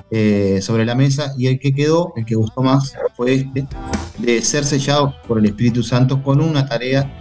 eh, 0.09 0.57
sobre 0.63 0.85
la 0.85 0.95
mesa 0.95 1.35
y 1.37 1.45
el 1.45 1.59
que 1.59 1.73
quedó, 1.73 2.13
el 2.15 2.25
que 2.25 2.33
gustó 2.33 2.63
más, 2.63 2.95
fue 3.15 3.35
este, 3.35 3.67
de 4.17 4.41
ser 4.41 4.65
sellados 4.65 5.13
por 5.27 5.37
el 5.37 5.45
Espíritu 5.45 5.83
Santo 5.83 6.23
con 6.23 6.41
una 6.41 6.65
tarea 6.65 7.15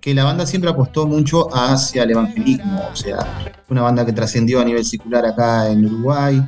que 0.00 0.14
la 0.14 0.24
banda 0.24 0.46
siempre 0.46 0.70
apostó 0.70 1.06
mucho 1.06 1.54
hacia 1.54 2.04
el 2.04 2.12
evangelismo, 2.12 2.80
o 2.90 2.96
sea, 2.96 3.18
una 3.68 3.82
banda 3.82 4.06
que 4.06 4.14
trascendió 4.14 4.60
a 4.60 4.64
nivel 4.64 4.86
secular 4.86 5.26
acá 5.26 5.70
en 5.70 5.84
Uruguay, 5.84 6.42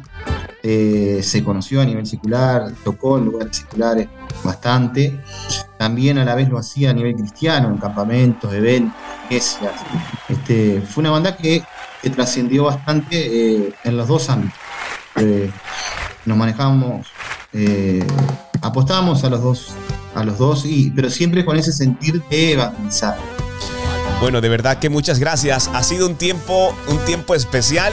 eh, 0.62 1.20
se 1.22 1.42
conoció 1.42 1.80
a 1.80 1.84
nivel 1.84 2.06
secular, 2.06 2.72
tocó 2.84 3.18
en 3.18 3.24
lugares 3.24 3.56
seculares 3.56 4.08
bastante, 4.44 5.20
también 5.78 6.18
a 6.18 6.24
la 6.24 6.34
vez 6.34 6.48
lo 6.48 6.58
hacía 6.58 6.90
a 6.90 6.92
nivel 6.92 7.14
cristiano, 7.14 7.68
en 7.68 7.78
campamentos, 7.78 8.52
eventos, 8.52 8.94
iglesias. 9.24 9.72
Este, 10.28 10.82
fue 10.82 11.02
una 11.02 11.10
banda 11.10 11.36
que, 11.36 11.62
que 12.02 12.10
trascendió 12.10 12.64
bastante 12.64 13.16
eh, 13.16 13.74
en 13.84 13.96
los 13.96 14.08
dos 14.08 14.28
ámbitos. 14.28 14.58
Eh, 15.16 15.50
nos 16.26 16.36
manejábamos, 16.36 17.06
eh, 17.52 18.06
apostábamos 18.60 19.24
a 19.24 19.30
los 19.30 19.42
dos, 19.42 19.68
a 20.14 20.24
los 20.24 20.38
dos, 20.38 20.64
y, 20.66 20.90
pero 20.90 21.10
siempre 21.10 21.44
con 21.44 21.56
ese 21.56 21.72
sentir 21.72 22.22
de 22.28 22.52
evangelizar. 22.52 23.16
Bueno, 24.20 24.40
de 24.40 24.48
verdad 24.50 24.78
que 24.78 24.90
muchas 24.90 25.18
gracias. 25.18 25.68
Ha 25.72 25.82
sido 25.82 26.06
un 26.06 26.14
tiempo, 26.14 26.74
un 26.88 26.98
tiempo 27.06 27.34
especial. 27.34 27.92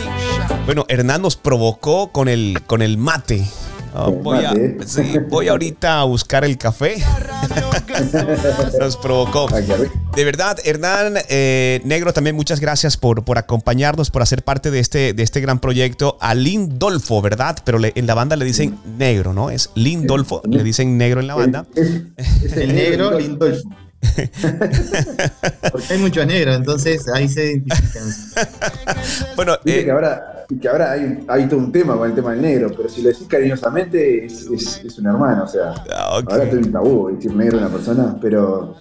Bueno, 0.66 0.86
Hernán 0.90 1.22
nos 1.22 1.38
provocó 1.38 2.12
con 2.12 2.28
el, 2.28 2.62
con 2.68 2.82
el 2.82 2.98
mate. 2.98 3.46
Ah, 3.94 4.10
voy, 4.10 4.44
a, 4.44 4.54
sí, 4.86 5.18
voy 5.30 5.48
ahorita 5.48 6.02
a 6.02 6.04
buscar 6.04 6.44
el 6.44 6.58
café. 6.58 6.98
Nos 8.80 8.98
provocó. 8.98 9.48
Rico. 9.48 9.74
De 10.16 10.24
verdad, 10.24 10.58
Hernán 10.64 11.16
eh, 11.30 11.82
Negro, 11.86 12.14
también 12.14 12.36
muchas 12.36 12.60
gracias 12.60 12.96
por, 12.98 13.24
por 13.24 13.38
acompañarnos, 13.40 14.12
por 14.12 14.22
hacer 14.22 14.44
parte 14.44 14.70
de 14.70 14.80
este, 14.80 15.14
de 15.14 15.24
este 15.24 15.40
gran 15.42 15.60
proyecto. 15.60 16.18
A 16.20 16.36
Lindolfo, 16.36 17.22
¿verdad? 17.22 17.58
Pero 17.64 17.80
le- 17.80 17.94
en 17.96 18.06
la 18.06 18.14
banda 18.14 18.36
le 18.36 18.46
dicen 18.46 18.78
negro, 19.00 19.34
¿no? 19.34 19.50
Es 19.50 19.72
Lindolfo, 19.74 20.42
le 20.48 20.64
dicen 20.64 20.98
negro 20.98 21.22
en 21.22 21.28
la 21.28 21.36
banda. 21.36 21.66
Es- 21.74 22.02
es 22.18 22.54
El 22.54 22.76
negro 22.76 23.18
Lindolfo. 23.18 23.68
Porque 25.72 25.94
hay 25.94 26.00
muchos 26.00 26.26
negros, 26.26 26.56
entonces 26.56 27.08
ahí 27.14 27.28
se 27.30 27.52
identifican. 27.52 28.04
Bueno, 29.36 29.58
eh, 29.66 29.86
que 29.86 29.92
ahora 29.92 30.37
que 30.62 30.68
ahora 30.70 30.92
hay, 30.94 31.20
hay 31.28 31.48
todo 31.48 31.60
un 31.60 31.72
tema 31.72 31.98
con 31.98 32.10
el 32.10 32.16
tema 32.16 32.32
del 32.32 32.42
negro, 32.42 32.72
pero 32.76 32.88
si 32.90 33.02
lo 33.02 33.10
decís 33.10 33.28
cariñosamente 33.28 34.26
es, 34.26 34.48
es, 34.48 34.82
es 34.86 34.98
un 35.00 35.08
hermano, 35.08 35.44
o 35.44 35.48
sea, 35.48 35.74
Ah, 35.94 36.22
ahora 36.26 36.44
estoy 36.46 36.60
en 36.60 36.72
tabú 36.72 37.10
decir 37.14 37.36
negro 37.36 37.58
a 37.58 37.62
una 37.62 37.70
persona, 37.70 38.16
pero 38.22 38.76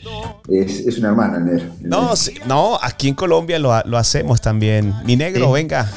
es, 0.49 0.81
es 0.87 0.99
un 0.99 1.07
hermano 1.07 1.39
el 1.39 1.45
negro. 1.47 1.64
El 1.83 1.89
No, 1.89 2.01
negro. 2.03 2.17
sí, 2.17 2.35
no, 2.47 2.79
aquí 2.81 3.09
en 3.09 3.14
Colombia 3.14 3.59
lo, 3.59 3.73
lo 3.85 3.99
hacemos 3.99 4.41
también. 4.41 4.95
Mi 5.05 5.17
negro, 5.17 5.51
venga. 5.53 5.91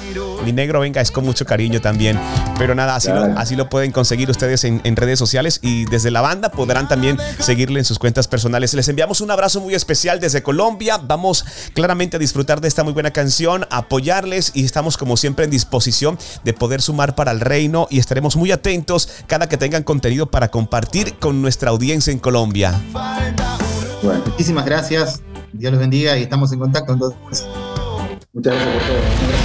Mi 0.43 0.53
negro, 0.53 0.79
venga, 0.79 1.01
es 1.01 1.11
con 1.11 1.25
mucho 1.25 1.45
cariño 1.45 1.81
también. 1.81 2.17
Pero 2.57 2.73
nada, 2.73 2.95
así, 2.95 3.09
Claro. 3.09 3.33
lo, 3.33 3.39
así 3.39 3.55
lo 3.55 3.69
pueden 3.69 3.91
conseguir 3.91 4.29
ustedes 4.29 4.63
en, 4.63 4.81
en 4.83 4.95
redes 4.95 5.19
sociales 5.19 5.59
y 5.61 5.85
desde 5.85 6.11
la 6.11 6.21
banda 6.21 6.49
podrán 6.49 6.87
también 6.87 7.17
seguirle 7.39 7.79
en 7.79 7.85
sus 7.85 7.99
cuentas 7.99 8.27
personales. 8.27 8.73
Les 8.73 8.87
enviamos 8.89 9.21
un 9.21 9.31
abrazo 9.31 9.59
muy 9.61 9.73
especial 9.75 10.19
desde 10.19 10.41
Colombia. 10.41 10.97
Vamos 10.97 11.45
claramente 11.73 12.15
a 12.17 12.19
disfrutar 12.19 12.61
de 12.61 12.67
esta 12.67 12.83
muy 12.83 12.93
buena 12.93 13.11
canción, 13.11 13.65
apoyarles 13.69 14.51
y 14.55 14.63
estamos 14.65 14.97
como 14.97 15.17
siempre 15.17 15.45
en 15.45 15.51
disposición 15.59 16.17
de 16.43 16.53
poder 16.53 16.81
sumar 16.81 17.15
para 17.15 17.31
el 17.31 17.39
reino 17.39 17.87
y 17.89 17.99
estaremos 17.99 18.35
muy 18.35 18.51
atentos 18.51 19.09
cada 19.27 19.47
que 19.47 19.57
tengan 19.57 19.83
contenido 19.83 20.25
para 20.31 20.49
compartir 20.49 21.15
con 21.19 21.41
nuestra 21.41 21.69
audiencia 21.69 22.11
en 22.11 22.19
Colombia. 22.19 22.79
Muchísimas 24.25 24.65
gracias. 24.65 25.21
Dios 25.53 25.71
los 25.71 25.79
bendiga 25.79 26.17
y 26.17 26.23
estamos 26.23 26.51
en 26.51 26.59
contacto 26.59 26.93
entonces. 26.93 27.45
muchas 28.33 28.53
gracias 28.53 28.73
por 28.73 28.83
todo. 28.87 29.38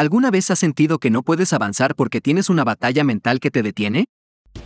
¿Alguna 0.00 0.30
vez 0.30 0.50
has 0.50 0.58
sentido 0.58 0.98
que 0.98 1.10
no 1.10 1.22
puedes 1.22 1.52
avanzar 1.52 1.94
porque 1.94 2.22
tienes 2.22 2.48
una 2.48 2.64
batalla 2.64 3.04
mental 3.04 3.38
que 3.38 3.50
te 3.50 3.62
detiene? 3.62 4.06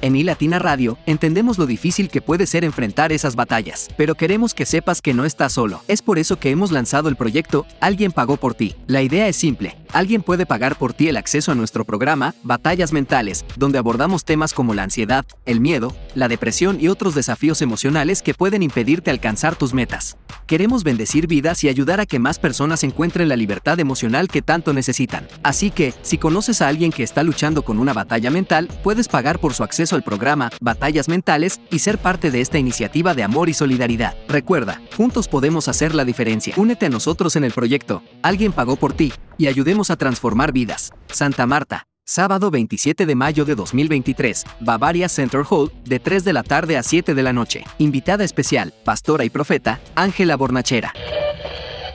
En 0.01 0.14
iLatina 0.14 0.61
Radio, 0.61 0.97
entendemos 1.07 1.59
lo 1.59 1.66
difícil 1.66 2.09
que 2.09 2.22
puede 2.22 2.47
ser 2.47 2.62
enfrentar 2.62 3.11
esas 3.11 3.35
batallas, 3.35 3.89
pero 3.97 4.14
queremos 4.14 4.55
que 4.55 4.64
sepas 4.64 5.03
que 5.03 5.12
no 5.12 5.24
estás 5.24 5.55
solo. 5.55 5.82
Es 5.89 6.03
por 6.03 6.20
eso 6.20 6.39
que 6.39 6.51
hemos 6.51 6.70
lanzado 6.70 7.09
el 7.09 7.16
proyecto 7.16 7.66
Alguien 7.80 8.12
pagó 8.12 8.37
por 8.37 8.55
ti. 8.55 8.76
La 8.87 9.03
idea 9.03 9.26
es 9.26 9.35
simple. 9.35 9.76
Alguien 9.95 10.22
puede 10.22 10.45
pagar 10.45 10.76
por 10.76 10.92
ti 10.92 11.09
el 11.09 11.16
acceso 11.16 11.53
a 11.53 11.55
nuestro 11.55 11.84
programa 11.84 12.34
Batallas 12.42 12.92
Mentales, 12.92 13.45
donde 13.57 13.78
abordamos 13.78 14.24
temas 14.24 14.53
como 14.53 14.74
la 14.74 14.82
ansiedad, 14.82 15.24
el 15.47 15.61
miedo, 15.61 15.95
la 16.16 16.28
depresión 16.28 16.80
y 16.80 16.88
otros 16.88 17.14
desafíos 17.14 17.62
emocionales 17.62 18.20
que 18.20 18.34
pueden 18.34 18.62
impedirte 18.62 19.11
alcanzar 19.11 19.55
tus 19.55 19.72
metas. 19.72 20.16
Queremos 20.47 20.82
bendecir 20.84 21.28
vidas 21.28 21.64
y 21.64 21.68
ayudar 21.68 22.01
a 22.01 22.07
que 22.07 22.18
más 22.18 22.40
personas 22.40 22.82
encuentren 22.82 23.28
la 23.28 23.36
libertad 23.36 23.78
emocional 23.78 24.28
que 24.28 24.42
tanto 24.42 24.72
necesitan. 24.72 25.28
Así 25.45 25.70
que, 25.70 25.95
si 26.03 26.18
conoces 26.18 26.61
a 26.61 26.68
alguien 26.68 26.90
que 26.90 27.05
está 27.05 27.22
luchando 27.22 27.62
con 27.62 27.78
una 27.78 27.92
batalla 27.92 28.30
mental, 28.30 28.68
puedes 28.82 29.07
pagar 29.07 29.38
por 29.38 29.55
su 29.55 29.62
acceso 29.62 29.95
al 29.95 30.03
programa 30.03 30.51
Batallas 30.61 31.09
Mentales 31.09 31.61
y 31.70 31.78
ser 31.78 31.99
parte 31.99 32.32
de 32.32 32.40
esta 32.40 32.59
iniciativa 32.59 33.14
de 33.14 33.22
amor 33.22 33.49
y 33.49 33.55
solidaridad. 33.55 34.16
Recuerda, 34.28 34.82
juntos 34.97 35.28
podemos 35.28 35.68
hacer 35.68 35.95
la 35.95 36.05
diferencia. 36.05 36.55
Únete 36.57 36.86
a 36.86 36.90
nosotros 36.90 37.36
en 37.36 37.45
el 37.45 37.53
proyecto 37.53 38.03
Alguien 38.22 38.53
pagó 38.53 38.76
por 38.76 38.92
ti 38.92 39.12
y 39.39 39.47
ayudemos 39.47 39.91
a 39.91 39.97
transformar 39.97 40.53
vidas. 40.53 40.93
Santa 41.09 41.47
Marta, 41.47 41.87
sábado 42.05 42.51
27 42.51 43.07
de 43.07 43.14
mayo 43.14 43.45
de 43.45 43.55
2023, 43.55 44.45
Bavaria 44.61 45.09
Center 45.09 45.43
Hall, 45.49 45.72
de 45.85 45.99
3 45.99 46.24
de 46.24 46.32
la 46.32 46.43
tarde 46.43 46.76
a 46.76 46.82
7 46.82 47.14
de 47.14 47.22
la 47.22 47.32
noche. 47.32 47.64
Invitada 47.78 48.24
especial, 48.24 48.74
pastora 48.85 49.24
y 49.24 49.30
profeta, 49.30 49.80
Ángela 49.95 50.37
Bornachera. 50.37 50.93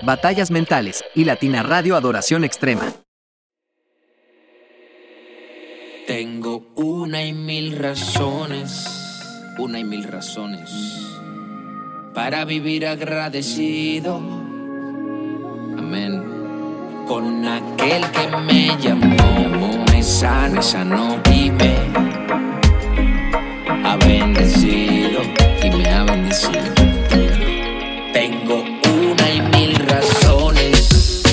Batallas 0.03 0.51
Mentales 0.51 1.03
y 1.15 1.25
Latina 1.25 1.63
Radio 1.63 1.95
Adoración 1.95 2.43
Extrema. 2.43 2.93
Tengo 6.07 6.71
una 6.75 7.23
y 7.23 7.33
mil 7.33 7.77
razones, 7.77 8.87
una 9.59 9.79
y 9.79 9.83
mil 9.83 10.03
razones 10.05 10.99
para 12.13 12.43
vivir 12.45 12.85
agradecido. 12.85 14.17
Amén. 15.77 16.28
Con 17.09 17.43
aquel 17.47 18.03
que 18.11 18.27
me 18.45 18.77
llamó, 18.77 19.83
me 19.91 20.03
sana, 20.03 20.61
sanó 20.61 21.19
y 21.33 21.49
me 21.49 21.75
ha 23.83 23.95
bendecido 23.95 25.21
y 25.63 25.69
me 25.71 25.89
ha 25.89 26.03
bendecido. 26.03 26.71
Tengo 28.13 28.63
una 28.83 29.27
y 29.27 29.41
mil 29.41 29.75
razones 29.87 31.23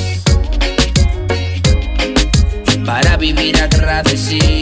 para 2.87 3.19
vivir 3.19 3.61
agradecido 3.61 4.56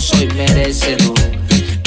soy 0.00 0.28
merecedor. 0.28 1.18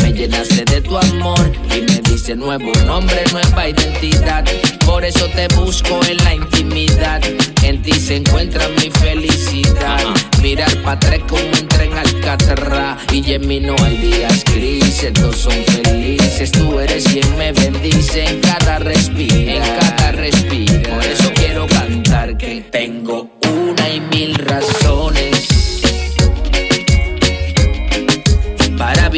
Me 0.02 0.12
llenaste 0.12 0.66
de 0.66 0.82
tu 0.82 0.98
amor 0.98 1.52
y 1.76 1.82
me 1.82 2.02
diste 2.02 2.36
nuevo 2.36 2.72
nombre, 2.86 3.24
nueva 3.32 3.70
identidad. 3.70 4.44
Por 4.86 5.06
eso 5.06 5.28
te 5.30 5.48
busco 5.56 6.00
en 6.10 6.18
la 6.18 6.36
intimidad. 6.36 7.22
En 7.64 7.82
ti 7.82 7.94
se 7.94 8.18
encuentra 8.18 8.68
mi 8.70 8.90
felicidad. 8.90 10.00
Mirar 10.42 10.76
pa' 10.84 10.94
atrás 10.94 11.20
como 11.28 11.42
entré 11.58 11.86
en 11.86 11.98
Alcatraz. 11.98 12.98
Y 13.14 13.34
en 13.34 13.48
mí 13.48 13.60
no 13.60 13.76
hay 13.84 13.98
días 13.98 14.44
grises, 14.46 15.14
todos 15.14 15.38
son 15.38 15.64
felices. 15.66 16.52
Tú 16.52 16.80
eres 16.80 17.06
quien 17.06 17.38
me 17.38 17.52
bendice 17.54 18.26
en 18.26 18.42
cada 18.42 18.80
respiro. 18.80 19.36
En 19.36 19.62
cada 19.62 20.12
respiro. 20.12 20.90
Por 20.90 21.06
eso 21.06 21.32
quiero 21.36 21.68
cantar 21.68 22.38
que 22.38 22.62
tengo 22.72 23.30
una 23.48 23.90
y 23.90 24.02
mil 24.02 24.36
razones 24.36 25.81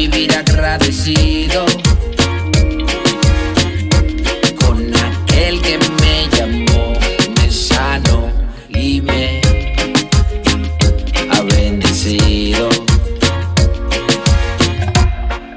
vivir 0.08 0.36
agradecido 0.36 1.64
con 4.60 4.94
aquel 4.94 5.62
que 5.62 5.78
me 5.78 6.28
llamó, 6.36 6.92
me 7.36 7.50
sanó 7.50 8.30
y 8.68 9.00
me 9.00 9.40
ha 11.30 11.40
bendecido. 11.40 12.68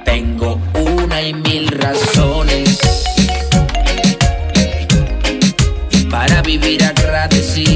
Tengo 0.05 0.61
una 0.73 1.21
y 1.21 1.33
mil 1.33 1.67
razones 1.67 2.79
para 6.09 6.41
vivir 6.41 6.85
agradecido 6.85 7.66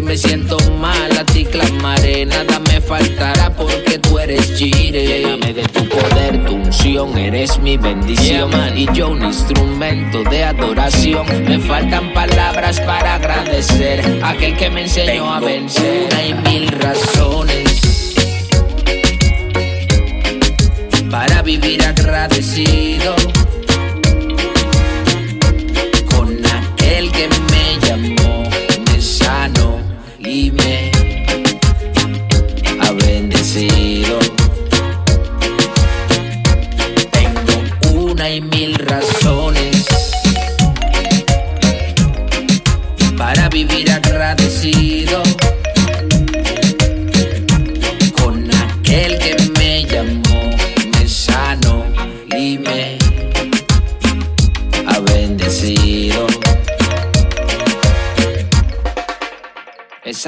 Si 0.00 0.06
me 0.06 0.16
siento 0.16 0.56
mal, 0.80 1.12
a 1.18 1.26
ti 1.26 1.44
clamaré. 1.44 2.24
Nada 2.24 2.58
me 2.60 2.80
faltará 2.80 3.54
porque 3.54 3.98
tú 3.98 4.18
eres 4.18 4.56
Jire. 4.56 5.06
Lléname 5.06 5.52
de 5.52 5.62
tu 5.64 5.86
poder, 5.90 6.42
tu 6.46 6.54
unción, 6.54 7.18
eres 7.18 7.58
mi 7.58 7.76
bendición. 7.76 8.50
Y 8.74 8.88
yo 8.94 9.10
un 9.10 9.22
instrumento 9.22 10.24
de 10.30 10.44
adoración. 10.44 11.26
Me 11.46 11.58
faltan 11.58 12.14
palabras 12.14 12.80
para 12.80 13.16
agradecer 13.16 14.20
a 14.22 14.30
aquel 14.30 14.56
que 14.56 14.70
me 14.70 14.84
enseñó 14.84 15.34
a 15.34 15.38
vencer. 15.38 16.08
Una 16.10 16.24
y 16.24 16.34
mil 16.48 16.68
razones 16.68 17.69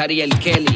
Ariel 0.02 0.30
Kelly, 0.40 0.71